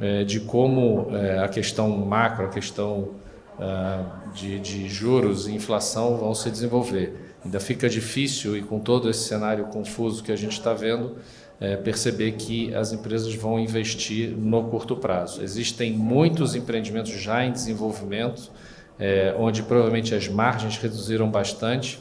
é, 0.01 0.25
de 0.25 0.41
como 0.41 1.09
é, 1.13 1.39
a 1.39 1.49
questão 1.49 1.89
macro, 1.97 2.47
a 2.47 2.49
questão 2.49 3.11
é, 3.59 4.01
de, 4.35 4.59
de 4.59 4.89
juros 4.89 5.49
e 5.49 5.55
inflação 5.55 6.17
vão 6.17 6.35
se 6.35 6.51
desenvolver. 6.51 7.35
Ainda 7.45 7.61
fica 7.61 7.89
difícil, 7.89 8.57
e 8.57 8.63
com 8.63 8.79
todo 8.79 9.09
esse 9.09 9.25
cenário 9.25 9.65
confuso 9.67 10.23
que 10.23 10.33
a 10.33 10.37
gente 10.37 10.53
está 10.53 10.75
vendo, 10.75 11.17
é, 11.61 11.77
perceber 11.77 12.33
que 12.33 12.75
as 12.75 12.93
empresas 12.93 13.35
vão 13.35 13.59
investir 13.59 14.31
no 14.37 14.65
curto 14.65 14.97
prazo. 14.97 15.43
Existem 15.43 15.93
muitos 15.93 16.55
empreendimentos 16.55 17.11
já 17.13 17.45
em 17.45 17.51
desenvolvimento, 17.51 18.51
é, 18.99 19.35
onde 19.39 19.63
provavelmente 19.63 20.15
as 20.15 20.29
margens 20.29 20.77
reduziram 20.77 21.31
bastante, 21.31 22.01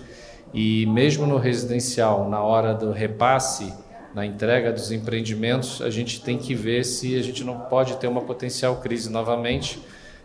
e 0.53 0.85
mesmo 0.87 1.25
no 1.25 1.37
residencial, 1.37 2.29
na 2.29 2.41
hora 2.41 2.73
do 2.73 2.91
repasse, 2.91 3.73
na 4.13 4.25
entrega 4.25 4.71
dos 4.71 4.91
empreendimentos, 4.91 5.81
a 5.81 5.89
gente 5.89 6.21
tem 6.21 6.37
que 6.37 6.55
ver 6.55 6.83
se 6.83 7.15
a 7.15 7.21
gente 7.21 7.43
não 7.43 7.59
pode 7.61 7.97
ter 7.97 8.07
uma 8.07 8.21
potencial 8.21 8.77
crise 8.77 9.09
novamente, 9.09 9.79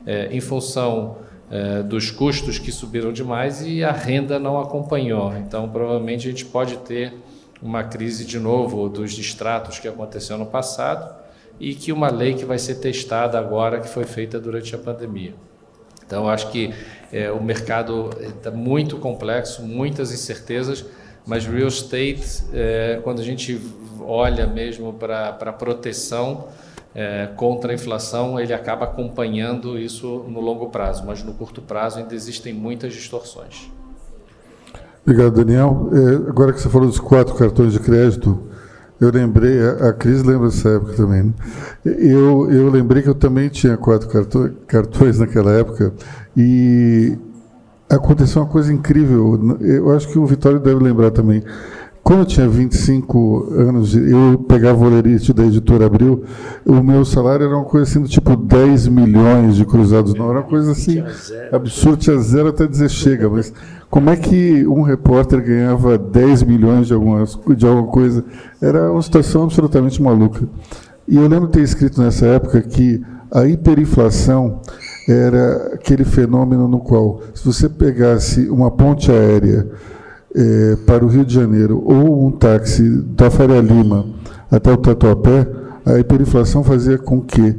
é, 0.06 0.28
em 0.30 0.40
função 0.40 1.18
é, 1.50 1.82
dos 1.82 2.10
custos 2.10 2.58
que 2.58 2.72
subiram 2.72 3.12
demais 3.12 3.60
e 3.60 3.84
a 3.84 3.92
renda 3.92 4.38
não 4.38 4.58
acompanhou. 4.58 5.36
Então, 5.36 5.68
provavelmente 5.68 6.26
a 6.26 6.30
gente 6.30 6.46
pode 6.46 6.78
ter 6.78 7.12
uma 7.62 7.84
crise 7.84 8.24
de 8.24 8.38
novo 8.38 8.88
dos 8.88 9.12
distratos 9.12 9.78
que 9.78 9.86
aconteceu 9.86 10.36
no 10.38 10.46
passado 10.46 11.14
e 11.60 11.74
que 11.74 11.92
uma 11.92 12.10
lei 12.10 12.34
que 12.34 12.44
vai 12.44 12.58
ser 12.58 12.76
testada 12.76 13.38
agora, 13.38 13.80
que 13.80 13.88
foi 13.88 14.04
feita 14.04 14.40
durante 14.40 14.74
a 14.74 14.78
pandemia. 14.78 15.34
Então, 16.04 16.28
acho 16.28 16.50
que 16.50 16.74
é, 17.12 17.30
o 17.30 17.42
mercado 17.42 18.10
está 18.20 18.50
muito 18.50 18.96
complexo, 18.96 19.62
muitas 19.62 20.12
incertezas, 20.12 20.84
mas 21.26 21.46
real 21.46 21.68
estate, 21.68 22.44
é, 22.52 23.00
quando 23.02 23.20
a 23.20 23.24
gente 23.24 23.60
olha 24.00 24.46
mesmo 24.46 24.92
para 24.92 25.52
proteção 25.52 26.48
é, 26.94 27.28
contra 27.36 27.72
a 27.72 27.74
inflação, 27.74 28.38
ele 28.38 28.52
acaba 28.52 28.84
acompanhando 28.84 29.78
isso 29.78 30.24
no 30.28 30.40
longo 30.40 30.68
prazo, 30.68 31.04
mas 31.06 31.22
no 31.22 31.32
curto 31.32 31.62
prazo 31.62 31.98
ainda 31.98 32.14
existem 32.14 32.52
muitas 32.52 32.92
distorções. 32.92 33.70
Obrigado, 35.04 35.34
Daniel. 35.34 35.90
É, 35.92 36.28
agora 36.28 36.52
que 36.52 36.60
você 36.60 36.68
falou 36.68 36.86
dos 36.86 37.00
quatro 37.00 37.34
cartões 37.34 37.72
de 37.72 37.80
crédito, 37.80 38.38
eu 39.00 39.10
lembrei, 39.10 39.58
a, 39.60 39.90
a 39.90 39.94
lembra 40.24 40.48
dessa 40.48 40.68
época 40.68 40.92
também, 40.92 41.24
né? 41.24 41.32
eu, 41.84 42.48
eu 42.52 42.70
lembrei 42.70 43.02
que 43.02 43.08
eu 43.08 43.14
também 43.14 43.48
tinha 43.48 43.76
quatro 43.76 44.08
cartões, 44.08 44.52
cartões 44.66 45.18
naquela 45.18 45.52
época 45.52 45.92
e 46.36 47.18
aconteceu 47.96 48.42
uma 48.42 48.48
coisa 48.48 48.72
incrível. 48.72 49.56
Eu 49.60 49.90
acho 49.94 50.08
que 50.08 50.18
o 50.18 50.26
Vitório 50.26 50.58
deve 50.58 50.82
lembrar 50.82 51.10
também. 51.10 51.42
Quando 52.02 52.20
eu 52.20 52.26
tinha 52.26 52.48
25 52.48 53.52
anos, 53.52 53.94
eu 53.94 54.44
pegava 54.48 54.82
o 54.82 54.86
Olerite 54.88 55.32
da 55.32 55.44
editora 55.44 55.86
Abril, 55.86 56.24
o 56.66 56.82
meu 56.82 57.04
salário 57.04 57.46
era 57.46 57.56
uma 57.56 57.64
coisa 57.64 57.88
assim 57.88 58.02
do 58.02 58.08
tipo 58.08 58.34
10 58.34 58.88
milhões 58.88 59.54
de 59.54 59.64
cruzados, 59.64 60.12
não 60.12 60.28
era 60.28 60.40
uma 60.40 60.48
coisa 60.48 60.72
assim 60.72 61.00
absurda, 61.52 61.98
tinha 61.98 62.18
zero 62.18 62.48
até 62.48 62.66
dizer 62.66 62.90
chega, 62.90 63.30
mas 63.30 63.52
como 63.88 64.10
é 64.10 64.16
que 64.16 64.66
um 64.66 64.82
repórter 64.82 65.44
ganhava 65.44 65.96
10 65.96 66.42
milhões 66.42 66.88
de, 66.88 66.92
alguma, 66.92 67.24
de 67.56 67.64
alguma 67.64 67.86
coisa? 67.86 68.24
Era 68.60 68.90
uma 68.90 69.02
situação 69.02 69.44
absolutamente 69.44 70.02
maluca. 70.02 70.42
E 71.06 71.16
eu 71.16 71.28
lembro 71.28 71.46
de 71.46 71.52
ter 71.52 71.62
escrito 71.62 72.02
nessa 72.02 72.26
época 72.26 72.62
que 72.62 73.00
a 73.30 73.46
hiperinflação 73.46 74.60
era 75.08 75.74
aquele 75.74 76.04
fenômeno 76.04 76.68
no 76.68 76.78
qual, 76.78 77.20
se 77.34 77.44
você 77.44 77.68
pegasse 77.68 78.48
uma 78.48 78.70
ponte 78.70 79.10
aérea 79.10 79.68
é, 80.34 80.76
para 80.86 81.04
o 81.04 81.08
Rio 81.08 81.24
de 81.24 81.34
Janeiro 81.34 81.82
ou 81.84 82.26
um 82.26 82.30
táxi 82.30 82.88
da 82.88 83.30
Faria 83.30 83.60
Lima 83.60 84.06
até 84.50 84.72
o 84.72 84.76
Tatuapé, 84.76 85.46
a 85.84 85.98
hiperinflação 85.98 86.62
fazia 86.62 86.98
com 86.98 87.20
que 87.20 87.58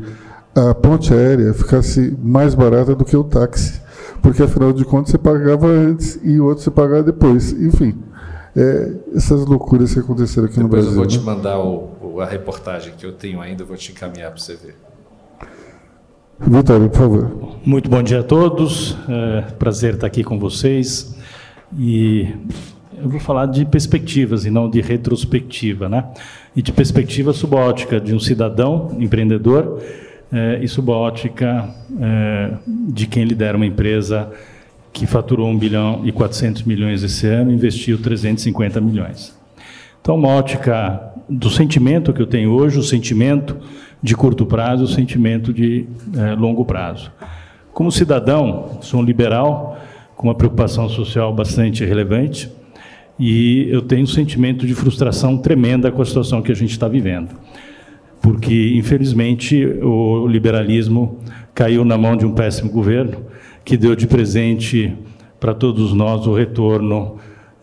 a 0.56 0.74
ponte 0.74 1.14
aérea 1.14 1.54
ficasse 1.54 2.16
mais 2.22 2.56
barata 2.56 2.96
do 2.96 3.04
que 3.04 3.18
o 3.18 3.24
táxi, 3.24 3.82
porque 4.22 4.44
afinal 4.44 4.72
de 4.72 4.86
contas 4.86 5.12
você 5.12 5.18
pagava 5.18 5.68
antes 5.68 6.20
e 6.24 6.40
o 6.40 6.46
outro 6.46 6.64
você 6.64 6.72
pagava 6.72 7.04
depois. 7.04 7.52
Enfim, 7.52 7.96
é, 8.56 8.94
essas 9.16 9.46
loucuras 9.46 9.94
que 9.94 10.00
aconteceram 10.00 10.46
aqui 10.46 10.58
depois 10.58 10.86
no 10.86 10.92
Brasil. 10.92 10.92
eu 10.92 10.96
vou 10.96 11.08
te 11.08 11.18
né? 11.18 11.24
mandar 11.24 11.60
o, 11.60 12.20
a 12.22 12.26
reportagem 12.26 12.94
que 12.96 13.06
eu 13.06 13.12
tenho 13.12 13.42
ainda, 13.42 13.66
vou 13.66 13.76
te 13.76 13.92
encaminhar 13.92 14.32
para 14.32 14.40
você 14.40 14.56
ver. 14.56 14.76
Vitório, 16.40 16.90
por 16.90 16.98
favor. 16.98 17.58
Muito 17.66 17.90
bom 17.90 18.02
dia 18.02 18.20
a 18.20 18.24
todos. 18.24 18.98
É, 19.08 19.42
prazer 19.54 19.94
estar 19.96 20.08
aqui 20.08 20.24
com 20.24 20.40
vocês. 20.40 21.16
E 21.78 22.28
eu 22.98 23.08
vou 23.08 23.20
falar 23.20 23.46
de 23.46 23.66
perspectivas 23.66 24.46
e 24.46 24.50
não 24.50 24.70
de 24.70 24.82
retrospectiva, 24.82 25.88
né? 25.88 26.06
E 26.56 26.62
de 26.62 26.72
perspectiva 26.72 27.34
sob 27.34 27.56
a 27.56 27.60
ótica 27.60 28.00
de 28.00 28.14
um 28.14 28.20
cidadão 28.20 28.96
empreendedor 29.00 29.82
é, 30.32 30.60
e 30.62 30.68
sob 30.68 30.92
a 30.92 30.96
ótica 30.96 31.70
é, 32.00 32.54
de 32.90 33.08
quem 33.08 33.24
lidera 33.24 33.56
uma 33.56 33.66
empresa 33.66 34.32
que 34.92 35.06
faturou 35.06 35.48
1 35.50 35.58
bilhão 35.58 36.02
e 36.04 36.12
400 36.12 36.64
milhões 36.64 37.04
esse 37.04 37.26
ano 37.28 37.52
e 37.52 37.56
investiu 37.56 37.98
350 38.02 38.82
milhões. 38.82 39.36
Então, 40.02 40.16
uma 40.16 40.30
ótica 40.30 41.14
do 41.30 41.50
sentimento 41.50 42.12
que 42.12 42.22
eu 42.22 42.28
tenho 42.28 42.52
hoje, 42.52 42.78
o 42.78 42.84
sentimento 42.84 43.56
de 44.04 44.16
curto 44.16 44.46
prazo, 44.46 44.84
o 44.84 44.88
sentimento 44.88 45.54
de 45.54 45.88
é, 46.18 46.36
longo 46.36 46.66
prazo. 46.66 47.10
Como 47.74 47.90
cidadão, 47.90 48.78
sou 48.82 49.00
um 49.00 49.04
liberal, 49.04 49.80
com 50.16 50.28
uma 50.28 50.36
preocupação 50.36 50.90
social 50.90 51.34
bastante 51.34 51.84
relevante 51.86 52.52
e 53.18 53.68
eu 53.70 53.82
tenho 53.82 54.04
um 54.04 54.08
sentimento 54.08 54.68
de 54.68 54.74
frustração 54.74 55.38
tremenda 55.38 55.92
com 55.92 56.02
a 56.02 56.06
situação 56.06 56.42
que 56.42 56.52
a 56.52 56.56
gente 56.56 56.72
está 56.72 56.88
vivendo. 56.88 57.30
Porque, 58.22 58.74
infelizmente, 58.76 59.66
o 59.66 60.28
liberalismo 60.28 61.20
caiu 61.54 61.84
na 61.86 61.98
mão 61.98 62.16
de 62.16 62.26
um 62.26 62.34
péssimo 62.34 62.72
governo 62.72 63.26
que 63.64 63.78
deu 63.78 63.96
de 63.96 64.08
presente 64.08 64.94
para 65.40 65.54
todos 65.54 65.94
nós 65.94 66.26
o 66.26 66.34
retorno 66.34 67.18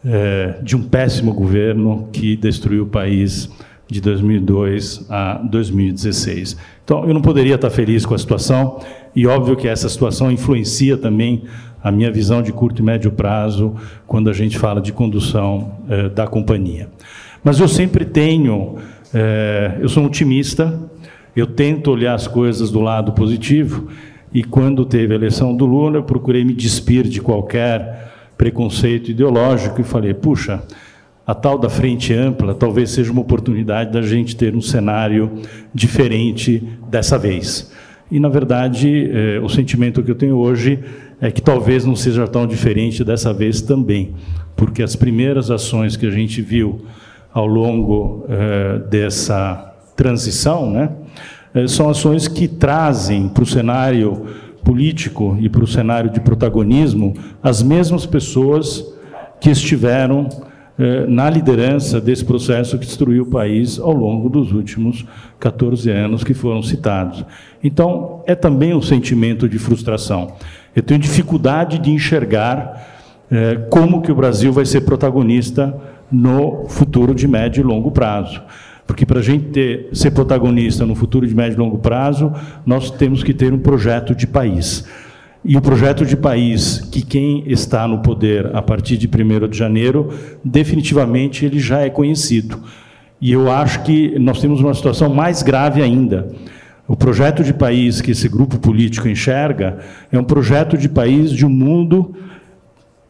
é, 0.04 0.58
de 0.62 0.76
um 0.76 0.82
péssimo 0.82 1.32
governo 1.32 2.08
que 2.12 2.36
destruiu 2.36 2.84
o 2.84 2.86
país 2.86 3.50
de 3.90 4.00
2002 4.00 5.06
a 5.10 5.34
2016. 5.34 6.56
Então, 6.84 7.04
eu 7.04 7.12
não 7.12 7.20
poderia 7.20 7.56
estar 7.56 7.70
feliz 7.70 8.06
com 8.06 8.14
a 8.14 8.18
situação, 8.18 8.80
e 9.14 9.26
óbvio 9.26 9.56
que 9.56 9.66
essa 9.66 9.88
situação 9.88 10.30
influencia 10.30 10.96
também 10.96 11.42
a 11.82 11.90
minha 11.90 12.10
visão 12.12 12.42
de 12.42 12.52
curto 12.52 12.80
e 12.80 12.84
médio 12.84 13.10
prazo 13.10 13.74
quando 14.06 14.30
a 14.30 14.32
gente 14.32 14.58
fala 14.58 14.80
de 14.80 14.92
condução 14.92 15.78
eh, 15.88 16.08
da 16.10 16.26
companhia. 16.26 16.88
Mas 17.42 17.58
eu 17.58 17.66
sempre 17.66 18.04
tenho, 18.04 18.76
eh, 19.14 19.78
eu 19.80 19.88
sou 19.88 20.02
um 20.02 20.06
otimista, 20.06 20.78
eu 21.34 21.46
tento 21.46 21.90
olhar 21.90 22.14
as 22.14 22.28
coisas 22.28 22.70
do 22.70 22.80
lado 22.80 23.12
positivo, 23.12 23.88
e 24.32 24.44
quando 24.44 24.84
teve 24.84 25.14
a 25.14 25.16
eleição 25.16 25.56
do 25.56 25.66
Lula, 25.66 25.98
eu 25.98 26.04
procurei 26.04 26.44
me 26.44 26.54
despir 26.54 27.08
de 27.08 27.20
qualquer 27.20 28.12
preconceito 28.38 29.10
ideológico 29.10 29.80
e 29.80 29.84
falei: 29.84 30.14
puxa, 30.14 30.62
a 31.30 31.34
tal 31.34 31.56
da 31.56 31.68
frente 31.68 32.12
ampla 32.12 32.52
talvez 32.52 32.90
seja 32.90 33.12
uma 33.12 33.20
oportunidade 33.20 33.92
da 33.92 34.02
gente 34.02 34.34
ter 34.34 34.56
um 34.56 34.60
cenário 34.60 35.30
diferente 35.72 36.60
dessa 36.88 37.16
vez. 37.16 37.70
E, 38.10 38.18
na 38.18 38.28
verdade, 38.28 39.08
eh, 39.08 39.40
o 39.40 39.48
sentimento 39.48 40.02
que 40.02 40.10
eu 40.10 40.16
tenho 40.16 40.36
hoje 40.36 40.80
é 41.20 41.30
que 41.30 41.40
talvez 41.40 41.84
não 41.84 41.94
seja 41.94 42.26
tão 42.26 42.48
diferente 42.48 43.04
dessa 43.04 43.32
vez 43.32 43.62
também, 43.62 44.12
porque 44.56 44.82
as 44.82 44.96
primeiras 44.96 45.52
ações 45.52 45.96
que 45.96 46.04
a 46.04 46.10
gente 46.10 46.42
viu 46.42 46.84
ao 47.32 47.46
longo 47.46 48.26
eh, 48.28 48.80
dessa 48.90 49.72
transição 49.94 50.68
né, 50.68 50.90
eh, 51.54 51.68
são 51.68 51.88
ações 51.88 52.26
que 52.26 52.48
trazem 52.48 53.28
para 53.28 53.44
o 53.44 53.46
cenário 53.46 54.26
político 54.64 55.38
e 55.40 55.48
para 55.48 55.62
o 55.62 55.68
cenário 55.68 56.10
de 56.10 56.18
protagonismo 56.18 57.14
as 57.40 57.62
mesmas 57.62 58.04
pessoas 58.04 58.84
que 59.40 59.48
estiveram 59.48 60.49
eh, 60.82 61.04
na 61.06 61.28
liderança 61.28 62.00
desse 62.00 62.24
processo 62.24 62.78
que 62.78 62.86
destruiu 62.86 63.24
o 63.24 63.26
país 63.26 63.78
ao 63.78 63.92
longo 63.92 64.30
dos 64.30 64.50
últimos 64.50 65.04
14 65.38 65.90
anos 65.90 66.24
que 66.24 66.32
foram 66.32 66.62
citados. 66.62 67.22
Então, 67.62 68.22
é 68.26 68.34
também 68.34 68.72
um 68.72 68.80
sentimento 68.80 69.46
de 69.46 69.58
frustração. 69.58 70.32
Eu 70.74 70.82
tenho 70.82 70.98
dificuldade 70.98 71.78
de 71.78 71.90
enxergar 71.90 72.96
eh, 73.30 73.56
como 73.68 74.00
que 74.00 74.10
o 74.10 74.14
Brasil 74.14 74.54
vai 74.54 74.64
ser 74.64 74.80
protagonista 74.80 75.78
no 76.10 76.66
futuro 76.66 77.14
de 77.14 77.28
médio 77.28 77.60
e 77.60 77.62
longo 77.62 77.90
prazo. 77.90 78.40
Porque 78.86 79.04
para 79.04 79.18
a 79.18 79.22
gente 79.22 79.50
ter, 79.50 79.90
ser 79.92 80.12
protagonista 80.12 80.86
no 80.86 80.94
futuro 80.94 81.26
de 81.26 81.34
médio 81.34 81.56
e 81.56 81.58
longo 81.58 81.76
prazo, 81.76 82.32
nós 82.64 82.90
temos 82.90 83.22
que 83.22 83.34
ter 83.34 83.52
um 83.52 83.58
projeto 83.58 84.14
de 84.14 84.26
país. 84.26 84.86
E 85.44 85.56
o 85.56 85.62
projeto 85.62 86.04
de 86.04 86.16
país 86.16 86.80
que 86.92 87.00
quem 87.00 87.44
está 87.46 87.88
no 87.88 88.00
poder 88.00 88.54
a 88.54 88.60
partir 88.60 88.98
de 88.98 89.08
1 89.08 89.48
de 89.48 89.56
janeiro, 89.56 90.12
definitivamente 90.44 91.46
ele 91.46 91.58
já 91.58 91.80
é 91.80 91.88
conhecido. 91.88 92.62
E 93.20 93.32
eu 93.32 93.50
acho 93.50 93.82
que 93.82 94.18
nós 94.18 94.40
temos 94.40 94.60
uma 94.60 94.74
situação 94.74 95.08
mais 95.08 95.42
grave 95.42 95.82
ainda. 95.82 96.30
O 96.86 96.96
projeto 96.96 97.42
de 97.42 97.54
país 97.54 98.00
que 98.00 98.10
esse 98.10 98.28
grupo 98.28 98.58
político 98.58 99.08
enxerga 99.08 99.78
é 100.10 100.18
um 100.18 100.24
projeto 100.24 100.76
de 100.76 100.88
país 100.88 101.30
de 101.30 101.46
um 101.46 101.50
mundo 101.50 102.14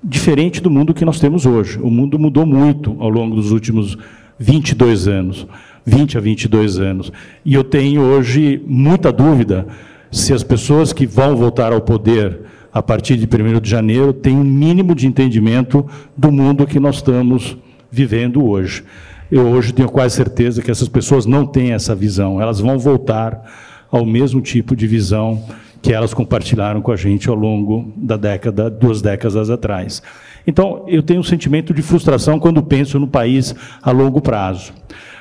diferente 0.03 0.61
do 0.61 0.71
mundo 0.71 0.95
que 0.95 1.05
nós 1.05 1.19
temos 1.19 1.47
hoje. 1.47 1.79
O 1.79 1.91
mundo 1.91 2.19
mudou 2.19 2.47
muito 2.47 2.97
ao 3.01 3.09
longo 3.09 3.35
dos 3.35 3.51
últimos 3.51 3.97
22 4.39 5.09
anos, 5.09 5.47
20 5.85 6.17
a 6.17 6.21
22 6.21 6.79
anos. 6.79 7.13
E 7.45 7.55
eu 7.55 7.65
tenho 7.65 8.03
hoje 8.03 8.63
muita 8.67 9.13
dúvida 9.13 9.67
se 10.11 10.33
as 10.33 10.43
pessoas 10.43 10.93
que 10.93 11.07
vão 11.07 11.37
voltar 11.37 11.73
ao 11.73 11.81
poder 11.81 12.41
a 12.73 12.83
partir 12.83 13.17
de 13.17 13.27
1 13.27 13.61
de 13.61 13.71
janeiro 13.71 14.13
têm 14.13 14.37
um 14.37 14.45
mínimo 14.45 14.95
de 14.95 15.07
entendimento 15.07 15.87
do 16.17 16.31
mundo 16.31 16.67
que 16.67 16.81
nós 16.81 16.97
estamos 16.97 17.57
vivendo 17.91 18.45
hoje. 18.45 18.85
Eu 19.31 19.47
hoje 19.47 19.73
tenho 19.73 19.89
quase 19.89 20.17
certeza 20.17 20.63
que 20.63 20.71
essas 20.71 20.89
pessoas 20.89 21.27
não 21.27 21.47
têm 21.47 21.73
essa 21.73 21.95
visão, 21.95 22.41
elas 22.41 22.61
vão 22.61 22.79
voltar 22.79 23.43
ao 23.91 24.05
mesmo 24.05 24.41
tipo 24.41 24.75
de 24.75 24.87
visão 24.87 25.43
que 25.83 25.93
elas 25.93 26.13
compartilharam 26.13 26.83
com 26.83 26.93
a 26.93 26.97
gente 26.97 27.29
ao 27.29 27.35
longo 27.35 27.93
da 27.97 28.17
década, 28.17 28.69
duas 28.69 29.01
décadas 29.01 29.49
atrás. 29.49 30.03
Então, 30.47 30.85
eu 30.89 31.03
tenho 31.03 31.21
um 31.21 31.25
sentimento 31.25 31.73
de 31.73 31.83
frustração 31.83 32.39
quando 32.39 32.63
penso 32.63 32.99
no 32.99 33.09
país 33.09 33.55
a 33.83 33.91
longo 33.91 34.21
prazo. 34.21 34.73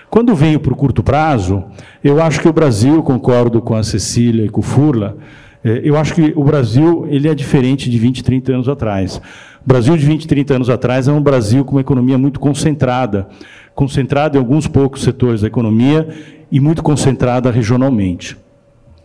Quando 0.10 0.34
venho 0.34 0.60
para 0.60 0.74
o 0.74 0.76
curto 0.76 1.04
prazo, 1.04 1.64
eu 2.04 2.20
acho 2.20 2.42
que 2.42 2.48
o 2.48 2.54
Brasil, 2.54 3.04
concordo 3.04 3.62
com 3.62 3.76
a 3.76 3.84
Cecília 3.84 4.44
e 4.44 4.50
com 4.50 4.60
o 4.60 4.64
Furla, 4.64 5.16
eh, 5.64 5.82
eu 5.84 5.96
acho 5.96 6.16
que 6.16 6.34
o 6.36 6.44
Brasil 6.44 7.06
ele 7.12 7.28
é 7.28 7.36
diferente 7.36 7.92
de 7.92 8.00
20, 8.00 8.24
30 8.24 8.54
anos 8.54 8.68
atrás. 8.68 9.18
O 9.64 9.68
Brasil 9.68 9.96
de 9.96 10.04
20, 10.04 10.28
30 10.28 10.56
anos 10.56 10.70
atrás 10.70 11.08
é 11.08 11.12
um 11.12 11.22
Brasil 11.22 11.64
com 11.64 11.74
uma 11.74 11.82
economia 11.82 12.18
muito 12.18 12.40
concentrada, 12.40 13.28
concentrada 13.76 14.36
em 14.36 14.40
alguns 14.40 14.66
poucos 14.66 15.04
setores 15.04 15.42
da 15.42 15.48
economia 15.48 16.10
e 16.52 16.60
muito 16.60 16.82
concentrada 16.82 17.52
regionalmente. 17.52 18.36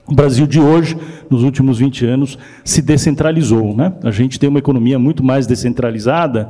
O 0.06 0.14
Brasil 0.14 0.46
de 0.46 0.58
hoje, 0.58 0.96
nos 1.28 1.42
últimos 1.42 1.78
20 1.80 2.06
anos, 2.06 2.38
se 2.64 2.80
descentralizou. 2.80 3.76
Né? 3.76 3.92
A 4.02 4.10
gente 4.10 4.38
tem 4.38 4.48
uma 4.48 4.58
economia 4.58 4.98
muito 4.98 5.22
mais 5.22 5.46
descentralizada 5.46 6.48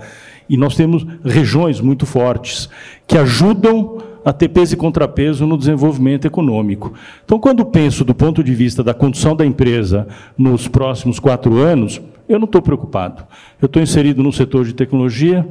e 0.48 0.56
nós 0.56 0.76
temos 0.76 1.04
regiões 1.24 1.80
muito 1.80 2.06
fortes 2.06 2.68
que 3.04 3.18
ajudam 3.18 4.13
ter 4.32 4.48
peso 4.48 4.74
e 4.74 4.76
contrapeso 4.76 5.46
no 5.46 5.58
desenvolvimento 5.58 6.26
econômico. 6.26 6.94
Então, 7.24 7.38
quando 7.38 7.64
penso 7.64 8.04
do 8.04 8.14
ponto 8.14 8.42
de 8.42 8.54
vista 8.54 8.82
da 8.82 8.94
condução 8.94 9.36
da 9.36 9.44
empresa 9.44 10.06
nos 10.36 10.66
próximos 10.66 11.18
quatro 11.18 11.58
anos, 11.58 12.00
eu 12.28 12.38
não 12.38 12.46
estou 12.46 12.62
preocupado. 12.62 13.24
Eu 13.60 13.66
estou 13.66 13.82
inserido 13.82 14.22
no 14.22 14.32
setor 14.32 14.64
de 14.64 14.72
tecnologia, 14.72 15.46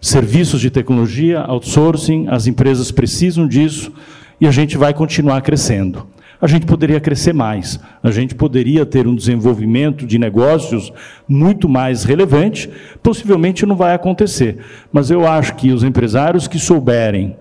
serviços 0.00 0.60
de 0.60 0.70
tecnologia, 0.70 1.40
outsourcing, 1.40 2.26
as 2.28 2.46
empresas 2.46 2.90
precisam 2.90 3.46
disso 3.46 3.92
e 4.40 4.46
a 4.46 4.50
gente 4.50 4.76
vai 4.76 4.92
continuar 4.92 5.40
crescendo. 5.42 6.06
A 6.40 6.46
gente 6.46 6.64
poderia 6.64 6.98
crescer 6.98 7.34
mais, 7.34 7.78
a 8.02 8.10
gente 8.10 8.34
poderia 8.34 8.86
ter 8.86 9.06
um 9.06 9.14
desenvolvimento 9.14 10.06
de 10.06 10.18
negócios 10.18 10.90
muito 11.28 11.68
mais 11.68 12.02
relevante. 12.02 12.70
Possivelmente 13.02 13.66
não 13.66 13.76
vai 13.76 13.94
acontecer, 13.94 14.56
mas 14.90 15.10
eu 15.10 15.26
acho 15.28 15.54
que 15.56 15.70
os 15.70 15.84
empresários 15.84 16.48
que 16.48 16.58
souberem 16.58 17.36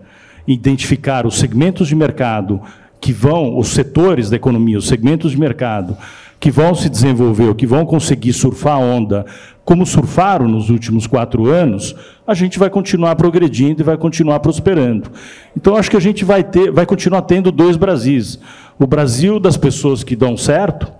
identificar 0.54 1.26
os 1.26 1.38
segmentos 1.38 1.88
de 1.88 1.95
mercado 1.95 2.62
que 3.00 3.14
vão, 3.14 3.58
os 3.58 3.70
setores 3.70 4.30
da 4.30 4.36
economia, 4.36 4.78
os 4.78 4.88
segmentos 4.88 5.32
de 5.32 5.39
mercado 5.39 5.95
que 6.39 6.50
vão 6.50 6.74
se 6.74 6.89
desenvolver, 6.89 7.54
que 7.56 7.68
vão 7.68 7.86
conseguir 7.86 8.32
surfar 8.32 8.76
a 8.76 8.80
onda, 8.80 9.26
como 9.66 9.86
surfaram 9.86 10.47
nos 10.47 10.70
últimos 10.70 11.06
quatro 11.06 11.47
anos, 11.47 11.93
a 12.26 12.34
gente 12.34 12.58
vai 12.58 12.70
continuar 12.70 13.16
progredindo 13.16 13.82
e 13.82 13.84
vai 13.84 13.97
continuar 13.97 14.39
prosperando. 14.39 15.12
Então, 15.56 15.76
acho 15.76 15.91
que 15.91 15.97
a 15.97 16.02
gente 16.02 16.24
vai 16.24 16.43
ter, 16.43 16.72
vai 16.72 16.86
continuar 16.86 17.24
tendo 17.24 17.52
dois 17.52 17.76
Brasis: 17.76 18.39
o 18.80 18.88
Brasil 18.88 19.39
das 19.39 19.58
pessoas 19.58 20.04
que 20.04 20.16
dão 20.16 20.38
certo 20.38 20.91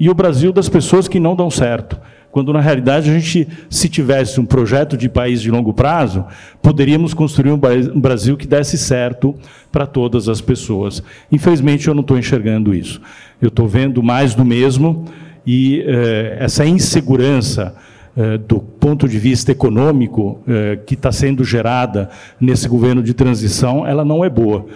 e 0.00 0.08
o 0.08 0.14
Brasil 0.14 0.52
das 0.52 0.68
pessoas 0.68 1.06
que 1.06 1.20
não 1.20 1.36
dão 1.36 1.50
certo 1.50 2.00
quando 2.30 2.52
na 2.52 2.60
realidade 2.60 3.10
a 3.10 3.18
gente, 3.18 3.48
se 3.70 3.88
tivesse 3.88 4.40
um 4.40 4.44
projeto 4.44 4.96
de 4.96 5.08
país 5.08 5.40
de 5.40 5.50
longo 5.50 5.72
prazo, 5.72 6.24
poderíamos 6.62 7.14
construir 7.14 7.52
um 7.52 8.00
Brasil 8.00 8.36
que 8.36 8.46
desse 8.46 8.76
certo 8.76 9.34
para 9.72 9.86
todas 9.86 10.28
as 10.28 10.40
pessoas. 10.40 11.02
Infelizmente, 11.32 11.88
eu 11.88 11.94
não 11.94 12.02
estou 12.02 12.18
enxergando 12.18 12.74
isso. 12.74 13.00
Eu 13.40 13.48
estou 13.48 13.66
vendo 13.66 14.02
mais 14.02 14.34
do 14.34 14.44
mesmo 14.44 15.04
e 15.46 15.82
eh, 15.86 16.36
essa 16.40 16.66
insegurança 16.66 17.74
eh, 18.16 18.36
do 18.36 18.58
ponto 18.58 19.08
de 19.08 19.18
vista 19.18 19.52
econômico 19.52 20.42
eh, 20.46 20.78
que 20.84 20.94
está 20.94 21.10
sendo 21.10 21.44
gerada 21.44 22.10
nesse 22.40 22.68
governo 22.68 23.02
de 23.02 23.14
transição, 23.14 23.86
ela 23.86 24.04
não 24.04 24.24
é 24.24 24.28
boa. 24.28 24.66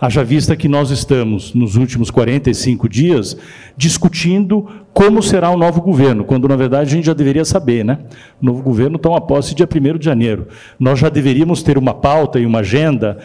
Haja 0.00 0.24
vista 0.24 0.56
que 0.56 0.66
nós 0.66 0.90
estamos, 0.90 1.52
nos 1.52 1.76
últimos 1.76 2.10
45 2.10 2.88
dias, 2.88 3.36
discutindo 3.76 4.66
como 4.94 5.22
será 5.22 5.50
o 5.50 5.58
novo 5.58 5.82
governo, 5.82 6.24
quando 6.24 6.48
na 6.48 6.56
verdade 6.56 6.90
a 6.90 6.96
gente 6.96 7.04
já 7.04 7.12
deveria 7.12 7.44
saber, 7.44 7.84
né? 7.84 7.98
O 8.40 8.46
novo 8.46 8.62
governo 8.62 8.98
toma 8.98 9.20
posse 9.20 9.54
dia 9.54 9.68
1 9.68 9.98
de 9.98 10.04
janeiro. 10.06 10.48
Nós 10.78 10.98
já 10.98 11.10
deveríamos 11.10 11.62
ter 11.62 11.76
uma 11.76 11.92
pauta 11.92 12.40
e 12.40 12.46
uma 12.46 12.60
agenda 12.60 13.18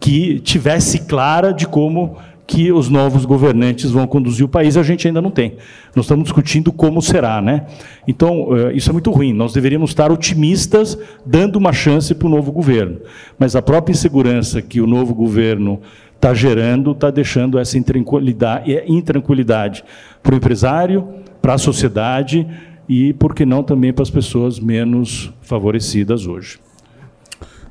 que 0.00 0.40
tivesse 0.40 1.06
clara 1.06 1.52
de 1.52 1.64
como 1.64 2.16
que 2.46 2.70
os 2.70 2.88
novos 2.88 3.24
governantes 3.24 3.90
vão 3.90 4.06
conduzir 4.06 4.44
o 4.44 4.48
país, 4.48 4.76
a 4.76 4.82
gente 4.82 5.06
ainda 5.06 5.20
não 5.20 5.32
tem. 5.32 5.56
Nós 5.96 6.04
estamos 6.04 6.24
discutindo 6.24 6.70
como 6.70 7.02
será, 7.02 7.42
né? 7.42 7.66
Então, 8.06 8.56
eh, 8.56 8.74
isso 8.74 8.88
é 8.88 8.92
muito 8.92 9.10
ruim. 9.10 9.32
Nós 9.32 9.52
deveríamos 9.52 9.90
estar 9.90 10.12
otimistas, 10.12 10.96
dando 11.24 11.56
uma 11.56 11.72
chance 11.72 12.14
para 12.14 12.26
o 12.28 12.30
novo 12.30 12.52
governo. 12.52 13.00
Mas 13.36 13.56
a 13.56 13.62
própria 13.62 13.92
insegurança 13.92 14.62
que 14.62 14.80
o 14.80 14.86
novo 14.86 15.12
governo 15.12 15.80
está 16.16 16.34
gerando, 16.34 16.92
está 16.92 17.10
deixando 17.10 17.58
essa 17.58 17.78
intranquilidade, 17.78 18.74
é, 18.74 18.84
intranquilidade 18.88 19.84
para 20.22 20.34
o 20.34 20.36
empresário, 20.36 21.06
para 21.40 21.54
a 21.54 21.58
sociedade 21.58 22.46
e, 22.88 23.12
por 23.14 23.34
que 23.34 23.46
não, 23.46 23.62
também 23.62 23.92
para 23.92 24.02
as 24.02 24.10
pessoas 24.10 24.58
menos 24.58 25.32
favorecidas 25.42 26.26
hoje. 26.26 26.58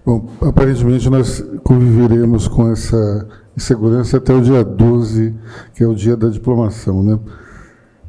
Bom, 0.05 0.29
aparentemente 0.41 1.09
nós 1.09 1.43
conviveremos 1.63 2.47
com 2.47 2.71
essa 2.71 3.27
insegurança 3.57 4.17
até 4.17 4.33
o 4.33 4.41
dia 4.41 4.63
12, 4.63 5.33
que 5.73 5.83
é 5.83 5.87
o 5.87 5.95
dia 5.95 6.15
da 6.15 6.29
diplomação. 6.29 7.01
Né? 7.01 7.19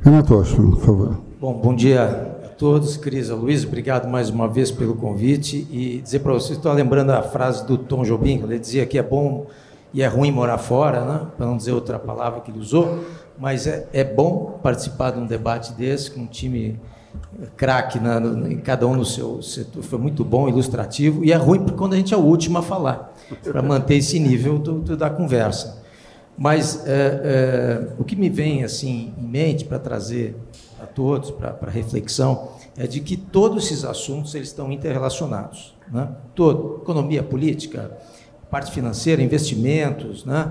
Renato 0.02 0.34
Oshman, 0.34 0.72
por 0.72 0.80
favor. 0.80 1.20
Bom, 1.40 1.54
bom 1.54 1.74
dia 1.74 2.04
a 2.44 2.48
todos. 2.48 2.98
Cris, 2.98 3.30
Luiz, 3.30 3.64
obrigado 3.64 4.08
mais 4.08 4.28
uma 4.28 4.46
vez 4.46 4.70
pelo 4.70 4.94
convite. 4.94 5.66
E 5.70 6.00
dizer 6.02 6.18
para 6.18 6.34
vocês, 6.34 6.58
estou 6.58 6.72
lembrando 6.72 7.10
a 7.10 7.22
frase 7.22 7.66
do 7.66 7.78
Tom 7.78 8.04
Jobim, 8.04 8.42
ele 8.42 8.58
dizia 8.58 8.84
que 8.84 8.98
é 8.98 9.02
bom 9.02 9.46
e 9.92 10.02
é 10.02 10.06
ruim 10.06 10.30
morar 10.30 10.58
fora, 10.58 11.04
né? 11.04 11.26
para 11.36 11.46
não 11.46 11.56
dizer 11.56 11.72
outra 11.72 11.98
palavra 11.98 12.40
que 12.40 12.50
ele 12.50 12.58
usou, 12.58 13.04
mas 13.38 13.66
é, 13.66 13.88
é 13.92 14.04
bom 14.04 14.58
participar 14.62 15.12
de 15.12 15.18
um 15.18 15.26
debate 15.26 15.72
desse 15.72 16.10
com 16.10 16.20
um 16.20 16.26
time 16.26 16.78
craque 17.56 17.98
em 17.98 18.58
cada 18.58 18.86
um 18.86 18.94
no 18.94 19.04
seu 19.04 19.42
setor, 19.42 19.82
foi 19.82 19.98
muito 19.98 20.24
bom, 20.24 20.48
ilustrativo, 20.48 21.24
e 21.24 21.32
é 21.32 21.36
ruim 21.36 21.60
porque 21.60 21.76
quando 21.76 21.94
a 21.94 21.96
gente 21.96 22.12
é 22.12 22.16
o 22.16 22.20
último 22.20 22.58
a 22.58 22.62
falar, 22.62 23.14
para 23.42 23.62
manter 23.62 23.96
esse 23.96 24.18
nível 24.18 24.58
do, 24.58 24.80
do, 24.80 24.96
da 24.96 25.10
conversa. 25.10 25.82
Mas 26.36 26.86
é, 26.86 26.92
é, 26.92 27.88
o 27.98 28.04
que 28.04 28.14
me 28.14 28.28
vem 28.28 28.62
assim 28.62 29.14
em 29.18 29.26
mente 29.26 29.64
para 29.64 29.78
trazer 29.78 30.36
a 30.80 30.86
todos, 30.86 31.30
para 31.30 31.70
reflexão, 31.70 32.50
é 32.76 32.86
de 32.86 33.00
que 33.00 33.16
todos 33.16 33.64
esses 33.64 33.84
assuntos 33.84 34.34
eles 34.34 34.48
estão 34.48 34.70
interrelacionados. 34.70 35.74
Né? 35.90 36.08
Todo, 36.34 36.80
economia, 36.82 37.22
política, 37.22 37.96
parte 38.56 38.72
financeira, 38.72 39.22
investimentos, 39.22 40.24
né? 40.24 40.50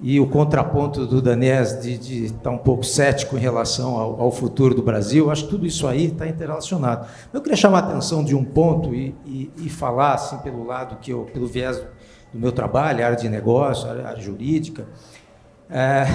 e 0.00 0.18
o 0.18 0.26
contraponto 0.26 1.06
do 1.06 1.22
Danés 1.22 1.80
de, 1.80 2.24
estar 2.24 2.38
tá 2.38 2.50
um 2.50 2.58
pouco 2.58 2.84
cético 2.84 3.36
em 3.36 3.40
relação 3.40 3.96
ao, 3.96 4.20
ao, 4.22 4.32
futuro 4.32 4.74
do 4.74 4.82
Brasil, 4.82 5.30
acho 5.30 5.44
que 5.44 5.50
tudo 5.50 5.64
isso 5.64 5.86
aí 5.86 6.06
está 6.06 6.26
interrelacionado. 6.26 7.06
Eu 7.32 7.40
queria 7.40 7.56
chamar 7.56 7.84
a 7.84 7.90
atenção 7.90 8.24
de 8.24 8.34
um 8.34 8.44
ponto 8.44 8.92
e, 8.92 9.14
e, 9.24 9.52
e, 9.58 9.68
falar, 9.68 10.14
assim, 10.14 10.38
pelo 10.38 10.64
lado 10.66 10.96
que 11.00 11.12
eu, 11.12 11.28
pelo 11.32 11.46
viés 11.46 11.80
do 12.32 12.40
meu 12.40 12.50
trabalho, 12.50 13.04
área 13.04 13.16
de 13.16 13.28
negócio, 13.28 13.88
área, 13.88 14.08
área 14.08 14.20
jurídica, 14.20 14.88
é, 15.70 16.06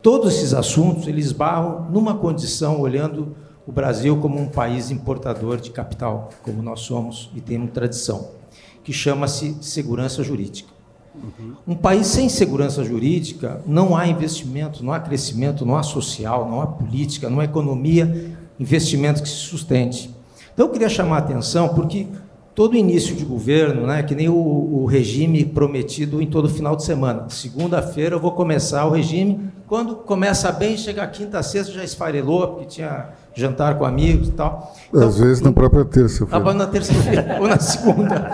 todos 0.00 0.36
esses 0.36 0.54
assuntos 0.54 1.08
eles 1.08 1.32
barram 1.32 1.90
numa 1.90 2.14
condição 2.14 2.80
olhando 2.80 3.34
o 3.66 3.72
Brasil 3.72 4.16
como 4.18 4.40
um 4.40 4.48
país 4.48 4.92
importador 4.92 5.56
de 5.56 5.70
capital, 5.70 6.30
como 6.44 6.62
nós 6.62 6.80
somos 6.80 7.28
e 7.34 7.40
temos 7.40 7.72
tradição 7.72 8.43
que 8.84 8.92
chama-se 8.92 9.56
segurança 9.62 10.22
jurídica. 10.22 10.72
Uhum. 11.14 11.54
Um 11.66 11.74
país 11.74 12.06
sem 12.06 12.28
segurança 12.28 12.84
jurídica 12.84 13.60
não 13.66 13.96
há 13.96 14.06
investimento, 14.06 14.84
não 14.84 14.92
há 14.92 15.00
crescimento, 15.00 15.64
não 15.64 15.76
há 15.76 15.82
social, 15.82 16.48
não 16.48 16.60
há 16.60 16.66
política, 16.66 17.30
não 17.30 17.40
há 17.40 17.44
economia, 17.44 18.36
investimento 18.60 19.22
que 19.22 19.28
se 19.28 19.36
sustente. 19.36 20.10
Então 20.52 20.66
eu 20.66 20.72
queria 20.72 20.88
chamar 20.88 21.16
a 21.16 21.18
atenção 21.20 21.68
porque 21.68 22.06
todo 22.54 22.76
início 22.76 23.16
de 23.16 23.24
governo, 23.24 23.86
né, 23.86 24.02
que 24.02 24.14
nem 24.14 24.28
o, 24.28 24.34
o 24.34 24.84
regime 24.86 25.44
prometido 25.44 26.22
em 26.22 26.26
todo 26.26 26.48
final 26.48 26.76
de 26.76 26.84
semana. 26.84 27.28
Segunda-feira 27.28 28.14
eu 28.14 28.20
vou 28.20 28.32
começar 28.32 28.84
o 28.86 28.90
regime. 28.90 29.40
Quando 29.66 29.96
começa 29.96 30.52
bem, 30.52 30.76
chega 30.76 31.02
a 31.02 31.06
quinta, 31.06 31.42
sexta, 31.42 31.72
já 31.72 31.82
esfarelou, 31.82 32.48
porque 32.48 32.66
tinha 32.66 33.08
jantar 33.34 33.76
com 33.76 33.84
amigos 33.84 34.28
e 34.28 34.32
tal. 34.32 34.72
Então, 34.88 35.08
Às 35.08 35.18
vezes 35.18 35.40
na 35.40 35.52
própria 35.52 35.84
terça-feira. 35.84 36.50
Ah, 36.50 36.54
na 36.54 36.66
terça-feira 36.66 37.38
ou 37.40 37.48
na 37.48 37.58
segunda. 37.58 38.30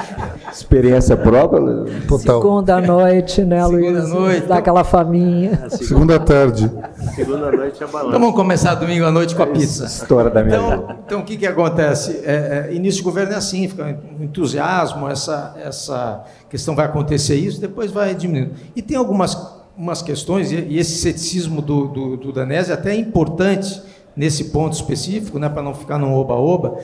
Experiência 0.53 1.17
própria? 1.17 1.61
Total. 2.07 2.43
Segunda 2.43 2.81
noite, 2.81 3.43
né, 3.43 3.65
Luiz? 3.65 3.87
Segunda 3.87 4.09
noite. 4.09 4.47
Dá 4.47 4.57
aquela 4.57 4.85
faminha. 4.85 5.57
Segunda, 5.71 5.85
segunda 5.87 6.21
tarde. 6.21 6.71
Segunda 7.15 7.51
noite 7.51 7.83
é 7.83 7.87
balança. 7.87 8.09
Então 8.09 8.21
vamos 8.21 8.35
começar 8.35 8.75
domingo 8.75 9.07
à 9.07 9.11
noite 9.11 9.35
com 9.35 9.43
a 9.43 9.47
pizza. 9.47 9.87
História 9.87 10.31
da 10.31 10.45
minha 10.45 10.57
então, 10.57 10.71
vida. 10.71 10.97
Então 11.07 11.21
o 11.21 11.25
que, 11.25 11.37
que 11.37 11.47
acontece? 11.47 12.21
É, 12.25 12.69
é, 12.71 12.75
início 12.75 12.99
de 12.99 13.05
governo 13.05 13.33
é 13.33 13.37
assim, 13.37 13.69
fica 13.69 13.85
um 13.85 14.25
entusiasmo, 14.25 15.09
essa, 15.09 15.55
essa 15.65 16.25
questão 16.51 16.75
vai 16.75 16.85
acontecer 16.85 17.37
isso, 17.37 17.61
depois 17.61 17.91
vai 17.91 18.15
diminuindo. 18.15 18.55
E 18.77 18.83
tem 18.83 18.97
algumas 18.97 19.60
umas 19.81 20.03
questões, 20.03 20.53
e 20.53 20.77
esse 20.77 20.99
ceticismo 20.99 21.63
do, 21.63 21.89
do, 21.89 22.17
do 22.19 22.33
Danese 22.33 22.71
é 22.71 22.75
até 22.75 22.95
importante 22.95 23.81
nesse 24.15 24.45
ponto 24.51 24.75
específico, 24.75 25.39
né, 25.39 25.49
para 25.49 25.63
não 25.63 25.73
ficar 25.73 25.99
num 25.99 26.13
oba-oba, 26.13 26.79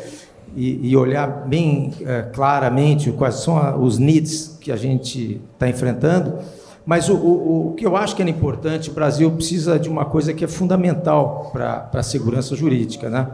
e, 0.57 0.89
e, 0.89 0.97
olhar 0.97 1.47
bem 1.47 1.93
é, 2.01 2.23
claramente 2.23 3.13
quais 3.13 3.35
são 3.35 3.83
os 3.83 3.99
needs 3.99 4.57
que 4.59 4.73
a 4.73 4.77
gente 4.77 5.39
está 5.53 5.69
enfrentando. 5.69 6.39
Mas 6.87 7.11
o, 7.11 7.15
o, 7.15 7.69
o, 7.69 7.75
que 7.75 7.85
eu 7.85 7.95
acho 7.95 8.17
que 8.17 8.23
é 8.23 8.29
importante, 8.29 8.89
o 8.89 8.95
Brasil 8.95 9.31
precisa 9.33 9.79
de 9.79 9.91
uma 9.91 10.07
coisa 10.07 10.33
que 10.33 10.43
é 10.43 10.49
fundamental 10.49 11.51
para 11.53 11.91
a 11.93 12.03
segurança 12.03 12.57
jurídica, 12.57 13.11
né? 13.11 13.29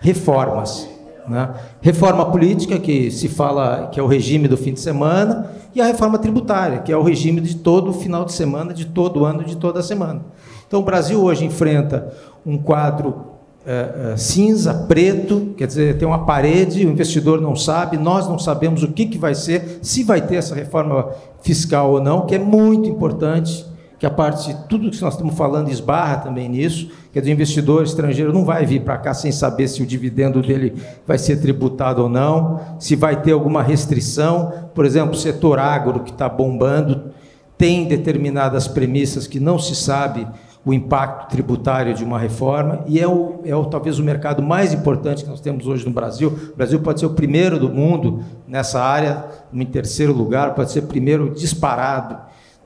reformas. 0.00 0.88
Né? 1.28 1.54
Reforma 1.80 2.26
política, 2.26 2.78
que 2.78 3.10
se 3.10 3.28
fala 3.28 3.88
que 3.90 3.98
é 3.98 4.02
o 4.02 4.06
regime 4.06 4.46
do 4.48 4.56
fim 4.56 4.72
de 4.72 4.80
semana, 4.80 5.50
e 5.74 5.80
a 5.80 5.86
reforma 5.86 6.18
tributária, 6.18 6.78
que 6.78 6.92
é 6.92 6.96
o 6.96 7.02
regime 7.02 7.40
de 7.40 7.56
todo 7.56 7.92
final 7.92 8.24
de 8.24 8.32
semana, 8.32 8.72
de 8.72 8.84
todo 8.84 9.24
ano, 9.24 9.42
de 9.42 9.56
toda 9.56 9.82
semana. 9.82 10.22
Então, 10.66 10.80
o 10.80 10.84
Brasil 10.84 11.22
hoje 11.22 11.44
enfrenta 11.44 12.12
um 12.44 12.58
quadro 12.58 13.34
é, 13.66 14.12
é, 14.12 14.16
cinza, 14.16 14.74
preto, 14.86 15.54
quer 15.56 15.66
dizer, 15.66 15.96
tem 15.96 16.06
uma 16.06 16.26
parede, 16.26 16.86
o 16.86 16.90
investidor 16.90 17.40
não 17.40 17.56
sabe, 17.56 17.96
nós 17.96 18.28
não 18.28 18.38
sabemos 18.38 18.82
o 18.82 18.92
que, 18.92 19.06
que 19.06 19.16
vai 19.16 19.34
ser, 19.34 19.78
se 19.80 20.04
vai 20.04 20.20
ter 20.20 20.36
essa 20.36 20.54
reforma 20.54 21.08
fiscal 21.40 21.92
ou 21.92 22.00
não, 22.00 22.26
que 22.26 22.34
é 22.34 22.38
muito 22.38 22.88
importante, 22.88 23.64
que 23.98 24.06
a 24.06 24.10
parte, 24.10 24.56
tudo 24.68 24.90
que 24.90 25.00
nós 25.00 25.14
estamos 25.14 25.34
falando 25.36 25.70
esbarra 25.70 26.18
também 26.18 26.48
nisso, 26.48 26.90
quer 27.12 27.20
dizer, 27.20 27.32
o 27.32 27.34
investidor 27.34 27.84
estrangeiro 27.84 28.32
não 28.32 28.44
vai 28.44 28.66
vir 28.66 28.82
para 28.82 28.98
cá 28.98 29.14
sem 29.14 29.30
saber 29.30 29.68
se 29.68 29.82
o 29.82 29.86
dividendo 29.86 30.42
dele 30.42 30.74
vai 31.06 31.16
ser 31.16 31.40
tributado 31.40 32.02
ou 32.02 32.08
não, 32.08 32.60
se 32.78 32.96
vai 32.96 33.22
ter 33.22 33.32
alguma 33.32 33.62
restrição, 33.62 34.52
por 34.74 34.84
exemplo, 34.84 35.12
o 35.12 35.18
setor 35.18 35.58
agro 35.58 36.00
que 36.00 36.10
está 36.10 36.28
bombando, 36.28 37.12
tem 37.56 37.86
determinadas 37.86 38.66
premissas 38.66 39.26
que 39.26 39.38
não 39.38 39.58
se 39.58 39.74
sabe 39.76 40.26
o 40.64 40.72
impacto 40.72 41.28
tributário 41.30 41.94
de 41.94 42.02
uma 42.02 42.18
reforma 42.18 42.80
e 42.86 42.98
é, 42.98 43.06
o, 43.06 43.40
é 43.44 43.54
o, 43.54 43.66
talvez 43.66 43.98
o 43.98 44.02
mercado 44.02 44.42
mais 44.42 44.72
importante 44.72 45.22
que 45.22 45.28
nós 45.28 45.40
temos 45.40 45.66
hoje 45.66 45.84
no 45.84 45.92
Brasil. 45.92 46.36
O 46.52 46.56
Brasil 46.56 46.80
pode 46.80 47.00
ser 47.00 47.06
o 47.06 47.10
primeiro 47.10 47.58
do 47.58 47.68
mundo 47.68 48.24
nessa 48.48 48.82
área, 48.82 49.26
em 49.52 49.66
terceiro 49.66 50.12
lugar, 50.12 50.54
pode 50.54 50.72
ser 50.72 50.82
primeiro 50.82 51.34
disparado. 51.34 52.16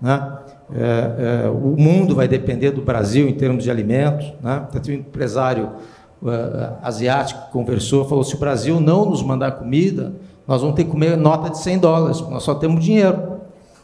Né? 0.01 0.39
É, 0.75 1.45
é, 1.47 1.49
o 1.49 1.77
mundo 1.79 2.15
vai 2.15 2.29
depender 2.29 2.71
do 2.71 2.83
Brasil 2.83 3.29
em 3.29 3.35
termos 3.35 3.65
de 3.65 3.71
alimentos. 3.71 4.33
Né? 4.43 4.67
Tem 4.83 4.97
um 4.97 4.99
empresário 5.01 5.71
uh, 6.23 6.77
asiático 6.83 7.47
que 7.47 7.53
conversou, 7.53 8.05
falou: 8.05 8.25
se 8.25 8.35
o 8.35 8.39
Brasil 8.39 8.81
não 8.81 9.09
nos 9.09 9.23
mandar 9.23 9.53
comida, 9.53 10.15
nós 10.47 10.61
vamos 10.61 10.77
ter 10.77 10.85
que 10.85 10.91
comer 10.91 11.17
nota 11.17 11.51
de 11.51 11.59
100 11.59 11.79
dólares, 11.79 12.21
nós 12.23 12.43
só 12.43 12.55
temos 12.55 12.85
dinheiro. 12.85 13.39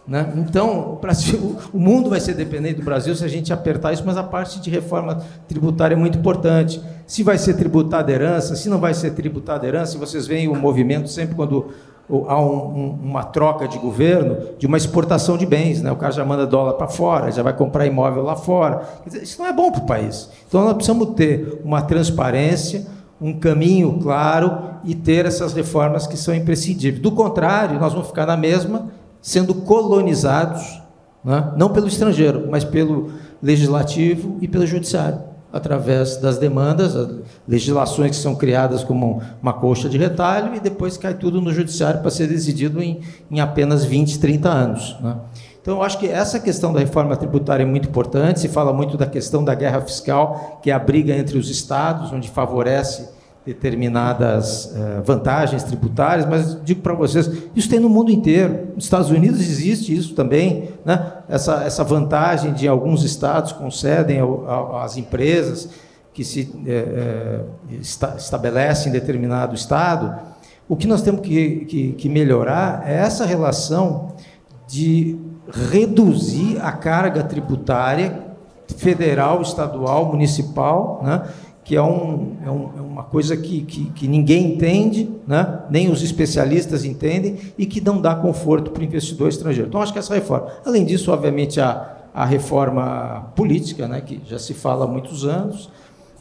Né? 0.06 0.34
Então, 0.36 0.92
o, 0.92 0.96
Brasil, 0.96 1.56
o 1.72 1.78
mundo 1.78 2.10
vai 2.10 2.20
ser 2.20 2.34
dependente 2.34 2.74
do 2.74 2.84
Brasil 2.84 3.14
se 3.14 3.24
a 3.24 3.28
gente 3.28 3.52
apertar 3.52 3.92
isso, 3.92 4.02
mas 4.04 4.18
a 4.18 4.22
parte 4.22 4.60
de 4.60 4.68
reforma 4.68 5.22
tributária 5.48 5.94
é 5.94 5.98
muito 5.98 6.18
importante. 6.18 6.82
Se 7.06 7.22
vai 7.22 7.38
ser 7.38 7.54
tributada 7.54 8.12
herança, 8.12 8.54
se 8.54 8.68
não 8.68 8.78
vai 8.78 8.92
ser 8.92 9.12
tributada 9.12 9.66
herança, 9.66 9.98
vocês 9.98 10.26
veem 10.26 10.48
o 10.48 10.54
movimento 10.54 11.08
sempre 11.08 11.34
quando 11.34 11.70
há 12.08 12.40
um, 12.40 12.54
um, 12.54 12.98
uma 13.02 13.24
troca 13.24 13.66
de 13.66 13.78
governo, 13.78 14.36
de 14.58 14.66
uma 14.66 14.76
exportação 14.76 15.38
de 15.38 15.46
bens. 15.46 15.80
Né? 15.80 15.90
O 15.90 15.96
cara 15.96 16.12
já 16.12 16.24
manda 16.24 16.46
dólar 16.46 16.74
para 16.74 16.86
fora, 16.86 17.30
já 17.30 17.42
vai 17.42 17.52
comprar 17.52 17.86
imóvel 17.86 18.22
lá 18.22 18.36
fora. 18.36 18.82
Isso 19.06 19.40
não 19.40 19.48
é 19.48 19.52
bom 19.52 19.70
para 19.70 19.82
o 19.82 19.86
país. 19.86 20.28
Então, 20.46 20.64
nós 20.64 20.74
precisamos 20.74 21.14
ter 21.14 21.60
uma 21.64 21.82
transparência, 21.82 22.86
um 23.20 23.38
caminho 23.38 23.98
claro 24.02 24.74
e 24.84 24.94
ter 24.94 25.24
essas 25.24 25.54
reformas 25.54 26.06
que 26.06 26.16
são 26.16 26.34
imprescindíveis. 26.34 27.02
Do 27.02 27.12
contrário, 27.12 27.80
nós 27.80 27.92
vamos 27.92 28.08
ficar 28.08 28.26
na 28.26 28.36
mesma 28.36 28.88
sendo 29.22 29.54
colonizados, 29.54 30.82
né? 31.24 31.52
não 31.56 31.70
pelo 31.70 31.88
estrangeiro, 31.88 32.46
mas 32.50 32.64
pelo 32.64 33.10
legislativo 33.42 34.36
e 34.40 34.48
pelo 34.48 34.66
judiciário, 34.66 35.20
através 35.54 36.16
das 36.16 36.36
demandas, 36.36 36.96
legislações 37.46 38.10
que 38.10 38.16
são 38.16 38.34
criadas 38.34 38.82
como 38.82 39.22
uma 39.40 39.52
coxa 39.52 39.88
de 39.88 39.96
retalho 39.96 40.56
e 40.56 40.58
depois 40.58 40.96
cai 40.96 41.14
tudo 41.14 41.40
no 41.40 41.52
judiciário 41.54 42.00
para 42.00 42.10
ser 42.10 42.26
decidido 42.26 42.82
em, 42.82 43.00
em 43.30 43.38
apenas 43.38 43.84
20, 43.84 44.18
30 44.18 44.48
anos. 44.48 44.96
Né? 45.00 45.14
Então, 45.62 45.76
eu 45.76 45.82
acho 45.84 45.96
que 45.98 46.08
essa 46.08 46.40
questão 46.40 46.72
da 46.72 46.80
reforma 46.80 47.16
tributária 47.16 47.62
é 47.62 47.66
muito 47.66 47.88
importante. 47.88 48.40
Se 48.40 48.48
fala 48.48 48.72
muito 48.72 48.96
da 48.96 49.06
questão 49.06 49.44
da 49.44 49.54
guerra 49.54 49.80
fiscal, 49.80 50.58
que 50.60 50.72
é 50.72 50.74
a 50.74 50.78
briga 50.78 51.14
entre 51.16 51.38
os 51.38 51.48
estados, 51.48 52.12
onde 52.12 52.28
favorece 52.28 53.08
determinadas 53.46 54.66
uh, 54.66 55.02
vantagens 55.04 55.62
tributárias, 55.62 56.26
mas 56.26 56.58
digo 56.64 56.80
para 56.80 56.94
vocês, 56.94 57.30
isso 57.54 57.68
tem 57.68 57.78
no 57.78 57.90
mundo 57.90 58.10
inteiro. 58.10 58.68
Nos 58.74 58.84
Estados 58.84 59.10
Unidos 59.10 59.40
existe 59.40 59.94
isso 59.94 60.14
também, 60.14 60.70
né? 60.84 61.18
essa, 61.28 61.62
essa 61.62 61.84
vantagem 61.84 62.54
de 62.54 62.66
alguns 62.66 63.04
estados 63.04 63.52
concedem 63.52 64.18
às 64.80 64.96
empresas 64.96 65.68
que 66.14 66.24
se 66.24 66.50
é, 66.66 66.72
é, 66.72 67.40
esta, 67.80 68.14
estabelecem 68.16 68.88
em 68.88 68.92
determinado 68.92 69.54
estado. 69.54 70.14
O 70.66 70.76
que 70.76 70.86
nós 70.86 71.02
temos 71.02 71.20
que, 71.20 71.66
que, 71.66 71.92
que 71.92 72.08
melhorar 72.08 72.84
é 72.86 72.94
essa 72.94 73.26
relação 73.26 74.12
de 74.66 75.18
reduzir 75.70 76.58
a 76.62 76.72
carga 76.72 77.22
tributária 77.22 78.24
federal, 78.78 79.42
estadual, 79.42 80.06
municipal, 80.06 81.00
né? 81.02 81.22
Que 81.64 81.74
é, 81.74 81.82
um, 81.82 82.36
é, 82.44 82.50
um, 82.50 82.70
é 82.76 82.80
uma 82.80 83.02
coisa 83.02 83.34
que, 83.36 83.62
que, 83.62 83.86
que, 83.86 84.06
ninguém 84.06 84.52
entende, 84.52 85.10
né? 85.26 85.60
nem 85.70 85.90
os 85.90 86.02
especialistas 86.02 86.84
entendem, 86.84 87.38
e 87.56 87.64
que 87.64 87.80
não 87.80 88.02
dá 88.02 88.14
conforto 88.14 88.70
para 88.70 88.82
o 88.82 88.84
investidor 88.84 89.30
estrangeiro. 89.30 89.68
Então, 89.68 89.80
acho 89.80 89.92
que 89.92 89.98
essa 89.98 90.14
reforma. 90.14 90.48
Além 90.64 90.84
disso, 90.84 91.10
obviamente, 91.10 91.58
a, 91.60 91.96
a 92.12 92.26
reforma 92.26 93.32
política, 93.34 93.88
né? 93.88 94.02
que 94.02 94.20
já 94.26 94.38
se 94.38 94.52
fala 94.52 94.84
há 94.84 94.88
muitos 94.88 95.24
anos, 95.24 95.70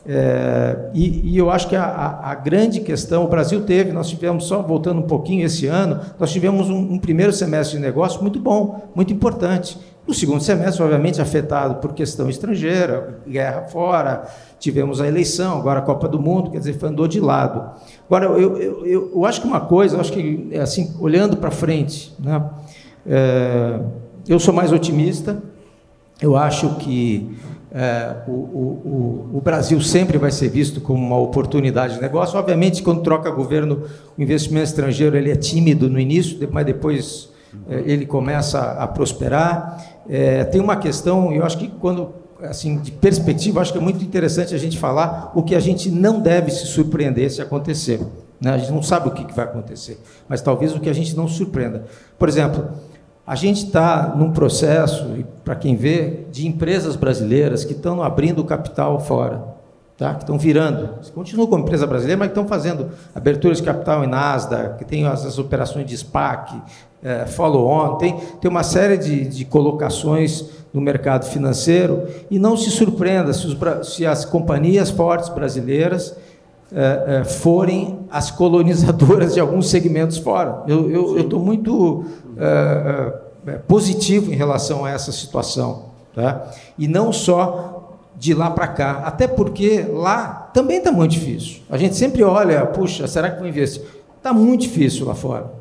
é, 0.05 0.89
e, 0.93 1.31
e, 1.31 1.37
eu 1.37 1.49
acho 1.49 1.69
que 1.69 1.77
a, 1.77 1.85
a, 1.85 2.31
a, 2.31 2.35
grande 2.35 2.81
questão, 2.81 3.23
o 3.23 3.27
Brasil 3.27 3.61
teve, 3.63 3.93
nós 3.93 4.09
tivemos, 4.09 4.45
só 4.45 4.61
voltando 4.61 4.99
um 4.99 5.07
pouquinho 5.07 5.45
esse 5.45 5.65
ano, 5.65 6.01
nós 6.19 6.29
tivemos 6.29 6.69
um, 6.69 6.77
um 6.77 6.99
primeiro 6.99 7.31
semestre 7.31 7.77
de 7.77 7.83
negócio 7.83 8.21
muito 8.21 8.37
bom, 8.37 8.89
muito 8.93 9.13
importante. 9.13 9.77
No 10.05 10.13
segundo 10.13 10.41
semestre, 10.41 10.83
obviamente, 10.83 11.21
afetado 11.21 11.75
por 11.75 11.93
questão 11.93 12.29
estrangeira, 12.29 13.19
guerra 13.25 13.61
fora, 13.63 14.27
tivemos 14.59 14.99
a 14.99 15.07
eleição, 15.07 15.57
agora 15.57 15.79
a 15.79 15.81
Copa 15.81 16.09
do 16.09 16.19
Mundo, 16.19 16.51
quer 16.51 16.59
dizer, 16.59 16.77
andou 16.83 17.07
de 17.07 17.21
lado. 17.21 17.71
Agora, 18.05 18.25
eu, 18.25 18.57
eu, 18.57 18.85
eu, 18.85 19.11
eu 19.15 19.25
acho 19.25 19.39
que 19.39 19.47
uma 19.47 19.61
coisa, 19.61 19.95
eu 19.95 20.01
acho 20.01 20.11
que, 20.11 20.49
é 20.51 20.59
assim, 20.59 20.93
olhando 20.99 21.37
para 21.37 21.49
frente, 21.51 22.13
né, 22.19 22.43
é, 23.05 23.79
eu 24.27 24.39
sou 24.39 24.53
mais 24.53 24.73
otimista, 24.73 25.41
eu 26.21 26.35
acho 26.35 26.75
que 26.75 27.37
é, 27.71 28.17
o, 28.27 28.31
o, 28.31 29.29
o, 29.33 29.41
Brasil 29.41 29.81
sempre 29.81 30.17
vai 30.17 30.31
ser 30.31 30.47
visto 30.49 30.79
como 30.79 31.03
uma 31.03 31.17
oportunidade 31.17 31.95
de 31.95 32.01
negócio. 32.01 32.37
Obviamente, 32.37 32.83
quando 32.83 33.01
troca 33.01 33.31
governo, 33.31 33.83
o 34.17 34.21
investimento 34.21 34.65
estrangeiro 34.65 35.17
ele 35.17 35.31
é 35.31 35.35
tímido 35.35 35.89
no 35.89 35.99
início, 35.99 36.47
mas 36.51 36.65
depois 36.65 37.29
é, 37.67 37.83
ele 37.85 38.05
começa 38.05 38.59
a, 38.59 38.83
a 38.83 38.87
prosperar. 38.87 39.92
É, 40.09 40.43
tem 40.43 40.59
uma 40.59 40.75
questão, 40.75 41.31
eu 41.31 41.45
acho 41.45 41.57
que 41.57 41.67
quando 41.67 42.23
assim 42.41 42.77
de 42.77 42.91
perspectiva, 42.91 43.61
acho 43.61 43.71
que 43.71 43.77
é 43.77 43.81
muito 43.81 44.03
interessante 44.03 44.53
a 44.53 44.57
gente 44.57 44.77
falar 44.77 45.31
o 45.33 45.43
que 45.43 45.55
a 45.55 45.59
gente 45.59 45.89
não 45.89 46.19
deve 46.19 46.51
se 46.51 46.65
surpreender 46.65 47.31
se 47.31 47.41
acontecer. 47.41 47.99
Né? 48.39 48.51
A 48.51 48.57
gente 48.57 48.71
não 48.71 48.83
sabe 48.83 49.07
o 49.07 49.11
que, 49.11 49.33
vai 49.33 49.45
acontecer, 49.45 49.99
mas 50.27 50.41
talvez 50.41 50.75
o 50.75 50.79
que 50.79 50.89
a 50.89 50.93
gente 50.93 51.15
não 51.15 51.27
surpreenda. 51.27 51.85
Por 52.19 52.27
exemplo, 52.27 52.69
a 53.25 53.35
gente 53.35 53.65
está 53.65 54.13
num 54.15 54.31
processo, 54.31 55.07
para 55.45 55.55
quem 55.55 55.77
vê, 55.77 56.25
de 56.29 56.45
empresas 56.45 56.97
brasileiras 56.97 57.63
que 57.63 57.71
estão 57.71 58.03
abrindo 58.03 58.43
capital 58.43 58.99
fora, 58.99 59.52
tá? 59.97 60.13
que 60.15 60.23
estão 60.23 60.37
virando. 60.37 60.89
Continuam 61.13 61.47
como 61.47 61.63
empresa 61.63 61.85
brasileira, 61.87 62.19
mas 62.19 62.29
estão 62.29 62.47
fazendo 62.47 62.89
aberturas 63.13 63.57
de 63.57 63.63
capital 63.63 64.03
em 64.03 64.07
Nasdaq, 64.07 64.77
que 64.77 64.85
tem 64.85 65.05
as, 65.05 65.25
as 65.25 65.37
operações 65.37 65.85
de 65.85 65.97
SPAC, 65.97 66.61
é, 67.03 67.25
follow-on, 67.25 67.95
tem, 67.97 68.17
tem 68.39 68.49
uma 68.49 68.63
série 68.63 68.97
de, 68.97 69.25
de 69.25 69.45
colocações 69.45 70.45
no 70.73 70.79
mercado 70.79 71.25
financeiro 71.25 72.07
e 72.31 72.39
não 72.39 72.55
se 72.55 72.71
surpreenda 72.71 73.33
se, 73.33 73.45
os, 73.45 73.93
se 73.93 74.05
as 74.05 74.23
companhias 74.23 74.89
fortes 74.89 75.29
brasileiras 75.29 76.15
é, 76.75 77.19
é, 77.19 77.23
forem 77.23 77.99
as 78.09 78.31
colonizadoras 78.31 79.33
de 79.33 79.39
alguns 79.39 79.69
segmentos 79.69 80.17
fora. 80.17 80.63
Eu 80.65 81.19
estou 81.19 81.39
muito 81.39 82.05
é, 82.37 83.57
positivo 83.67 84.31
em 84.31 84.35
relação 84.35 84.85
a 84.85 84.89
essa 84.89 85.11
situação. 85.11 85.93
Tá? 86.15 86.47
E 86.77 86.87
não 86.87 87.11
só 87.11 87.72
de 88.23 88.33
lá 88.33 88.49
para 88.49 88.69
cá, 88.69 89.01
até 89.03 89.27
porque 89.27 89.85
lá 89.91 90.49
também 90.53 90.77
está 90.77 90.93
muito 90.93 91.11
difícil. 91.11 91.57
A 91.69 91.77
gente 91.77 91.97
sempre 91.97 92.23
olha, 92.23 92.65
puxa, 92.67 93.05
será 93.05 93.29
que 93.29 93.39
vou 93.39 93.47
investir? 93.49 93.83
Está 94.15 94.31
muito 94.31 94.61
difícil 94.61 95.05
lá 95.05 95.13
fora. 95.13 95.51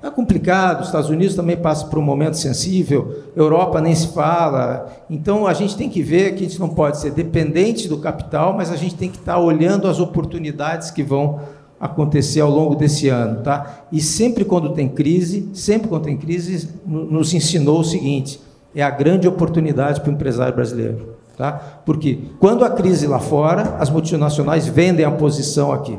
É 0.00 0.08
complicado, 0.10 0.82
os 0.82 0.86
Estados 0.86 1.10
Unidos 1.10 1.34
também 1.34 1.56
passa 1.56 1.86
por 1.86 1.98
um 1.98 2.02
momento 2.02 2.36
sensível, 2.36 3.24
Europa 3.34 3.80
nem 3.80 3.92
se 3.92 4.06
fala. 4.14 4.92
Então 5.10 5.44
a 5.44 5.52
gente 5.54 5.76
tem 5.76 5.88
que 5.88 6.02
ver 6.02 6.36
que 6.36 6.44
a 6.44 6.48
gente 6.48 6.60
não 6.60 6.68
pode 6.68 7.00
ser 7.00 7.10
dependente 7.10 7.88
do 7.88 7.98
capital, 7.98 8.54
mas 8.54 8.70
a 8.70 8.76
gente 8.76 8.94
tem 8.94 9.10
que 9.10 9.18
estar 9.18 9.40
olhando 9.40 9.88
as 9.88 9.98
oportunidades 9.98 10.92
que 10.92 11.02
vão 11.02 11.40
acontecer 11.80 12.42
ao 12.42 12.50
longo 12.50 12.76
desse 12.76 13.08
ano, 13.08 13.42
tá? 13.42 13.86
E 13.90 14.00
sempre 14.00 14.44
quando 14.44 14.72
tem 14.72 14.88
crise, 14.88 15.48
sempre 15.52 15.88
quando 15.88 16.04
tem 16.04 16.16
crise, 16.16 16.68
nos 16.86 17.34
ensinou 17.34 17.80
o 17.80 17.84
seguinte: 17.84 18.40
é 18.72 18.84
a 18.84 18.90
grande 18.90 19.26
oportunidade 19.26 20.00
para 20.00 20.10
o 20.10 20.14
empresário 20.14 20.54
brasileiro, 20.54 21.13
tá? 21.36 21.80
Porque 21.84 22.18
quando 22.38 22.64
a 22.64 22.70
crise 22.70 23.06
lá 23.06 23.18
fora, 23.18 23.76
as 23.78 23.90
multinacionais 23.90 24.66
vendem 24.66 25.04
a 25.04 25.10
posição 25.10 25.72
aqui, 25.72 25.98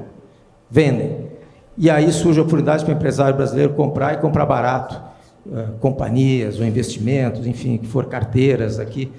vendem. 0.70 1.26
E 1.78 1.90
aí 1.90 2.12
surge 2.12 2.40
a 2.40 2.44
oportunidade 2.44 2.86
para 2.86 2.94
o 2.94 2.96
empresário 2.96 3.36
brasileiro 3.36 3.74
comprar 3.74 4.14
e 4.14 4.18
comprar 4.18 4.46
barato. 4.46 5.02
Uh, 5.46 5.78
companhias 5.80 6.60
ou 6.60 6.66
investimentos, 6.66 7.46
enfim, 7.46 7.78
que 7.78 7.86
for 7.86 8.06
carteiras 8.06 8.80
aqui. 8.80 9.12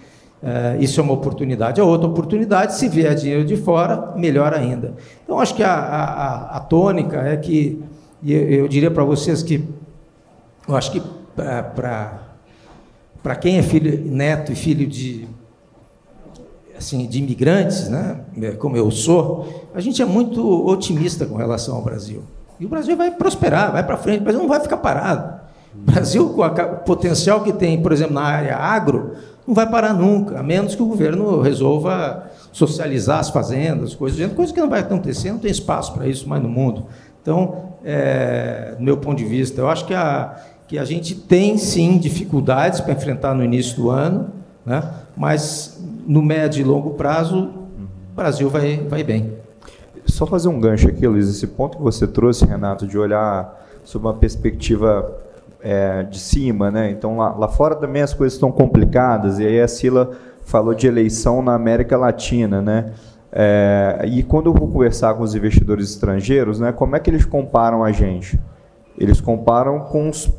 Uh, 0.43 0.83
isso 0.83 0.99
é 0.99 1.03
uma 1.03 1.12
oportunidade. 1.12 1.81
A 1.81 1.85
outra 1.85 2.09
oportunidade, 2.09 2.75
se 2.75 2.89
vier 2.89 3.14
dinheiro 3.14 3.45
de 3.45 3.57
fora, 3.57 4.12
melhor 4.17 4.53
ainda. 4.53 4.95
Então, 5.23 5.39
acho 5.39 5.55
que 5.55 5.62
a, 5.62 5.73
a, 5.73 6.57
a 6.57 6.61
tônica 6.61 7.19
é 7.19 7.37
que, 7.37 7.81
eu, 8.27 8.41
eu 8.51 8.69
diria 8.69 8.91
para 8.91 9.05
vocês 9.05 9.41
que, 9.41 9.64
eu 10.69 10.75
acho 10.75 10.91
que 10.91 11.01
para 13.23 13.35
quem 13.41 13.59
é 13.59 13.62
filho, 13.62 14.05
neto 14.11 14.51
e 14.51 14.57
filho 14.57 14.87
de 14.87 15.29
assim, 16.79 17.07
de 17.07 17.18
imigrantes, 17.18 17.89
né, 17.89 18.20
como 18.59 18.77
eu 18.77 18.91
sou, 18.91 19.68
a 19.74 19.81
gente 19.81 20.01
é 20.01 20.05
muito 20.05 20.66
otimista 20.66 21.27
com 21.27 21.37
relação 21.37 21.77
ao 21.77 21.83
Brasil. 21.83 22.22
E 22.59 22.66
o 22.66 22.68
Brasil 22.68 22.97
vai 22.97 23.11
prosperar, 23.11 23.72
vai 23.72 23.85
para 23.85 23.97
frente, 23.97 24.20
o 24.20 24.24
Brasil 24.24 24.41
não 24.41 24.49
vai 24.49 24.61
ficar 24.61 24.79
parado. 24.79 25.41
O 25.74 25.91
Brasil, 25.91 26.31
com 26.31 26.43
o 26.43 26.77
potencial 26.85 27.43
que 27.43 27.53
tem, 27.53 27.83
por 27.83 27.93
exemplo, 27.93 28.14
na 28.14 28.22
área 28.22 28.57
agro, 28.57 29.12
não 29.47 29.55
vai 29.55 29.68
parar 29.68 29.93
nunca, 29.93 30.41
a 30.41 30.43
menos 30.43 30.74
que 30.74 30.83
o 30.83 30.87
governo 30.87 31.41
resolva 31.41 32.31
socializar 32.51 33.20
as 33.20 33.29
fazendas, 33.29 33.95
coisas, 33.95 34.33
coisa 34.33 34.53
que 34.53 34.61
não 34.61 34.70
vai 34.70 34.81
acontecer, 34.81 35.31
não 35.31 35.39
tem 35.39 35.51
espaço 35.51 35.93
para 35.93 36.09
isso 36.09 36.29
mais 36.29 36.43
no 36.43 36.49
mundo. 36.49 36.87
Então, 37.20 37.74
é, 37.85 38.74
do 38.79 38.83
meu 38.83 38.97
ponto 38.97 39.18
de 39.18 39.24
vista, 39.24 39.61
eu 39.61 39.68
acho 39.68 39.85
que 39.85 39.93
a, 39.93 40.35
que 40.66 40.79
a 40.79 40.85
gente 40.85 41.14
tem 41.14 41.59
sim 41.59 41.99
dificuldades 41.99 42.81
para 42.81 42.93
enfrentar 42.93 43.35
no 43.35 43.45
início 43.45 43.77
do 43.77 43.91
ano, 43.91 44.31
né? 44.64 44.83
mas 45.16 45.76
no 46.07 46.23
médio 46.23 46.61
e 46.61 46.65
longo 46.65 46.91
prazo, 46.91 47.51
o 48.13 48.15
Brasil 48.15 48.49
vai, 48.49 48.79
vai 48.89 49.03
bem. 49.03 49.33
Só 50.07 50.25
fazer 50.27 50.49
um 50.49 50.61
gancho 50.61 50.89
aqui, 50.89 51.07
Luiz, 51.07 51.29
esse 51.29 51.47
ponto 51.49 51.77
que 51.77 51.83
você 51.83 52.07
trouxe, 52.07 52.45
Renato, 52.45 52.87
de 52.87 52.97
olhar 52.97 53.67
sob 53.85 54.07
uma 54.07 54.15
perspectiva 54.15 55.19
é, 55.61 56.05
de 56.05 56.19
cima, 56.19 56.71
né? 56.71 56.91
Então 56.91 57.19
lá, 57.19 57.35
lá 57.35 57.49
fora 57.49 57.75
também 57.75 58.03
as 58.03 58.15
coisas 58.15 58.35
estão 58.35 58.53
complicadas, 58.53 59.39
e 59.39 59.47
aí 59.47 59.61
a 59.61 59.67
Sila 59.67 60.13
falou 60.45 60.75
de 60.75 60.87
eleição 60.87 61.43
na 61.43 61.55
América 61.55 61.97
Latina, 61.97 62.63
né? 62.63 62.93
É, 63.33 64.05
e 64.07 64.23
quando 64.23 64.47
eu 64.47 64.55
vou 64.55 64.69
conversar 64.69 65.15
com 65.15 65.23
os 65.23 65.35
investidores 65.35 65.91
estrangeiros, 65.91 66.61
né, 66.61 66.73
como 66.73 66.97
é 66.97 67.01
que 67.01 67.11
eles 67.11 67.25
comparam 67.25 67.85
a 67.85 67.93
gente? 67.93 68.39
Eles 68.97 69.21
comparam 69.21 69.81
com 69.81 70.09
os 70.09 70.31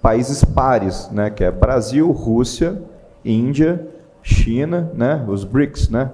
países 0.00 0.44
pares, 0.44 1.08
né, 1.10 1.30
que 1.30 1.42
é 1.42 1.50
Brasil, 1.50 2.12
Rússia, 2.12 2.80
Índia, 3.24 3.84
China, 4.28 4.90
né, 4.94 5.24
os 5.26 5.44
BRICS, 5.44 5.88
né? 5.88 6.10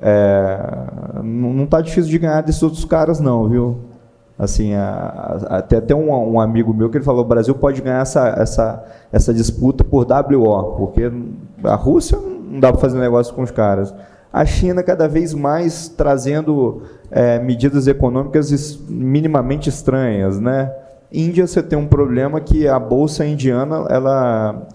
É, 0.00 0.58
não 1.22 1.64
está 1.64 1.80
difícil 1.80 2.10
de 2.10 2.18
ganhar 2.18 2.42
desses 2.42 2.62
outros 2.62 2.84
caras, 2.84 3.18
não, 3.18 3.48
viu? 3.48 3.78
Assim, 4.38 4.74
a, 4.74 5.38
a, 5.48 5.56
até 5.56 5.78
até 5.78 5.94
um, 5.94 6.12
um, 6.34 6.38
amigo 6.38 6.74
meu 6.74 6.90
que 6.90 6.98
ele 6.98 7.04
falou: 7.04 7.24
o 7.24 7.28
Brasil 7.28 7.54
pode 7.54 7.80
ganhar 7.80 8.02
essa, 8.02 8.28
essa, 8.28 8.84
essa 9.10 9.32
disputa 9.32 9.82
por 9.82 10.06
WO, 10.06 10.76
porque 10.76 11.10
a 11.64 11.74
Rússia 11.74 12.18
não 12.18 12.60
dá 12.60 12.70
para 12.70 12.80
fazer 12.80 12.98
negócio 12.98 13.34
com 13.34 13.42
os 13.42 13.50
caras. 13.50 13.94
A 14.30 14.44
China 14.44 14.82
cada 14.82 15.08
vez 15.08 15.32
mais 15.32 15.88
trazendo 15.88 16.82
é, 17.10 17.38
medidas 17.38 17.86
econômicas 17.86 18.78
minimamente 18.86 19.70
estranhas, 19.70 20.38
né? 20.38 20.70
Índia 21.10 21.46
você 21.46 21.62
tem 21.62 21.78
um 21.78 21.86
problema 21.86 22.38
que 22.38 22.68
a 22.68 22.78
bolsa 22.78 23.24
indiana, 23.24 23.86
ela, 23.88 24.66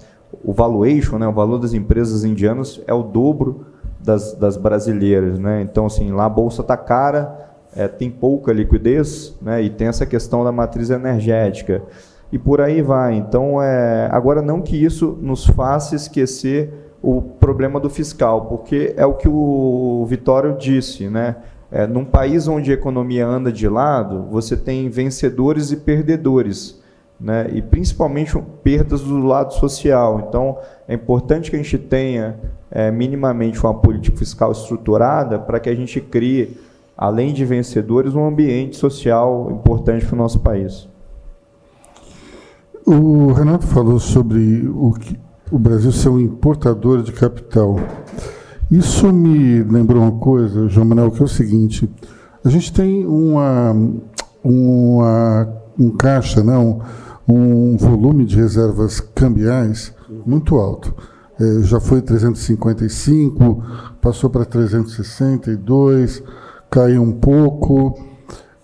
o 0.43 0.53
valuation, 0.53 1.17
né, 1.17 1.27
o 1.27 1.33
valor 1.33 1.59
das 1.59 1.73
empresas 1.73 2.23
indianas 2.23 2.81
é 2.87 2.93
o 2.93 3.03
dobro 3.03 3.65
das, 3.99 4.33
das 4.33 4.57
brasileiras, 4.57 5.37
né? 5.37 5.61
Então, 5.61 5.85
assim, 5.85 6.11
lá 6.11 6.25
a 6.25 6.29
bolsa 6.29 6.61
está 6.61 6.75
cara, 6.75 7.51
é, 7.75 7.87
tem 7.87 8.09
pouca 8.09 8.51
liquidez, 8.51 9.35
né? 9.41 9.61
E 9.61 9.69
tem 9.69 9.87
essa 9.87 10.05
questão 10.05 10.43
da 10.43 10.51
matriz 10.51 10.89
energética 10.89 11.83
e 12.31 12.37
por 12.37 12.61
aí 12.61 12.81
vai. 12.81 13.15
Então, 13.15 13.61
é, 13.61 14.09
agora 14.11 14.41
não 14.41 14.61
que 14.61 14.75
isso 14.75 15.17
nos 15.21 15.45
faça 15.45 15.95
esquecer 15.95 16.73
o 17.01 17.21
problema 17.21 17.79
do 17.79 17.89
fiscal, 17.89 18.45
porque 18.45 18.93
é 18.95 19.05
o 19.05 19.13
que 19.13 19.27
o 19.27 20.05
Vitório 20.07 20.55
disse, 20.57 21.09
né? 21.09 21.35
É, 21.71 21.87
num 21.87 22.03
país 22.03 22.47
onde 22.47 22.69
a 22.69 22.73
economia 22.73 23.25
anda 23.25 23.51
de 23.51 23.67
lado, 23.67 24.27
você 24.29 24.57
tem 24.57 24.89
vencedores 24.89 25.71
e 25.71 25.77
perdedores, 25.77 26.80
né? 27.21 27.47
E 27.53 27.61
principalmente 27.61 28.37
perdas 28.63 29.01
do 29.01 29.19
lado 29.19 29.53
social. 29.53 30.25
Então, 30.27 30.57
é 30.87 30.95
importante 30.95 31.49
que 31.49 31.55
a 31.55 31.59
gente 31.59 31.77
tenha 31.77 32.39
é, 32.69 32.89
minimamente 32.89 33.59
uma 33.63 33.73
política 33.73 34.17
fiscal 34.17 34.51
estruturada 34.51 35.37
para 35.37 35.59
que 35.59 35.69
a 35.69 35.75
gente 35.75 36.01
crie, 36.01 36.57
além 36.97 37.33
de 37.33 37.45
vencedores, 37.45 38.15
um 38.15 38.25
ambiente 38.25 38.75
social 38.75 39.49
importante 39.51 40.05
para 40.05 40.15
o 40.15 40.17
nosso 40.17 40.39
país. 40.39 40.89
O 42.85 43.31
Renato 43.31 43.67
falou 43.67 43.99
sobre 43.99 44.67
o, 44.67 44.91
que, 44.91 45.17
o 45.51 45.59
Brasil 45.59 45.91
ser 45.91 46.09
um 46.09 46.19
importador 46.19 47.03
de 47.03 47.11
capital. 47.11 47.79
Isso 48.71 49.11
me 49.13 49.61
lembrou 49.63 50.01
uma 50.01 50.13
coisa, 50.13 50.67
João 50.67 50.87
Manuel, 50.87 51.11
que 51.11 51.21
é 51.21 51.25
o 51.25 51.27
seguinte: 51.27 51.87
a 52.43 52.49
gente 52.49 52.73
tem 52.73 53.05
uma, 53.05 53.75
uma 54.43 55.61
um 55.77 55.89
caixa, 55.91 56.43
não, 56.43 56.77
né, 56.77 56.85
um 57.27 57.77
volume 57.77 58.25
de 58.25 58.35
reservas 58.35 58.99
cambiais 58.99 59.93
muito 60.25 60.55
alto 60.55 60.93
é, 61.41 61.63
já 61.63 61.79
foi 61.79 62.01
355, 62.01 63.63
passou 63.99 64.29
para 64.29 64.45
362, 64.45 66.21
caiu 66.69 67.01
um 67.01 67.11
pouco. 67.11 67.99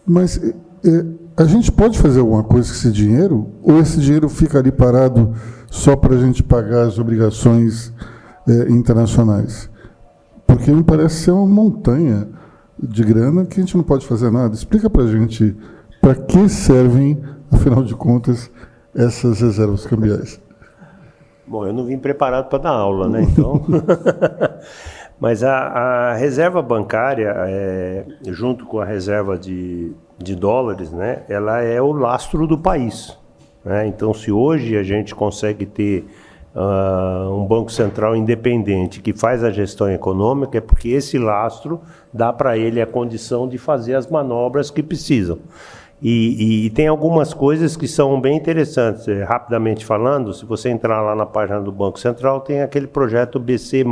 Mas 0.05 0.37
é, 0.37 0.53
é, 0.85 1.05
a 1.35 1.45
gente 1.45 1.71
pode 1.71 1.97
fazer 1.97 2.19
alguma 2.19 2.43
coisa 2.43 2.69
com 2.69 2.75
esse 2.75 2.91
dinheiro? 2.91 3.47
Ou 3.63 3.79
esse 3.79 3.99
dinheiro 3.99 4.29
fica 4.29 4.59
ali 4.59 4.71
parado 4.71 5.33
só 5.71 5.95
para 5.95 6.15
a 6.15 6.19
gente 6.19 6.43
pagar 6.43 6.83
as 6.83 6.99
obrigações 6.99 7.91
é, 8.47 8.71
internacionais? 8.71 9.69
Porque 10.45 10.71
me 10.71 10.83
parece 10.83 11.23
ser 11.23 11.31
uma 11.31 11.47
montanha 11.47 12.27
de 12.77 13.03
grana 13.03 13.43
que 13.43 13.59
a 13.59 13.63
gente 13.63 13.75
não 13.75 13.83
pode 13.83 14.05
fazer 14.05 14.29
nada. 14.29 14.53
Explica 14.53 14.87
para 14.87 15.03
a 15.03 15.11
gente 15.11 15.57
para 15.99 16.13
que 16.13 16.47
servem, 16.47 17.19
afinal 17.51 17.83
de 17.83 17.95
contas, 17.95 18.51
essas 18.95 19.41
reservas 19.41 19.85
cambiais. 19.85 20.41
Bom, 21.45 21.65
eu 21.65 21.73
não 21.73 21.85
vim 21.85 21.97
preparado 21.97 22.49
para 22.49 22.59
dar 22.59 22.71
aula, 22.71 23.07
né? 23.07 23.21
Então. 23.21 23.63
Mas 25.19 25.43
a, 25.43 25.57
a, 25.57 26.13
reserva 26.13 26.61
bancária, 26.61 27.33
é, 27.35 28.05
junto 28.27 28.65
com 28.65 28.79
a 28.79 28.85
reserva 28.85 29.37
de, 29.37 29.91
de 30.17 30.35
dólares, 30.35 30.91
né, 30.91 31.23
ela 31.27 31.61
é 31.61 31.81
o 31.81 31.91
lastro 31.91 32.45
do 32.45 32.57
país. 32.57 33.17
Né? 33.65 33.87
Então, 33.87 34.13
se 34.13 34.31
hoje 34.31 34.77
a 34.77 34.83
gente 34.83 35.15
consegue 35.15 35.65
ter 35.65 36.05
uh, 36.55 37.33
um 37.33 37.45
Banco 37.45 37.71
Central 37.71 38.15
independente 38.15 39.01
que 39.01 39.11
faz 39.11 39.43
a 39.43 39.49
gestão 39.49 39.89
econômica, 39.89 40.59
é 40.59 40.61
porque 40.61 40.89
esse 40.89 41.17
lastro 41.17 41.81
dá 42.13 42.31
para 42.31 42.55
ele 42.55 42.79
a 42.79 42.85
condição 42.85 43.47
de 43.47 43.57
fazer 43.57 43.95
as 43.95 44.07
manobras 44.07 44.69
que 44.69 44.83
precisam. 44.83 45.39
E, 45.99 46.65
e, 46.65 46.69
tem 46.69 46.87
algumas 46.87 47.33
coisas 47.33 47.75
que 47.75 47.87
são 47.87 48.21
bem 48.21 48.37
interessantes. 48.37 49.07
É, 49.07 49.23
rapidamente 49.23 49.83
falando, 49.83 50.31
se 50.31 50.45
você 50.45 50.69
entrar 50.69 51.01
lá 51.01 51.15
na 51.15 51.25
página 51.25 51.59
do 51.59 51.71
Banco 51.71 51.99
Central, 51.99 52.41
tem 52.41 52.61
aquele 52.61 52.85
projeto 52.85 53.39
BC. 53.39 53.83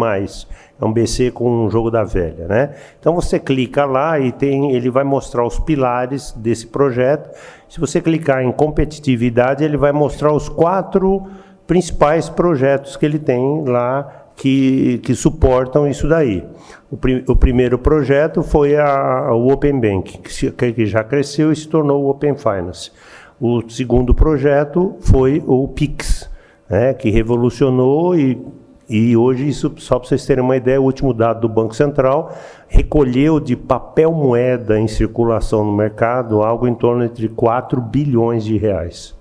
É 0.80 0.86
um 0.86 0.93
BC 0.93 1.32
com 1.32 1.66
um 1.66 1.70
jogo 1.70 1.89
da 1.89 2.03
velha. 2.03 2.47
Né? 2.47 2.76
Então 2.99 3.16
você 3.16 3.39
clica 3.39 3.86
lá 3.86 4.20
e 4.20 4.32
tem, 4.32 4.76
ele 4.76 4.89
vai 4.89 5.03
mostrar 5.03 5.45
os 5.45 5.58
pilares 5.58 6.32
desse 6.34 6.68
projeto. 6.68 7.36
Se 7.68 7.80
você 7.80 7.99
clicar 7.99 8.43
em 8.43 8.51
competitividade, 8.51 9.64
ele 9.64 9.78
vai 9.78 9.91
mostrar 9.91 10.32
os 10.32 10.47
quatro 10.47 11.26
principais 11.66 12.30
projetos 12.30 12.95
que 12.95 13.06
ele 13.06 13.18
tem 13.18 13.64
lá 13.66 14.24
que, 14.36 14.99
que 14.99 15.15
suportam 15.15 15.88
isso 15.88 16.07
daí. 16.07 16.43
O, 16.91 16.97
prim, 16.97 17.23
o 17.27 17.36
primeiro 17.36 17.77
projeto 17.79 18.43
foi 18.43 18.75
a, 18.75 19.33
o 19.33 19.51
Open 19.51 19.79
Bank, 19.79 20.17
que, 20.19 20.31
se, 20.31 20.51
que 20.51 20.86
já 20.86 21.03
cresceu 21.03 21.51
e 21.51 21.55
se 21.55 21.67
tornou 21.67 22.03
o 22.03 22.09
Open 22.09 22.36
Finance. 22.36 22.91
O 23.39 23.67
segundo 23.69 24.13
projeto 24.13 24.95
foi 24.99 25.43
o 25.45 25.67
PIX, 25.67 26.29
né, 26.69 26.93
que 26.93 27.09
revolucionou 27.09 28.17
e, 28.17 28.41
e 28.88 29.17
hoje, 29.17 29.47
isso, 29.47 29.73
só 29.77 29.97
para 29.97 30.07
vocês 30.07 30.25
terem 30.25 30.43
uma 30.43 30.55
ideia, 30.55 30.79
o 30.79 30.86
último 30.86 31.13
dado 31.13 31.41
do 31.41 31.49
Banco 31.49 31.75
Central 31.75 32.36
recolheu 32.67 33.39
de 33.39 33.55
papel 33.55 34.11
moeda 34.11 34.79
em 34.79 34.88
circulação 34.88 35.65
no 35.65 35.75
mercado 35.75 36.43
algo 36.43 36.67
em 36.67 36.75
torno 36.75 37.09
de 37.09 37.27
4 37.27 37.81
bilhões 37.81 38.43
de 38.43 38.57
reais. 38.57 39.14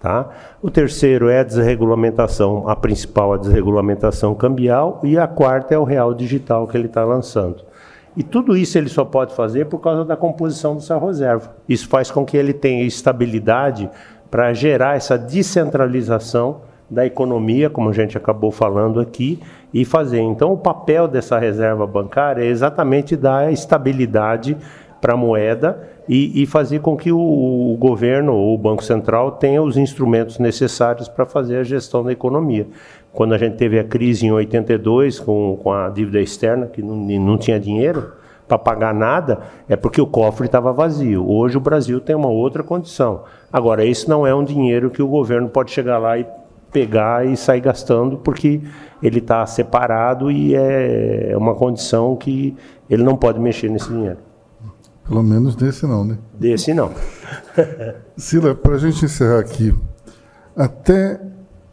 Tá? 0.00 0.28
O 0.62 0.70
terceiro 0.70 1.28
é 1.28 1.40
a 1.40 1.42
desregulamentação, 1.42 2.68
a 2.68 2.76
principal 2.76 3.32
a 3.32 3.36
desregulamentação 3.36 4.34
cambial, 4.34 5.00
e 5.02 5.18
a 5.18 5.26
quarta 5.26 5.74
é 5.74 5.78
o 5.78 5.82
real 5.82 6.14
digital 6.14 6.68
que 6.68 6.76
ele 6.76 6.86
está 6.86 7.04
lançando. 7.04 7.64
E 8.16 8.22
tudo 8.22 8.56
isso 8.56 8.78
ele 8.78 8.88
só 8.88 9.04
pode 9.04 9.34
fazer 9.34 9.66
por 9.66 9.78
causa 9.80 10.04
da 10.04 10.16
composição 10.16 10.74
do 10.74 10.80
sua 10.80 10.98
reserva. 10.98 11.50
Isso 11.68 11.88
faz 11.88 12.10
com 12.10 12.24
que 12.24 12.36
ele 12.36 12.52
tenha 12.52 12.84
estabilidade 12.84 13.90
para 14.30 14.52
gerar 14.52 14.96
essa 14.96 15.18
descentralização 15.18 16.60
da 16.90 17.04
economia, 17.04 17.68
como 17.68 17.90
a 17.90 17.92
gente 17.92 18.16
acabou 18.16 18.50
falando 18.50 19.00
aqui, 19.00 19.40
e 19.74 19.84
fazer. 19.84 20.20
Então, 20.20 20.52
o 20.52 20.56
papel 20.56 21.06
dessa 21.06 21.38
reserva 21.38 21.86
bancária 21.86 22.42
é 22.42 22.46
exatamente 22.46 23.14
dar 23.14 23.52
estabilidade 23.52 24.56
para 25.00 25.14
a 25.14 25.16
moeda 25.16 25.97
e, 26.08 26.42
e, 26.42 26.46
fazer 26.46 26.80
com 26.80 26.96
que 26.96 27.12
o, 27.12 27.18
o, 27.18 27.76
governo 27.76 28.34
ou 28.34 28.54
o 28.54 28.58
Banco 28.58 28.82
Central 28.82 29.32
tenha 29.32 29.62
os 29.62 29.76
instrumentos 29.76 30.38
necessários 30.38 31.06
para 31.06 31.26
fazer 31.26 31.58
a 31.58 31.62
gestão 31.62 32.02
da 32.02 32.10
economia. 32.10 32.66
Quando 33.12 33.34
a 33.34 33.38
gente 33.38 33.56
teve 33.56 33.78
a 33.78 33.84
crise 33.84 34.26
em 34.26 34.32
82 34.32 35.20
com, 35.20 35.58
com 35.62 35.70
a 35.70 35.88
dívida 35.90 36.20
externa, 36.20 36.66
que 36.66 36.80
não, 36.82 36.96
não 36.96 37.36
tinha 37.36 37.60
dinheiro 37.60 38.12
para 38.46 38.58
pagar 38.58 38.94
nada, 38.94 39.40
é 39.68 39.76
porque 39.76 40.00
o 40.00 40.06
cofre 40.06 40.46
estava 40.46 40.72
vazio. 40.72 41.28
Hoje 41.28 41.58
o 41.58 41.60
Brasil 41.60 42.00
tem 42.00 42.16
uma 42.16 42.30
outra 42.30 42.62
condição. 42.62 43.24
Agora, 43.52 43.84
esse 43.84 44.08
não 44.08 44.26
é 44.26 44.34
um 44.34 44.42
dinheiro 44.42 44.90
que 44.90 45.02
o 45.02 45.08
governo 45.08 45.50
pode 45.50 45.70
chegar 45.70 45.98
lá 45.98 46.18
e 46.18 46.26
pegar 46.72 47.26
e 47.26 47.36
sair 47.36 47.60
gastando, 47.60 48.16
porque 48.18 48.62
ele 49.02 49.18
está 49.18 49.44
separado 49.46 50.30
e 50.30 50.54
é 50.54 51.34
uma 51.36 51.54
condição 51.54 52.16
que 52.16 52.56
ele 52.88 53.02
não 53.02 53.16
pode 53.16 53.38
mexer 53.38 53.70
nesse 53.70 53.88
dinheiro. 53.88 54.27
Pelo 55.08 55.22
menos 55.22 55.56
desse 55.56 55.86
não, 55.86 56.04
né? 56.04 56.18
Desse 56.38 56.74
não. 56.74 56.92
Sila, 58.14 58.54
para 58.54 58.74
a 58.74 58.78
gente 58.78 59.06
encerrar 59.06 59.38
aqui, 59.38 59.74
até 60.54 61.18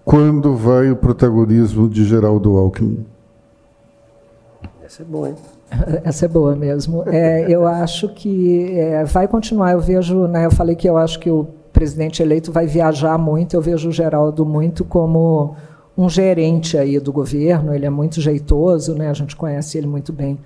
quando 0.06 0.56
vai 0.56 0.90
o 0.90 0.96
protagonismo 0.96 1.90
de 1.90 2.06
Geraldo 2.06 2.56
Alckmin? 2.58 3.06
Essa 4.86 5.02
é 5.02 5.06
boa, 5.06 5.30
hein? 5.30 5.36
Essa 6.06 6.26
é 6.26 6.28
boa 6.30 6.56
mesmo. 6.56 7.04
É, 7.08 7.46
eu 7.50 7.68
acho 7.68 8.08
que 8.10 8.72
é, 8.80 9.04
vai 9.04 9.28
continuar. 9.28 9.74
Eu 9.74 9.82
vejo, 9.82 10.28
né, 10.28 10.46
eu 10.46 10.52
falei 10.52 10.76
que 10.76 10.88
eu 10.88 10.98
acho 10.98 11.20
que 11.20 11.30
o 11.30 11.48
presidente 11.74 12.24
eleito 12.24 12.54
vai 12.54 12.66
viajar 12.66 13.18
muito. 13.18 13.56
Eu 13.56 13.62
vejo 13.62 13.90
o 13.90 13.92
Geraldo 13.92 14.46
muito 14.46 14.86
como 14.86 15.56
um 15.98 16.08
gerente 16.08 16.78
aí 16.78 17.00
do 17.00 17.12
governo. 17.12 17.74
Ele 17.74 17.86
é 17.86 17.90
muito 17.90 18.22
jeitoso, 18.22 18.96
né? 18.96 19.10
A 19.10 19.14
gente 19.14 19.36
conhece 19.36 19.78
ele 19.78 19.88
muito 19.88 20.14
bem 20.14 20.40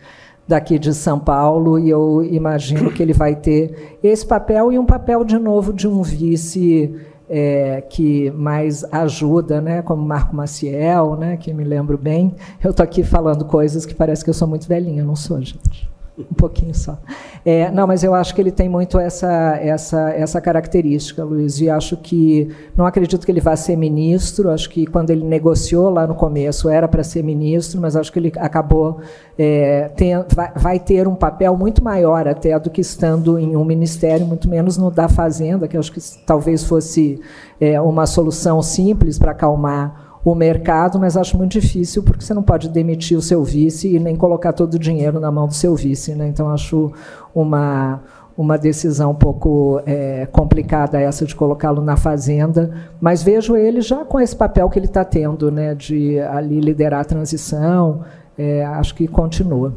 daqui 0.49 0.79
de 0.79 0.95
São 0.95 1.19
Paulo 1.19 1.77
e 1.77 1.91
eu 1.91 2.23
imagino 2.23 2.91
que 2.91 3.03
ele 3.03 3.13
vai 3.13 3.35
ter 3.35 3.99
esse 4.01 4.25
papel 4.25 4.71
e 4.71 4.79
um 4.79 4.85
papel 4.85 5.23
de 5.23 5.37
novo 5.37 5.71
de 5.71 5.87
um 5.87 6.01
vice 6.01 6.91
é, 7.29 7.81
que 7.87 8.31
mais 8.31 8.83
ajuda, 8.91 9.61
né, 9.61 9.83
como 9.83 10.03
Marco 10.03 10.35
Maciel, 10.35 11.15
né, 11.15 11.37
que 11.37 11.53
me 11.53 11.63
lembro 11.63 11.99
bem. 11.99 12.33
Eu 12.63 12.71
estou 12.71 12.83
aqui 12.83 13.03
falando 13.03 13.45
coisas 13.45 13.85
que 13.85 13.93
parece 13.93 14.23
que 14.23 14.29
eu 14.31 14.33
sou 14.33 14.47
muito 14.47 14.67
velhinha, 14.67 15.03
não 15.03 15.15
sou, 15.15 15.39
gente 15.39 15.87
um 16.30 16.34
pouquinho 16.34 16.74
só. 16.74 16.97
É, 17.45 17.70
não, 17.72 17.88
mas 17.88 18.03
eu 18.03 18.13
acho 18.13 18.34
que 18.34 18.41
ele 18.41 18.51
tem 18.51 18.67
muito 18.67 18.99
essa, 18.99 19.57
essa, 19.61 20.09
essa 20.11 20.41
característica, 20.41 21.24
Luiz, 21.24 21.59
e 21.61 21.70
acho 21.70 21.97
que 21.97 22.49
não 22.76 22.86
acredito 22.86 23.26
que 23.26 23.32
ele 23.32 23.41
vá 23.41 23.55
ser 23.55 23.76
ministro. 23.76 24.49
Acho 24.49 24.70
que 24.70 24.86
quando 24.86 25.09
ele 25.09 25.24
negociou 25.24 25.89
lá 25.89 26.05
no 26.05 26.15
começo 26.15 26.70
era 26.70 26.88
para 26.88 27.03
ser 27.03 27.24
ministro, 27.24 27.80
mas 27.80 27.95
acho 27.95 28.11
que 28.11 28.20
ele 28.20 28.34
acabou 28.38 28.99
é, 29.41 29.88
tem, 29.95 30.13
vai, 30.36 30.51
vai, 30.53 30.80
ter 30.80 31.07
um 31.07 31.15
papel 31.15 31.55
muito 31.55 31.82
maior 31.82 32.28
até 32.28 32.59
do 32.59 32.70
que 32.70 32.82
estando 32.82 33.39
em 33.39 33.55
um 33.55 33.63
ministério, 33.63 34.26
muito 34.26 34.49
menos 34.49 34.76
no 34.76 34.91
da 34.91 35.07
Fazenda, 35.07 35.65
que 35.65 35.78
acho 35.78 35.93
que 35.93 36.01
talvez 36.26 36.65
fosse 36.65 37.22
é, 37.57 37.80
uma 37.80 38.05
solução 38.05 38.61
simples 38.61 39.17
para 39.17 39.32
acalmar 39.32 40.09
o 40.24 40.36
mercado, 40.36 40.99
mas 40.99 41.15
acho 41.15 41.38
muito 41.38 41.53
difícil 41.59 42.03
porque 42.03 42.24
você 42.24 42.34
não 42.34 42.43
pode 42.43 42.70
demitir 42.70 43.17
o 43.17 43.22
seu 43.22 43.43
vice 43.43 43.95
e 43.95 43.99
nem 43.99 44.15
colocar 44.15 44.53
todo 44.53 44.74
o 44.74 44.80
dinheiro 44.80 45.20
na 45.20 45.32
mão 45.32 45.47
do 45.47 45.53
seu 45.53 45.76
vice. 45.76 46.13
Né? 46.13 46.28
Então, 46.28 46.49
acho 46.49 46.91
uma, 47.34 48.01
uma 48.38 48.57
decisão 48.57 49.11
um 49.11 49.15
pouco 49.15 49.82
é, 49.86 50.26
complicada 50.32 50.99
essa 50.99 51.26
de 51.26 51.36
colocá-lo 51.36 51.82
na 51.82 51.95
fazenda, 51.95 52.72
mas 52.99 53.24
vejo 53.24 53.55
ele 53.55 53.82
já 53.82 54.03
com 54.03 54.20
esse 54.20 54.36
papel 54.36 54.70
que 54.70 54.78
ele 54.78 54.86
está 54.86 55.05
tendo, 55.05 55.51
né, 55.51 55.74
de 55.74 56.20
ali 56.20 56.59
liderar 56.59 57.01
a 57.01 57.05
transição, 57.05 58.01
é, 58.38 58.65
acho 58.65 58.95
que 58.95 59.07
continua. 59.07 59.74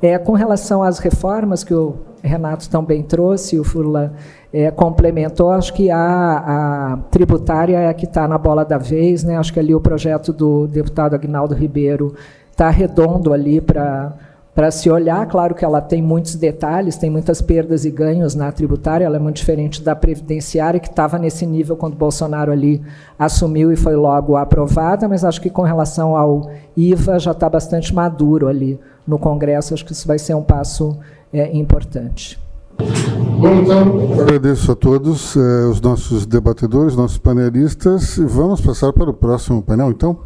É, 0.00 0.16
com 0.16 0.32
relação 0.32 0.82
às 0.82 1.00
reformas 1.00 1.64
que 1.64 1.74
o 1.74 1.96
Renato 2.22 2.70
também 2.70 3.02
trouxe, 3.02 3.58
o 3.58 3.64
Furlan 3.64 4.12
é, 4.52 4.70
complementou, 4.70 5.50
acho 5.50 5.74
que 5.74 5.90
a, 5.90 5.98
a 5.98 6.96
tributária 7.10 7.78
é 7.78 7.88
a 7.88 7.94
que 7.94 8.06
está 8.06 8.26
na 8.26 8.38
bola 8.38 8.64
da 8.64 8.78
vez, 8.78 9.22
né? 9.22 9.36
acho 9.36 9.52
que 9.52 9.60
ali 9.60 9.74
o 9.74 9.80
projeto 9.80 10.32
do 10.32 10.66
deputado 10.66 11.14
Agnaldo 11.14 11.54
Ribeiro 11.54 12.14
está 12.50 12.70
redondo 12.70 13.32
ali 13.32 13.60
para 13.60 14.12
para 14.54 14.72
se 14.72 14.90
olhar, 14.90 15.24
claro 15.28 15.54
que 15.54 15.64
ela 15.64 15.80
tem 15.80 16.02
muitos 16.02 16.34
detalhes, 16.34 16.96
tem 16.96 17.08
muitas 17.08 17.40
perdas 17.40 17.84
e 17.84 17.92
ganhos 17.92 18.34
na 18.34 18.50
tributária, 18.50 19.04
ela 19.04 19.14
é 19.14 19.18
muito 19.20 19.36
diferente 19.36 19.80
da 19.80 19.94
previdenciária, 19.94 20.80
que 20.80 20.88
estava 20.88 21.16
nesse 21.16 21.46
nível 21.46 21.76
quando 21.76 21.94
Bolsonaro 21.94 22.50
ali 22.50 22.82
assumiu 23.16 23.70
e 23.70 23.76
foi 23.76 23.94
logo 23.94 24.34
aprovada, 24.34 25.06
mas 25.06 25.24
acho 25.24 25.40
que 25.40 25.48
com 25.48 25.62
relação 25.62 26.16
ao 26.16 26.50
IVA 26.76 27.20
já 27.20 27.30
está 27.30 27.48
bastante 27.48 27.94
maduro 27.94 28.48
ali 28.48 28.80
no 29.06 29.16
Congresso, 29.16 29.74
acho 29.74 29.84
que 29.84 29.92
isso 29.92 30.08
vai 30.08 30.18
ser 30.18 30.34
um 30.34 30.42
passo 30.42 30.98
é, 31.32 31.56
importante. 31.56 32.47
Bom, 32.78 33.60
então, 33.62 34.20
agradeço 34.20 34.72
a 34.72 34.74
todos 34.74 35.36
eh, 35.36 35.66
os 35.70 35.80
nossos 35.80 36.26
debatedores, 36.26 36.96
nossos 36.96 37.18
panelistas, 37.18 38.16
e 38.16 38.24
vamos 38.24 38.60
passar 38.60 38.92
para 38.92 39.10
o 39.10 39.14
próximo 39.14 39.62
painel, 39.62 39.90
então. 39.90 40.18